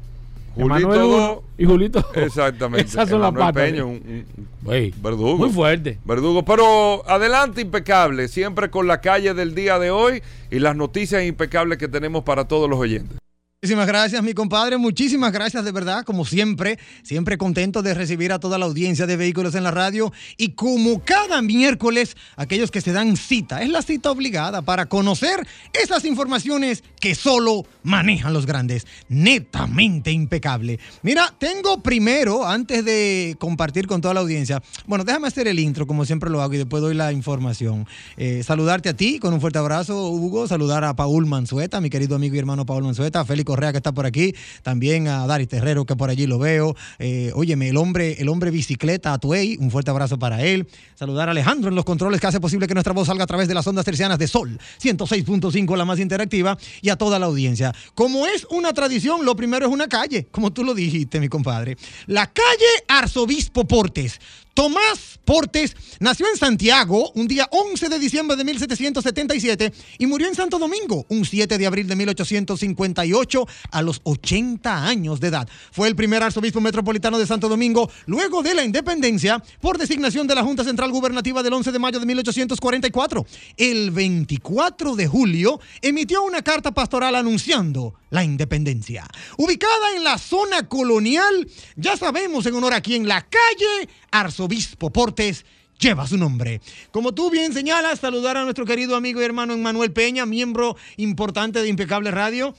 Julito 0.55 0.93
Emanuel 0.93 1.37
y 1.57 1.65
Julito. 1.65 2.05
Exactamente. 2.15 2.87
Esas 2.89 3.09
son 3.09 3.21
las 3.21 3.31
patas. 3.33 3.53
Peña, 3.63 3.85
un- 3.85 4.01
un- 4.05 4.47
un 4.65 4.73
Ey, 4.73 4.93
verdugo. 5.01 5.37
Muy 5.37 5.49
fuerte. 5.49 5.97
Verdugo, 6.05 6.43
pero 6.43 7.07
adelante 7.09 7.61
impecable, 7.61 8.27
siempre 8.27 8.69
con 8.69 8.87
la 8.87 9.01
calle 9.01 9.33
del 9.33 9.55
día 9.55 9.79
de 9.79 9.91
hoy 9.91 10.21
y 10.49 10.59
las 10.59 10.75
noticias 10.75 11.23
impecables 11.23 11.77
que 11.77 11.87
tenemos 11.87 12.23
para 12.23 12.47
todos 12.47 12.69
los 12.69 12.77
oyentes. 12.79 13.17
Muchísimas 13.63 13.85
gracias, 13.85 14.23
mi 14.23 14.33
compadre. 14.33 14.77
Muchísimas 14.77 15.31
gracias 15.31 15.63
de 15.63 15.71
verdad, 15.71 16.03
como 16.03 16.25
siempre. 16.25 16.79
Siempre 17.03 17.37
contento 17.37 17.83
de 17.83 17.93
recibir 17.93 18.31
a 18.31 18.39
toda 18.39 18.57
la 18.57 18.65
audiencia 18.65 19.05
de 19.05 19.15
Vehículos 19.17 19.53
en 19.53 19.63
la 19.63 19.69
Radio. 19.69 20.11
Y 20.35 20.53
como 20.53 21.03
cada 21.03 21.43
miércoles, 21.43 22.17
aquellos 22.37 22.71
que 22.71 22.81
se 22.81 22.91
dan 22.91 23.15
cita, 23.15 23.61
es 23.61 23.69
la 23.69 23.83
cita 23.83 24.09
obligada 24.09 24.63
para 24.63 24.87
conocer 24.87 25.47
esas 25.73 26.05
informaciones 26.05 26.83
que 26.99 27.13
solo 27.13 27.67
manejan 27.83 28.33
los 28.33 28.47
grandes. 28.47 28.87
Netamente 29.09 30.09
impecable. 30.11 30.79
Mira, 31.03 31.31
tengo 31.37 31.83
primero, 31.83 32.47
antes 32.47 32.83
de 32.83 33.35
compartir 33.37 33.85
con 33.85 34.01
toda 34.01 34.15
la 34.15 34.21
audiencia, 34.21 34.63
bueno, 34.87 35.03
déjame 35.03 35.27
hacer 35.27 35.47
el 35.47 35.59
intro, 35.59 35.85
como 35.85 36.03
siempre 36.05 36.31
lo 36.31 36.41
hago, 36.41 36.55
y 36.55 36.57
después 36.57 36.81
doy 36.81 36.95
la 36.95 37.11
información. 37.11 37.85
Eh, 38.17 38.41
saludarte 38.41 38.89
a 38.89 38.95
ti 38.95 39.19
con 39.19 39.35
un 39.35 39.39
fuerte 39.39 39.59
abrazo, 39.59 40.09
Hugo. 40.09 40.47
Saludar 40.47 40.83
a 40.83 40.95
Paul 40.95 41.27
Manzueta, 41.27 41.79
mi 41.79 41.91
querido 41.91 42.15
amigo 42.15 42.33
y 42.33 42.39
hermano 42.39 42.65
Paul 42.65 42.85
Manzueta, 42.85 43.23
Félix 43.23 43.50
Correa 43.51 43.73
que 43.73 43.79
está 43.79 43.91
por 43.91 44.05
aquí, 44.05 44.33
también 44.63 45.09
a 45.09 45.27
Dari 45.27 45.45
Terrero 45.45 45.83
que 45.83 45.97
por 45.97 46.09
allí 46.09 46.25
lo 46.25 46.39
veo. 46.39 46.73
Eh, 46.99 47.33
óyeme, 47.35 47.67
el 47.67 47.75
hombre, 47.75 48.15
el 48.21 48.29
hombre 48.29 48.49
bicicleta 48.49 49.11
Atuey, 49.11 49.57
un 49.59 49.69
fuerte 49.71 49.91
abrazo 49.91 50.17
para 50.17 50.41
él. 50.41 50.69
Saludar 50.95 51.27
a 51.27 51.31
Alejandro 51.31 51.67
en 51.67 51.75
los 51.75 51.83
controles 51.83 52.21
que 52.21 52.27
hace 52.27 52.39
posible 52.39 52.65
que 52.65 52.73
nuestra 52.73 52.93
voz 52.93 53.07
salga 53.07 53.25
a 53.25 53.27
través 53.27 53.49
de 53.49 53.53
las 53.53 53.67
ondas 53.67 53.83
tercianas 53.83 54.17
de 54.17 54.29
Sol 54.29 54.57
106.5, 54.81 55.75
la 55.75 55.83
más 55.83 55.99
interactiva, 55.99 56.57
y 56.81 56.87
a 56.87 56.95
toda 56.95 57.19
la 57.19 57.25
audiencia. 57.25 57.75
Como 57.93 58.25
es 58.25 58.47
una 58.51 58.71
tradición, 58.71 59.25
lo 59.25 59.35
primero 59.35 59.67
es 59.67 59.73
una 59.73 59.89
calle, 59.89 60.27
como 60.31 60.53
tú 60.53 60.63
lo 60.63 60.73
dijiste, 60.73 61.19
mi 61.19 61.27
compadre. 61.27 61.75
La 62.07 62.27
calle 62.27 62.71
Arzobispo 62.87 63.67
Portes. 63.67 64.21
Tomás 64.53 65.19
Portes 65.23 65.75
nació 65.99 66.27
en 66.27 66.37
Santiago 66.37 67.11
un 67.15 67.27
día 67.27 67.47
11 67.51 67.89
de 67.89 67.99
diciembre 67.99 68.35
de 68.35 68.43
1777 68.43 69.71
y 69.97 70.05
murió 70.05 70.27
en 70.27 70.35
Santo 70.35 70.59
Domingo 70.59 71.05
un 71.09 71.25
7 71.25 71.57
de 71.57 71.65
abril 71.65 71.87
de 71.87 71.95
1858 71.95 73.47
a 73.71 73.81
los 73.81 74.01
80 74.03 74.85
años 74.85 75.19
de 75.19 75.27
edad. 75.27 75.47
Fue 75.71 75.87
el 75.87 75.95
primer 75.95 76.23
arzobispo 76.23 76.59
metropolitano 76.59 77.17
de 77.17 77.27
Santo 77.27 77.47
Domingo 77.47 77.89
luego 78.07 78.43
de 78.43 78.53
la 78.53 78.63
independencia 78.63 79.41
por 79.61 79.77
designación 79.77 80.27
de 80.27 80.35
la 80.35 80.43
Junta 80.43 80.63
Central 80.63 80.91
Gubernativa 80.91 81.43
del 81.43 81.53
11 81.53 81.71
de 81.71 81.79
mayo 81.79 81.99
de 81.99 82.05
1844. 82.05 83.25
El 83.57 83.91
24 83.91 84.95
de 84.95 85.07
julio 85.07 85.59
emitió 85.81 86.23
una 86.23 86.41
carta 86.41 86.71
pastoral 86.71 87.15
anunciando 87.15 87.93
la 88.11 88.23
independencia. 88.23 89.07
Ubicada 89.37 89.95
en 89.95 90.03
la 90.03 90.19
zona 90.19 90.69
colonial, 90.69 91.47
ya 91.75 91.97
sabemos 91.97 92.45
en 92.45 92.53
honor 92.53 92.75
a 92.75 92.81
quién, 92.81 93.07
la 93.07 93.21
calle 93.21 93.89
Arzobispo 94.11 94.91
Portes 94.91 95.43
lleva 95.79 96.05
su 96.05 96.17
nombre. 96.17 96.61
Como 96.91 97.13
tú 97.13 97.31
bien 97.31 97.53
señalas, 97.53 97.99
saludar 97.99 98.37
a 98.37 98.43
nuestro 98.43 98.65
querido 98.65 98.95
amigo 98.95 99.19
y 99.19 99.25
hermano 99.25 99.53
Emmanuel 99.53 99.91
Peña, 99.91 100.27
miembro 100.27 100.77
importante 100.97 101.61
de 101.61 101.67
Impecable 101.67 102.11
Radio. 102.11 102.53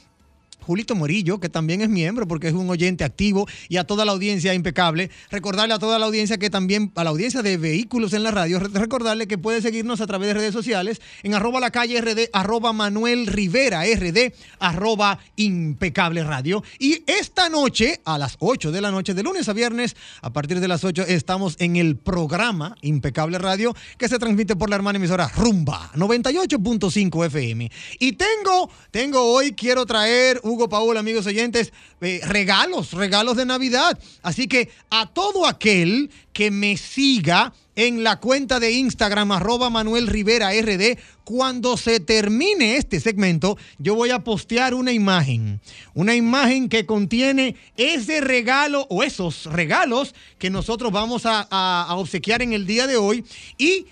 Julito 0.63 0.95
Morillo, 0.95 1.41
que 1.41 1.49
también 1.49 1.81
es 1.83 1.89
miembro 1.89 2.27
porque 2.27 2.49
es 2.49 2.55
un 2.55 2.69
oyente 2.71 3.05
activo 3.05 3.47
y 3.69 3.77
a 3.77 3.85
toda 3.85 4.05
la 4.05 4.13
audiencia 4.13 4.55
impecable. 4.55 5.11
Recordarle 5.31 5.75
a 5.75 5.79
toda 5.79 5.99
la 5.99 6.07
audiencia 6.07 6.39
que 6.39 6.51
también, 6.51 6.93
a 6.95 7.05
la 7.05 7.11
audiencia 7.11 7.43
de 7.43 7.57
vehículos 7.57 8.13
en 8.13 8.23
la 8.23 8.31
radio, 8.31 8.59
re- 8.59 8.69
recordarle 8.73 9.27
que 9.27 9.39
puede 9.39 9.61
seguirnos 9.63 10.01
a 10.01 10.07
través 10.07 10.29
de 10.29 10.35
redes 10.35 10.53
sociales 10.53 11.01
en 11.23 11.35
arroba 11.35 11.61
la 11.61 11.71
calle 11.71 12.01
RD, 12.01 12.31
arroba 12.33 12.73
Manuel 12.73 13.27
Rivera 13.27 13.83
RD, 13.85 14.33
arroba 14.59 15.19
impecable 15.37 16.23
radio. 16.25 16.63
Y 16.79 17.03
esta 17.07 17.49
noche, 17.49 18.01
a 18.05 18.19
las 18.19 18.37
8 18.39 18.73
de 18.73 18.81
la 18.81 18.91
noche, 18.91 19.15
de 19.15 19.23
lunes 19.23 19.49
a 19.49 19.53
viernes, 19.53 19.97
a 20.21 20.33
partir 20.33 20.61
de 20.61 20.69
las 20.69 20.85
8, 20.85 21.05
estamos 21.09 21.57
en 21.59 21.77
el 21.77 21.97
programa 21.97 22.77
Impecable 22.83 23.39
Radio 23.39 23.75
que 23.99 24.09
se 24.09 24.19
transmite 24.19 24.57
por 24.57 24.71
la 24.71 24.77
hermana 24.77 24.97
emisora 24.99 25.29
Rumba 25.37 25.91
98.5 25.95 27.27
FM. 27.27 27.71
Y 27.99 28.13
tengo, 28.13 28.71
tengo 28.91 29.23
hoy, 29.33 29.53
quiero 29.53 29.87
traer, 29.87 30.41
Hugo 30.53 30.69
Paul, 30.69 30.97
amigos 30.97 31.27
oyentes, 31.27 31.73
eh, 32.01 32.21
regalos, 32.27 32.93
regalos 32.93 33.37
de 33.37 33.47
Navidad. 33.47 33.99
Así 34.23 34.47
que 34.49 34.71
a 34.91 35.07
todo 35.13 35.47
aquel 35.47 36.11
que 36.33 36.51
me 36.51 36.77
siga 36.77 37.53
en 37.75 38.05
la 38.05 38.21
cuenta 38.21 38.61
de 38.61 38.73
Instagram, 38.73 39.33
arroba 39.33 39.71
Manuel 39.71 40.07
Rivera 40.07 40.51
RD, 40.53 40.99
cuando 41.25 41.77
se 41.79 42.01
termine 42.01 42.77
este 42.77 43.01
segmento, 43.01 43.57
yo 43.79 43.95
voy 43.95 44.11
a 44.11 44.19
postear 44.25 44.75
una 44.75 44.93
imagen. 44.93 45.61
Una 45.95 46.15
imagen 46.15 46.69
que 46.69 46.85
contiene 46.85 47.57
ese 47.79 48.21
regalo 48.21 48.87
o 48.91 49.03
esos 49.03 49.47
regalos 49.47 50.15
que 50.39 50.51
nosotros 50.51 50.93
vamos 50.93 51.25
a, 51.25 51.47
a- 51.51 51.95
obsequiar 51.97 52.43
en 52.43 52.53
el 52.53 52.67
día 52.67 52.87
de 52.87 52.97
hoy. 52.99 53.25
Y 53.57 53.87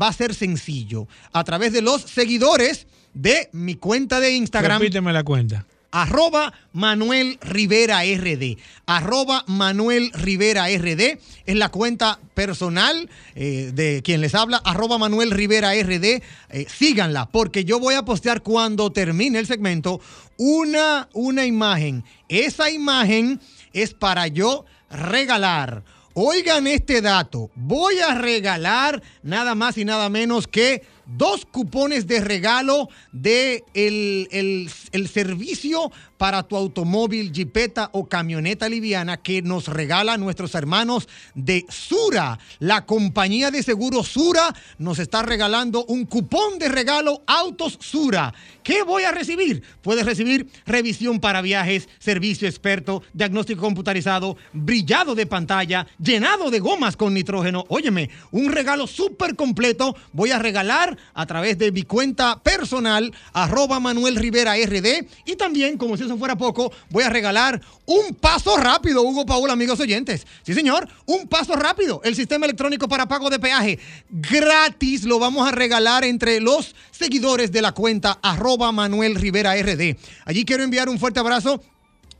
va 0.00 0.08
a 0.08 0.12
ser 0.12 0.34
sencillo. 0.34 1.06
A 1.32 1.44
través 1.44 1.72
de 1.72 1.82
los 1.82 2.02
seguidores 2.02 2.86
de 3.12 3.48
mi 3.52 3.74
cuenta 3.74 4.20
de 4.20 4.32
Instagram 4.32 4.80
Repíteme 4.80 5.12
la 5.12 5.24
cuenta. 5.24 5.66
Arroba 5.90 6.52
Manuel 6.72 7.38
Rivera 7.40 8.02
RD. 8.02 8.58
Arroba 8.86 9.44
Manuel 9.46 10.10
Rivera 10.12 10.66
RD 10.68 11.18
es 11.46 11.56
la 11.56 11.70
cuenta 11.70 12.18
personal 12.34 13.08
eh, 13.34 13.70
de 13.74 14.02
quien 14.02 14.20
les 14.20 14.34
habla. 14.34 14.58
Arroba 14.64 14.98
Manuel 14.98 15.30
Rivera 15.30 15.72
RD. 15.74 16.04
Eh, 16.04 16.66
síganla 16.68 17.30
porque 17.30 17.64
yo 17.64 17.80
voy 17.80 17.94
a 17.94 18.04
postear 18.04 18.42
cuando 18.42 18.92
termine 18.92 19.38
el 19.38 19.46
segmento 19.46 20.00
una, 20.36 21.08
una 21.12 21.46
imagen. 21.46 22.04
Esa 22.28 22.70
imagen 22.70 23.40
es 23.72 23.94
para 23.94 24.26
yo 24.28 24.64
regalar. 24.90 25.84
Oigan 26.14 26.66
este 26.66 27.00
dato. 27.00 27.50
Voy 27.54 27.98
a 28.00 28.14
regalar 28.14 29.02
nada 29.22 29.54
más 29.54 29.78
y 29.78 29.84
nada 29.84 30.08
menos 30.08 30.48
que 30.48 30.82
dos 31.08 31.46
cupones 31.46 32.06
de 32.06 32.20
regalo 32.20 32.88
de 33.12 33.64
el, 33.74 34.28
el- 34.30 34.70
el 34.92 35.08
servicio 35.08 35.90
para 36.18 36.42
tu 36.42 36.56
automóvil, 36.56 37.32
jipeta 37.32 37.88
o 37.92 38.08
camioneta 38.08 38.68
liviana 38.68 39.16
que 39.16 39.40
nos 39.40 39.68
regala 39.68 40.18
nuestros 40.18 40.54
hermanos 40.54 41.08
de 41.34 41.64
Sura. 41.68 42.38
La 42.58 42.84
compañía 42.84 43.50
de 43.50 43.62
seguros 43.62 44.08
Sura 44.08 44.54
nos 44.78 44.98
está 44.98 45.22
regalando 45.22 45.84
un 45.86 46.04
cupón 46.04 46.58
de 46.58 46.68
regalo 46.68 47.22
Autos 47.26 47.78
Sura. 47.80 48.34
¿Qué 48.62 48.82
voy 48.82 49.04
a 49.04 49.12
recibir? 49.12 49.62
Puedes 49.80 50.04
recibir 50.04 50.46
revisión 50.66 51.20
para 51.20 51.40
viajes, 51.40 51.88
servicio 51.98 52.46
experto, 52.46 53.02
diagnóstico 53.14 53.62
computarizado, 53.62 54.36
brillado 54.52 55.14
de 55.14 55.24
pantalla, 55.24 55.86
llenado 55.98 56.50
de 56.50 56.58
gomas 56.60 56.96
con 56.96 57.14
nitrógeno. 57.14 57.64
Óyeme, 57.68 58.10
un 58.30 58.52
regalo 58.52 58.86
súper 58.86 59.36
completo. 59.36 59.96
Voy 60.12 60.32
a 60.32 60.38
regalar 60.38 60.98
a 61.14 61.24
través 61.24 61.56
de 61.56 61.72
mi 61.72 61.84
cuenta 61.84 62.42
personal, 62.42 63.14
arroba 63.32 63.80
Manuel 63.80 64.16
Rivera 64.16 64.54
RD. 64.54 65.06
Y 65.24 65.36
también, 65.36 65.78
como 65.78 65.96
si 66.08 66.18
fuera 66.18 66.36
poco, 66.36 66.72
voy 66.90 67.04
a 67.04 67.10
regalar 67.10 67.60
un 67.86 68.14
paso 68.14 68.56
rápido, 68.56 69.02
Hugo 69.02 69.26
Paul, 69.26 69.50
amigos 69.50 69.80
oyentes. 69.80 70.26
Sí, 70.42 70.54
señor, 70.54 70.88
un 71.06 71.28
paso 71.28 71.54
rápido. 71.54 72.00
El 72.04 72.14
sistema 72.14 72.46
electrónico 72.46 72.88
para 72.88 73.06
pago 73.06 73.30
de 73.30 73.38
peaje 73.38 73.78
gratis 74.10 75.04
lo 75.04 75.18
vamos 75.18 75.48
a 75.48 75.52
regalar 75.52 76.04
entre 76.04 76.40
los 76.40 76.74
seguidores 76.90 77.52
de 77.52 77.62
la 77.62 77.72
cuenta 77.72 78.18
arroba 78.22 78.72
Manuel 78.72 79.14
Rivera 79.14 79.54
RD. 79.54 79.96
Allí 80.24 80.44
quiero 80.44 80.62
enviar 80.62 80.88
un 80.88 80.98
fuerte 80.98 81.20
abrazo 81.20 81.62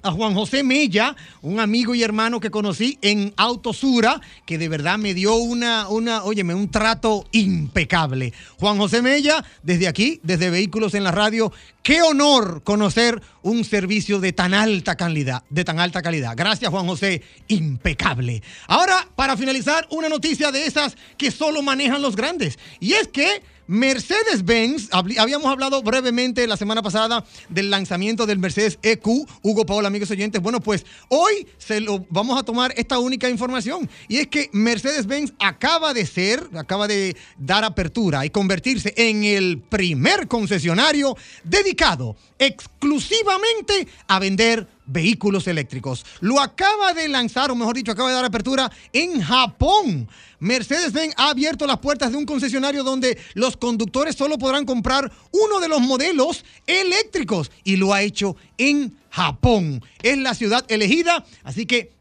a 0.02 0.12
Juan 0.12 0.34
José 0.34 0.62
Mella, 0.62 1.16
un 1.42 1.60
amigo 1.60 1.94
y 1.94 2.02
hermano 2.02 2.40
que 2.40 2.50
conocí 2.50 2.98
en 3.02 3.32
Autosura, 3.36 4.20
que 4.46 4.58
de 4.58 4.68
verdad 4.68 4.98
me 4.98 5.14
dio 5.14 5.34
una, 5.34 5.88
una, 5.88 6.24
óyeme, 6.24 6.54
un 6.54 6.70
trato 6.70 7.26
impecable. 7.32 8.32
Juan 8.58 8.78
José 8.78 9.02
Mella, 9.02 9.44
desde 9.62 9.88
aquí, 9.88 10.20
desde 10.22 10.50
Vehículos 10.50 10.94
en 10.94 11.04
la 11.04 11.10
Radio, 11.10 11.52
qué 11.82 12.02
honor 12.02 12.62
conocer 12.62 13.20
un 13.42 13.64
servicio 13.64 14.20
de 14.20 14.32
tan 14.32 14.54
alta 14.54 14.96
calidad, 14.96 15.42
de 15.50 15.64
tan 15.64 15.80
alta 15.80 16.02
calidad. 16.02 16.34
Gracias, 16.36 16.70
Juan 16.70 16.86
José, 16.86 17.22
impecable. 17.48 18.42
Ahora, 18.66 19.08
para 19.16 19.36
finalizar, 19.36 19.86
una 19.90 20.08
noticia 20.08 20.52
de 20.52 20.66
esas 20.66 20.96
que 21.16 21.30
solo 21.30 21.62
manejan 21.62 22.02
los 22.02 22.14
grandes. 22.14 22.58
Y 22.78 22.92
es 22.92 23.08
que 23.08 23.42
Mercedes-Benz, 23.68 24.88
habíamos 24.92 25.46
hablado 25.46 25.82
brevemente 25.82 26.46
la 26.46 26.56
semana 26.56 26.82
pasada 26.82 27.24
del 27.50 27.70
lanzamiento 27.70 28.24
del 28.24 28.38
Mercedes 28.38 28.78
EQ, 28.82 29.06
Hugo 29.42 29.66
Paola, 29.66 29.88
amigos 29.88 30.10
oyentes. 30.10 30.40
Bueno, 30.40 30.60
pues 30.60 30.86
hoy 31.08 31.46
se 31.58 31.82
lo 31.82 32.06
vamos 32.08 32.38
a 32.38 32.44
tomar 32.44 32.72
esta 32.78 32.98
única 32.98 33.28
información 33.28 33.88
y 34.08 34.16
es 34.16 34.28
que 34.28 34.48
Mercedes-Benz 34.54 35.34
acaba 35.38 35.92
de 35.92 36.06
ser, 36.06 36.48
acaba 36.56 36.88
de 36.88 37.14
dar 37.36 37.62
apertura 37.62 38.24
y 38.24 38.30
convertirse 38.30 38.94
en 38.96 39.24
el 39.24 39.60
primer 39.60 40.28
concesionario 40.28 41.14
dedicado 41.44 42.16
exclusivamente 42.38 43.86
a 44.06 44.18
vender 44.18 44.66
vehículos 44.88 45.46
eléctricos. 45.46 46.04
Lo 46.20 46.40
acaba 46.40 46.94
de 46.94 47.08
lanzar, 47.08 47.50
o 47.50 47.54
mejor 47.54 47.76
dicho, 47.76 47.92
acaba 47.92 48.08
de 48.08 48.16
dar 48.16 48.24
apertura 48.24 48.70
en 48.92 49.20
Japón. 49.20 50.08
Mercedes-Benz 50.40 51.14
ha 51.16 51.30
abierto 51.30 51.66
las 51.66 51.78
puertas 51.78 52.10
de 52.10 52.16
un 52.16 52.26
concesionario 52.26 52.82
donde 52.82 53.18
los 53.34 53.56
conductores 53.56 54.16
solo 54.16 54.38
podrán 54.38 54.64
comprar 54.64 55.12
uno 55.30 55.60
de 55.60 55.68
los 55.68 55.80
modelos 55.80 56.44
eléctricos 56.66 57.50
y 57.64 57.76
lo 57.76 57.92
ha 57.92 58.02
hecho 58.02 58.36
en 58.56 58.96
Japón. 59.10 59.82
Es 60.02 60.18
la 60.18 60.34
ciudad 60.34 60.64
elegida, 60.68 61.24
así 61.44 61.66
que 61.66 61.92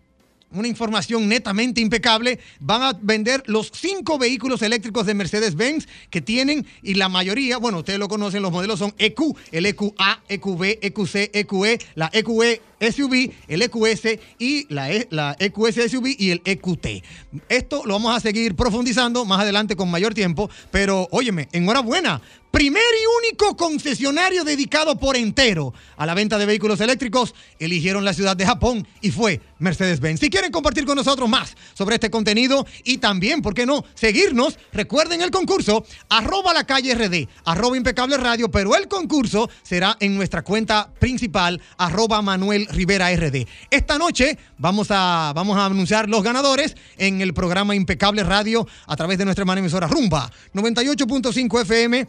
una 0.52 0.68
información 0.68 1.28
netamente 1.28 1.82
impecable. 1.82 2.40
Van 2.60 2.82
a 2.82 2.98
vender 3.02 3.44
los 3.48 3.72
cinco 3.74 4.18
vehículos 4.18 4.62
eléctricos 4.62 5.06
de 5.06 5.14
Mercedes-Benz 5.14 5.88
que 6.10 6.22
tienen 6.22 6.66
y 6.82 6.94
la 6.94 7.10
mayoría, 7.10 7.58
bueno, 7.58 7.80
ustedes 7.80 8.00
lo 8.00 8.08
conocen, 8.08 8.42
los 8.42 8.52
modelos 8.52 8.80
son 8.80 8.94
EQ, 8.98 9.36
el 9.52 9.66
EQA, 9.66 10.24
EQB, 10.30 10.80
EQC, 10.82 11.32
EQE, 11.34 11.80
la 11.96 12.10
EQE 12.14 12.62
SUV, 12.80 13.32
el 13.48 13.62
EQS 13.62 14.20
y 14.40 14.72
la, 14.74 14.92
E- 14.92 15.08
la 15.12 15.36
EQS 15.40 15.92
SUV 15.92 16.16
y 16.18 16.32
el 16.32 16.42
EQT. 16.46 17.04
Esto 17.50 17.84
lo 17.86 17.94
vamos 17.94 18.16
a 18.16 18.20
seguir 18.20 18.56
profundizando 18.56 19.26
más 19.26 19.42
adelante 19.42 19.76
con 19.76 19.90
mayor 19.90 20.14
tiempo, 20.14 20.50
pero 20.72 21.08
óyeme, 21.12 21.48
enhorabuena. 21.52 22.22
Primer 22.52 22.82
y 22.82 23.28
único 23.30 23.58
concesionario 23.58 24.44
dedicado 24.44 24.98
por 24.98 25.16
entero 25.18 25.74
a 25.98 26.06
la 26.06 26.14
venta 26.16 26.38
de 26.38 26.46
vehículos 26.46 26.80
eléctricos, 26.80 27.36
eligieron 27.60 28.06
la 28.06 28.14
ciudad 28.14 28.38
de 28.38 28.46
Japón 28.46 28.88
y 29.02 29.12
fue 29.12 29.42
Mercedes-Benz. 29.60 30.22
Si 30.22 30.30
quieren 30.30 30.52
compartir 30.52 30.86
con 30.86 30.96
nosotros 30.96 31.30
más 31.30 31.56
sobre 31.74 31.96
este 31.96 32.10
contenido 32.10 32.66
y 32.84 32.98
también, 32.98 33.42
¿por 33.42 33.54
qué 33.54 33.66
no?, 33.66 33.84
seguirnos, 33.96 34.58
recuerden 34.72 35.22
el 35.22 35.30
concurso, 35.30 35.86
arroba 36.10 36.54
la 36.54 36.66
calle 36.66 36.96
RD, 36.96 37.28
arroba 37.46 37.78
impecable 37.78 38.18
radio, 38.18 38.50
pero 38.50 38.76
el 38.76 38.88
concurso 38.88 39.50
será 39.62 39.98
en 40.00 40.16
nuestra 40.16 40.44
cuenta 40.44 40.90
principal, 41.00 41.62
arroba 41.78 42.22
Manuel 42.22 42.67
Rivera 42.70 43.14
RD. 43.16 43.48
Esta 43.70 43.98
noche 43.98 44.38
vamos 44.58 44.88
a, 44.92 45.32
vamos 45.36 45.58
a 45.58 45.66
anunciar 45.66 46.10
los 46.10 46.24
ganadores 46.24 46.76
en 46.98 47.22
el 47.22 47.34
programa 47.34 47.76
Impecable 47.76 48.24
Radio 48.24 48.68
a 48.86 48.96
través 48.96 49.18
de 49.18 49.26
nuestra 49.26 49.44
hermana 49.44 49.60
emisora 49.60 49.88
Rumba 49.88 50.32
98.5 50.54 51.62
FM 51.62 52.08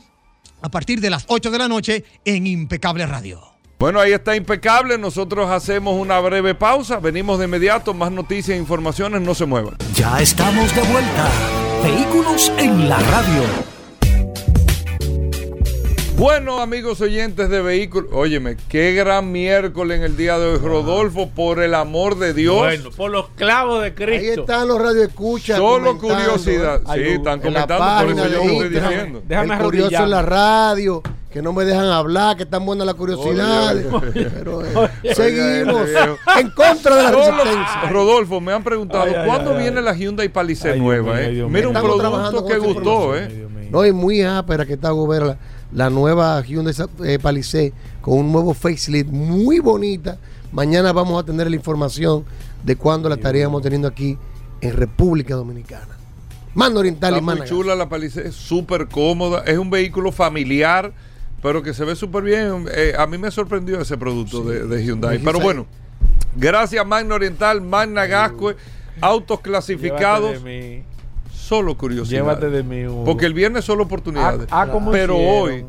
a 0.62 0.68
partir 0.70 1.00
de 1.00 1.10
las 1.10 1.24
8 1.28 1.50
de 1.50 1.58
la 1.58 1.68
noche 1.68 2.04
en 2.24 2.46
Impecable 2.46 3.06
Radio. 3.06 3.40
Bueno, 3.78 4.00
ahí 4.00 4.12
está 4.12 4.34
impecable. 4.34 4.98
Nosotros 4.98 5.48
hacemos 5.50 5.94
una 5.94 6.18
breve 6.18 6.54
pausa. 6.56 6.98
Venimos 6.98 7.38
de 7.38 7.44
inmediato. 7.44 7.94
Más 7.94 8.10
noticias 8.10 8.56
e 8.56 8.60
informaciones. 8.60 9.22
No 9.22 9.34
se 9.36 9.46
muevan. 9.46 9.76
Ya 9.94 10.20
estamos 10.20 10.74
de 10.74 10.82
vuelta. 10.82 11.30
Vehículos 11.84 12.52
en 12.58 12.88
la 12.88 12.98
radio. 12.98 13.67
Bueno, 16.18 16.58
amigos 16.60 17.00
oyentes 17.00 17.48
de 17.48 17.62
vehículos. 17.62 18.10
Óyeme, 18.12 18.56
qué 18.68 18.92
gran 18.92 19.30
miércoles 19.30 19.98
en 19.98 20.02
el 20.04 20.16
día 20.16 20.36
de 20.36 20.46
hoy, 20.54 20.58
Rodolfo, 20.58 21.28
por 21.30 21.60
el 21.62 21.74
amor 21.74 22.18
de 22.18 22.34
Dios. 22.34 22.56
Bueno, 22.56 22.90
por 22.90 23.12
los 23.12 23.28
clavos 23.36 23.84
de 23.84 23.94
Cristo. 23.94 24.16
Ahí 24.16 24.26
están 24.40 24.66
los 24.66 24.82
radioescuchas. 24.82 25.56
Solo 25.58 25.96
curiosidad. 25.96 26.82
¿eh? 26.96 27.04
Sí, 27.06 27.12
están 27.14 27.40
comentando, 27.40 27.76
por 27.78 28.18
eso 28.18 28.28
yo 28.34 28.44
lo 28.44 28.50
estoy 28.64 28.68
diciendo. 28.68 29.22
el 29.28 29.58
curioso 29.58 30.02
en 30.02 30.10
la 30.10 30.22
radio, 30.22 31.02
que 31.30 31.40
no 31.40 31.52
me 31.52 31.64
dejan 31.64 31.86
hablar, 31.86 32.36
que 32.36 32.42
están 32.42 32.66
buenas 32.66 32.84
las 32.84 32.96
curiosidades. 32.96 33.86
Oye, 33.92 34.28
Pero, 34.34 34.64
eh, 34.64 35.14
seguimos 35.14 35.88
en 36.36 36.50
contra 36.50 36.96
de 36.96 37.02
la 37.04 37.10
Solo- 37.12 37.44
resistencia. 37.44 37.90
Rodolfo, 37.90 38.40
me 38.40 38.52
han 38.52 38.64
preguntado, 38.64 39.04
Ay, 39.04 39.12
ay, 39.16 39.24
¿cuándo 39.24 39.52
ay, 39.52 39.58
viene 39.62 39.80
la 39.82 39.94
Hyundai 39.94 40.28
Palisade 40.30 40.78
nueva? 40.80 41.22
eh? 41.22 41.44
Mira 41.48 41.68
un 41.68 41.76
Estamos 41.76 41.96
trabajando 42.00 42.44
producto 42.44 42.46
que 42.48 42.54
esa 42.54 42.80
gustó. 42.80 43.16
¿eh? 43.16 43.46
No, 43.70 43.84
es 43.84 43.92
muy 43.94 44.22
ápera 44.22 44.64
que 44.66 44.72
está 44.72 44.90
ver 44.92 45.36
la, 45.72 45.90
nueva 45.90 46.40
Hyundai 46.42 46.74
eh, 47.04 47.18
Palisade 47.18 47.72
con 48.00 48.18
un 48.18 48.32
nuevo 48.32 48.54
facelift 48.54 49.10
muy 49.10 49.60
bonita. 49.60 50.18
Mañana 50.52 50.92
vamos 50.92 51.22
a 51.22 51.26
tener 51.26 51.48
la 51.50 51.56
información 51.56 52.24
de 52.64 52.76
cuándo 52.76 53.08
la 53.08 53.16
estaríamos 53.16 53.62
teniendo 53.62 53.88
aquí 53.88 54.16
en 54.60 54.76
República 54.76 55.34
Dominicana. 55.34 55.96
Mano 56.54 56.80
Oriental 56.80 57.14
Está 57.14 57.18
y 57.18 57.22
muy 57.22 57.34
Mánaga. 57.34 57.48
chula 57.48 57.74
la 57.74 57.88
Palisade, 57.88 58.28
es 58.28 58.34
súper 58.34 58.88
cómoda. 58.88 59.44
Es 59.46 59.58
un 59.58 59.70
vehículo 59.70 60.10
familiar, 60.10 60.92
pero 61.42 61.62
que 61.62 61.74
se 61.74 61.84
ve 61.84 61.94
súper 61.94 62.24
bien. 62.24 62.66
Eh, 62.74 62.94
a 62.98 63.06
mí 63.06 63.18
me 63.18 63.30
sorprendió 63.30 63.80
ese 63.80 63.96
producto 63.96 64.42
de, 64.42 64.66
de 64.66 64.84
Hyundai. 64.84 65.18
Me 65.18 65.24
Pero 65.24 65.40
bueno, 65.40 65.66
gracias 66.34 66.84
Magna 66.86 67.14
Oriental, 67.14 67.60
Magna 67.60 68.06
Gascue, 68.06 68.56
autos 69.00 69.40
clasificados. 69.40 70.42
De. 71.48 71.56
Solo 71.56 71.76
curiosidad. 71.76 72.18
Llévate 72.20 72.50
de 72.50 72.62
mí, 72.62 72.86
Hugo. 72.86 73.04
Porque 73.04 73.26
el 73.26 73.34
viernes 73.34 73.64
solo 73.64 73.84
oportunidades. 73.84 74.48
Ah, 74.50 74.62
ah, 74.62 74.68
¿cómo 74.72 74.90
pero 74.90 75.14
hicieron? 75.14 75.42
hoy, 75.42 75.66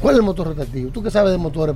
¿Cuál 0.00 0.14
es 0.14 0.18
el 0.20 0.24
motor 0.26 0.48
rotativo? 0.48 0.90
¿Tú 0.90 1.02
qué 1.02 1.10
sabes 1.10 1.32
de 1.32 1.38
motores? 1.38 1.74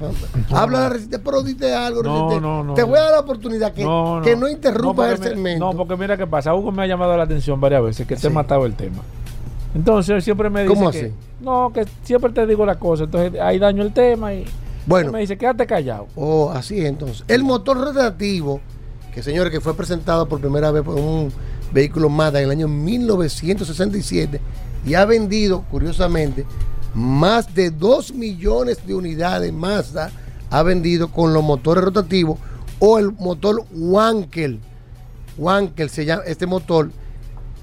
Habla 0.51 0.83
de 0.83 0.89
resistencia, 0.91 1.25
pero 1.25 1.43
dite 1.43 1.75
algo. 1.75 2.03
No, 2.03 2.41
no, 2.41 2.63
no, 2.65 2.75
Te 2.75 2.83
voy 2.83 2.99
a 2.99 3.03
dar 3.03 3.13
la 3.13 3.21
oportunidad 3.21 3.73
que 3.73 3.83
no, 3.83 4.21
que 4.23 4.37
no 4.37 4.47
el 4.47 4.59
segmento. 5.19 5.65
No, 5.65 5.77
porque 5.77 5.97
mira 5.97 6.17
qué 6.17 6.27
pasa. 6.27 6.55
Hugo 6.55 6.71
me 6.71 6.83
ha 6.83 6.87
llamado 6.87 7.17
la 7.17 7.25
atención 7.25 7.61
varias 7.61 7.83
veces 7.83 8.07
que 8.07 8.17
te 8.17 8.27
he 8.27 8.31
matado 8.31 8.67
el 8.67 8.75
tema. 8.75 8.99
Entonces 9.75 10.17
él 10.17 10.23
siempre 10.23 10.51
me 10.51 10.63
dice 10.63 10.75
¿Cómo 10.75 10.91
que 10.91 10.99
así? 10.99 11.13
no, 11.41 11.71
que 11.73 11.87
siempre 12.03 12.31
te 12.33 12.47
digo 12.47 12.67
la 12.67 12.79
cosa. 12.79 13.05
Entonces 13.05 13.41
ahí 13.41 13.59
daño 13.59 13.83
el 13.83 13.93
tema 13.93 14.35
y 14.35 14.45
Bueno. 14.87 15.13
me 15.13 15.21
dice 15.21 15.39
quédate 15.39 15.67
callado. 15.67 16.09
Oh, 16.17 16.51
así 16.51 16.79
es 16.81 16.87
entonces. 16.87 17.25
El 17.29 17.45
motor 17.45 17.79
rotativo, 17.79 18.61
que 19.15 19.23
señores, 19.23 19.53
que 19.53 19.61
fue 19.61 19.75
presentado 19.75 20.29
por 20.29 20.41
primera 20.41 20.71
vez 20.71 20.83
por 20.83 20.97
un 20.97 21.33
vehículo 21.73 22.09
Mazda 22.09 22.41
en 22.41 22.47
el 22.47 22.51
año 22.51 22.69
1967 22.69 24.41
y 24.85 24.95
ha 24.95 25.05
vendido, 25.05 25.63
curiosamente, 25.71 26.45
más 26.95 27.55
de 27.55 27.71
2 27.71 28.15
millones 28.15 28.87
de 28.87 28.95
unidades 28.95 29.53
Mazda 29.53 30.11
ha 30.51 30.63
vendido 30.63 31.13
con 31.13 31.33
los 31.33 31.43
motores 31.43 31.85
rotativos 31.85 32.39
o 32.79 32.99
el 32.99 33.13
motor 33.13 33.65
Wankel. 33.73 34.61
Wankel 35.39 35.91
se 35.91 36.05
llama 36.05 36.23
este 36.27 36.47
motor. 36.47 36.91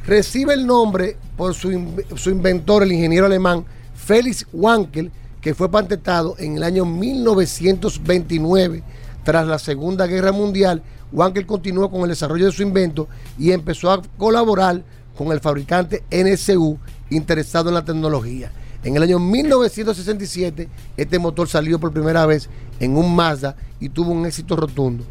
Recibe 0.05 0.53
el 0.53 0.65
nombre 0.65 1.17
por 1.35 1.53
su, 1.53 1.69
su 2.15 2.29
inventor, 2.29 2.83
el 2.83 2.93
ingeniero 2.93 3.25
alemán 3.25 3.65
Felix 3.93 4.45
Wankel, 4.53 5.11
que 5.41 5.53
fue 5.53 5.69
patentado 5.69 6.35
en 6.37 6.55
el 6.55 6.63
año 6.63 6.85
1929. 6.85 8.83
Tras 9.23 9.45
la 9.45 9.59
Segunda 9.59 10.07
Guerra 10.07 10.31
Mundial, 10.31 10.81
Wankel 11.11 11.45
continuó 11.45 11.91
con 11.91 12.01
el 12.03 12.09
desarrollo 12.09 12.45
de 12.45 12.51
su 12.53 12.63
invento 12.63 13.09
y 13.37 13.51
empezó 13.51 13.91
a 13.91 14.01
colaborar 14.17 14.81
con 15.17 15.31
el 15.31 15.41
fabricante 15.41 16.03
NSU 16.11 16.77
interesado 17.09 17.69
en 17.69 17.75
la 17.75 17.83
tecnología. 17.83 18.51
En 18.83 18.95
el 18.95 19.03
año 19.03 19.19
1967, 19.19 20.69
este 20.95 21.19
motor 21.19 21.47
salió 21.47 21.79
por 21.79 21.91
primera 21.91 22.25
vez 22.25 22.49
en 22.79 22.95
un 22.95 23.15
Mazda 23.15 23.55
y 23.79 23.89
tuvo 23.89 24.11
un 24.11 24.25
éxito 24.25 24.55
rotundo. 24.55 25.03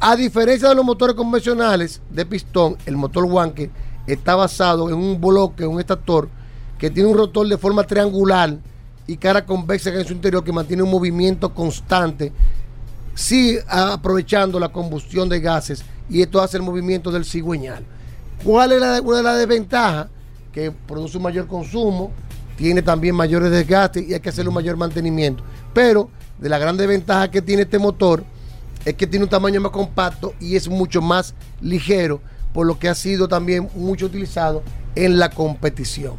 A 0.00 0.16
diferencia 0.16 0.68
de 0.68 0.74
los 0.74 0.84
motores 0.84 1.16
convencionales 1.16 2.02
de 2.10 2.26
pistón, 2.26 2.76
el 2.84 2.96
motor 2.96 3.24
Wankel 3.24 3.70
está 4.06 4.34
basado 4.34 4.90
en 4.90 4.96
un 4.96 5.20
bloque, 5.20 5.66
un 5.66 5.80
estator, 5.80 6.28
que 6.78 6.90
tiene 6.90 7.08
un 7.08 7.16
rotor 7.16 7.48
de 7.48 7.58
forma 7.58 7.84
triangular 7.84 8.58
y 9.06 9.16
cara 9.16 9.46
convexa 9.46 9.90
en 9.90 10.06
su 10.06 10.12
interior 10.12 10.44
que 10.44 10.52
mantiene 10.52 10.82
un 10.82 10.90
movimiento 10.90 11.54
constante, 11.54 12.32
sí 13.14 13.56
aprovechando 13.66 14.60
la 14.60 14.68
combustión 14.68 15.28
de 15.28 15.40
gases 15.40 15.82
y 16.10 16.22
esto 16.22 16.40
hace 16.40 16.58
el 16.58 16.62
movimiento 16.62 17.10
del 17.10 17.24
cigüeñal. 17.24 17.84
¿Cuál 18.44 18.72
es 18.72 18.80
la, 18.80 19.00
una 19.00 19.16
de 19.16 19.22
las 19.22 19.38
desventajas? 19.38 20.08
Que 20.52 20.70
produce 20.70 21.16
un 21.16 21.24
mayor 21.24 21.46
consumo, 21.46 22.12
tiene 22.58 22.82
también 22.82 23.14
mayores 23.14 23.52
desgastes 23.52 24.06
y 24.06 24.14
hay 24.14 24.20
que 24.20 24.30
hacerle 24.30 24.48
un 24.48 24.56
mayor 24.56 24.76
mantenimiento. 24.76 25.44
Pero 25.72 26.10
de 26.40 26.48
la 26.48 26.58
gran 26.58 26.76
desventaja 26.76 27.30
que 27.30 27.40
tiene 27.40 27.62
este 27.62 27.78
motor 27.78 28.24
es 28.84 28.94
que 28.94 29.06
tiene 29.06 29.24
un 29.24 29.30
tamaño 29.30 29.60
más 29.60 29.70
compacto 29.70 30.34
y 30.40 30.56
es 30.56 30.68
mucho 30.68 31.00
más 31.00 31.34
ligero, 31.60 32.20
por 32.52 32.66
lo 32.66 32.76
que 32.76 32.88
ha 32.88 32.96
sido 32.96 33.28
también 33.28 33.68
mucho 33.76 34.06
utilizado 34.06 34.64
en 34.96 35.20
la 35.20 35.30
competición. 35.30 36.14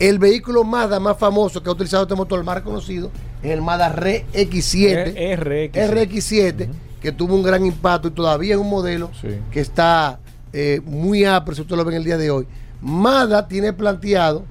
El 0.00 0.18
vehículo 0.18 0.64
Mazda 0.64 0.98
más 0.98 1.16
famoso 1.18 1.62
que 1.62 1.68
ha 1.68 1.72
utilizado 1.72 2.02
este 2.02 2.16
motor, 2.16 2.40
el 2.40 2.44
más 2.44 2.56
reconocido, 2.56 3.12
es 3.42 3.52
el 3.52 3.62
Mazda 3.62 3.94
RX7. 3.94 5.36
RX. 5.36 5.76
RX7, 5.76 6.68
que 7.00 7.12
tuvo 7.12 7.36
un 7.36 7.44
gran 7.44 7.64
impacto 7.64 8.08
y 8.08 8.10
todavía 8.10 8.54
es 8.54 8.60
un 8.60 8.68
modelo 8.68 9.10
que 9.52 9.60
está 9.60 10.18
eh, 10.52 10.80
muy 10.84 11.24
apro, 11.24 11.54
si 11.54 11.60
usted 11.60 11.76
lo 11.76 11.84
ve 11.84 11.92
en 11.92 11.98
el 11.98 12.04
día 12.04 12.18
de 12.18 12.30
hoy. 12.30 12.46
Mazda 12.82 13.46
tiene 13.46 13.72
planteado, 13.72 14.44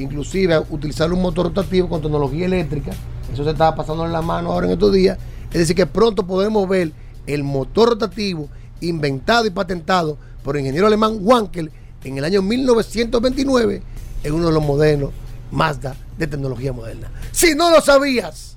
inclusive, 0.00 0.58
utilizar 0.70 1.12
un 1.12 1.22
motor 1.22 1.46
rotativo 1.46 1.88
con 1.88 2.02
tecnología 2.02 2.46
eléctrica. 2.46 2.92
Eso 3.32 3.44
se 3.44 3.50
está 3.50 3.74
pasando 3.74 4.04
en 4.04 4.12
la 4.12 4.22
mano 4.22 4.52
ahora 4.52 4.66
en 4.66 4.72
estos 4.72 4.92
días. 4.92 5.18
Es 5.52 5.58
decir, 5.58 5.76
que 5.76 5.86
pronto 5.86 6.26
podemos 6.26 6.68
ver 6.68 6.92
el 7.26 7.44
motor 7.44 7.90
rotativo 7.90 8.48
inventado 8.80 9.46
y 9.46 9.50
patentado 9.50 10.16
por 10.42 10.56
el 10.56 10.60
ingeniero 10.60 10.86
alemán 10.86 11.18
Wankel 11.20 11.70
en 12.04 12.18
el 12.18 12.24
año 12.24 12.42
1929 12.42 13.82
en 14.22 14.32
uno 14.32 14.46
de 14.46 14.52
los 14.52 14.64
modelos 14.64 15.10
Mazda 15.50 15.96
de 16.16 16.26
tecnología 16.26 16.72
moderna. 16.72 17.10
Si 17.32 17.54
no 17.54 17.70
lo 17.70 17.80
sabías, 17.80 18.56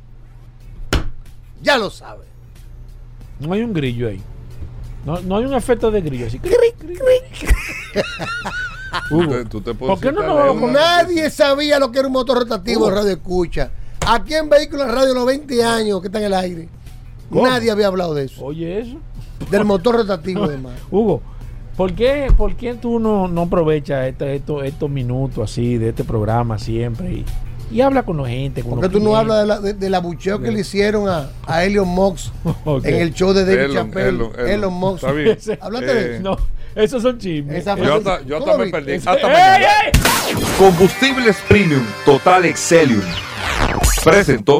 ya 1.62 1.78
lo 1.78 1.89
sabes. 1.89 2.28
No 3.39 3.54
hay 3.54 3.62
un 3.62 3.74
grillo 3.74 4.10
ahí. 4.10 4.22
No, 5.06 5.20
no 5.22 5.38
hay 5.38 5.46
un 5.46 5.54
efecto 5.54 5.89
de 5.91 6.02
grillo 6.02 6.28
así. 6.28 6.39
Hugo, 9.12 9.36
Tú 9.50 9.62
te 9.62 9.74
¿Por 9.74 10.00
qué 10.00 10.12
no 10.12 10.24
nos 10.24 10.36
vamos 10.36 10.62
con 10.62 10.74
Nadie 10.74 11.30
sabía 11.30 11.80
lo 11.80 11.91
que 11.91 12.00
era 12.00 12.08
un 12.08 12.14
motor 12.14 12.39
rotativo 12.39 12.88
de 12.89 12.96
radio 12.96 13.12
escucha. 13.12 13.72
Aquí 14.06 14.34
en 14.34 14.50
Vehículos 14.50 14.91
Radio 14.91 15.14
los 15.14 15.26
20 15.26 15.64
años 15.64 16.02
que 16.02 16.08
está 16.08 16.20
en 16.20 16.26
el 16.26 16.34
aire. 16.34 16.70
¿Cómo? 17.30 17.48
Nadie 17.48 17.72
había 17.72 17.88
hablado 17.88 18.14
de 18.14 18.26
eso. 18.26 18.44
Oye, 18.44 18.80
eso. 18.80 18.98
Del 19.50 19.66
motor 19.66 19.96
rotativo, 19.96 20.44
además. 20.44 20.74
Hugo, 20.91 21.22
¿por 21.78 21.94
qué, 21.94 22.32
por 22.36 22.56
qué 22.56 22.76
tú 22.76 23.00
no, 23.00 23.28
no 23.28 23.44
aprovechas 23.44 24.08
este- 24.08 24.36
estos, 24.36 24.64
estos 24.66 24.89
minutos 24.89 25.52
así 25.52 25.78
de 25.78 25.89
este 25.89 26.04
programa 26.04 26.60
siempre 26.60 27.12
y, 27.14 27.26
y 27.74 27.82
habla 27.82 28.04
con 28.04 28.18
la 28.22 28.28
gente? 28.30 28.62
Con 28.62 28.72
¿Por 28.72 28.80
qué 28.80 28.84
los 28.86 28.92
tú 28.94 29.00
no 29.00 29.16
hablas 29.18 29.42
de 29.42 29.48
la, 29.48 29.60
de, 29.60 29.74
del 29.74 29.96
abucheo 29.96 30.40
que 30.42 30.52
le 30.52 30.60
hicieron 30.62 31.10
a, 31.10 31.30
a 31.48 31.64
Elon 31.64 31.88
Mox 31.90 32.32
en 32.84 32.96
el 32.96 33.14
show 33.14 33.34
de 33.34 33.46
David 33.46 33.74
Chappelle? 33.74 34.10
Elon, 34.10 34.32
Elon, 34.38 34.50
Elon. 34.50 34.74
Mox. 34.74 35.04
Está 35.04 35.12
bien. 35.14 35.38
Háblate 35.62 35.86
Eh, 35.92 35.94
de 35.94 36.14
eso. 36.18 36.24
No, 36.24 36.38
esos 36.76 37.02
son 37.04 37.18
chismes. 37.18 37.66
Yo 37.66 37.98
hasta, 38.38 38.58
perdí. 38.72 38.94
Hasta 38.96 39.58
¡Ey, 39.58 39.64
ey! 39.86 39.92
Combustibles 40.58 41.38
Premium 41.48 41.84
Total 42.06 42.46
Excelium 42.46 43.02
presentó 44.04 44.60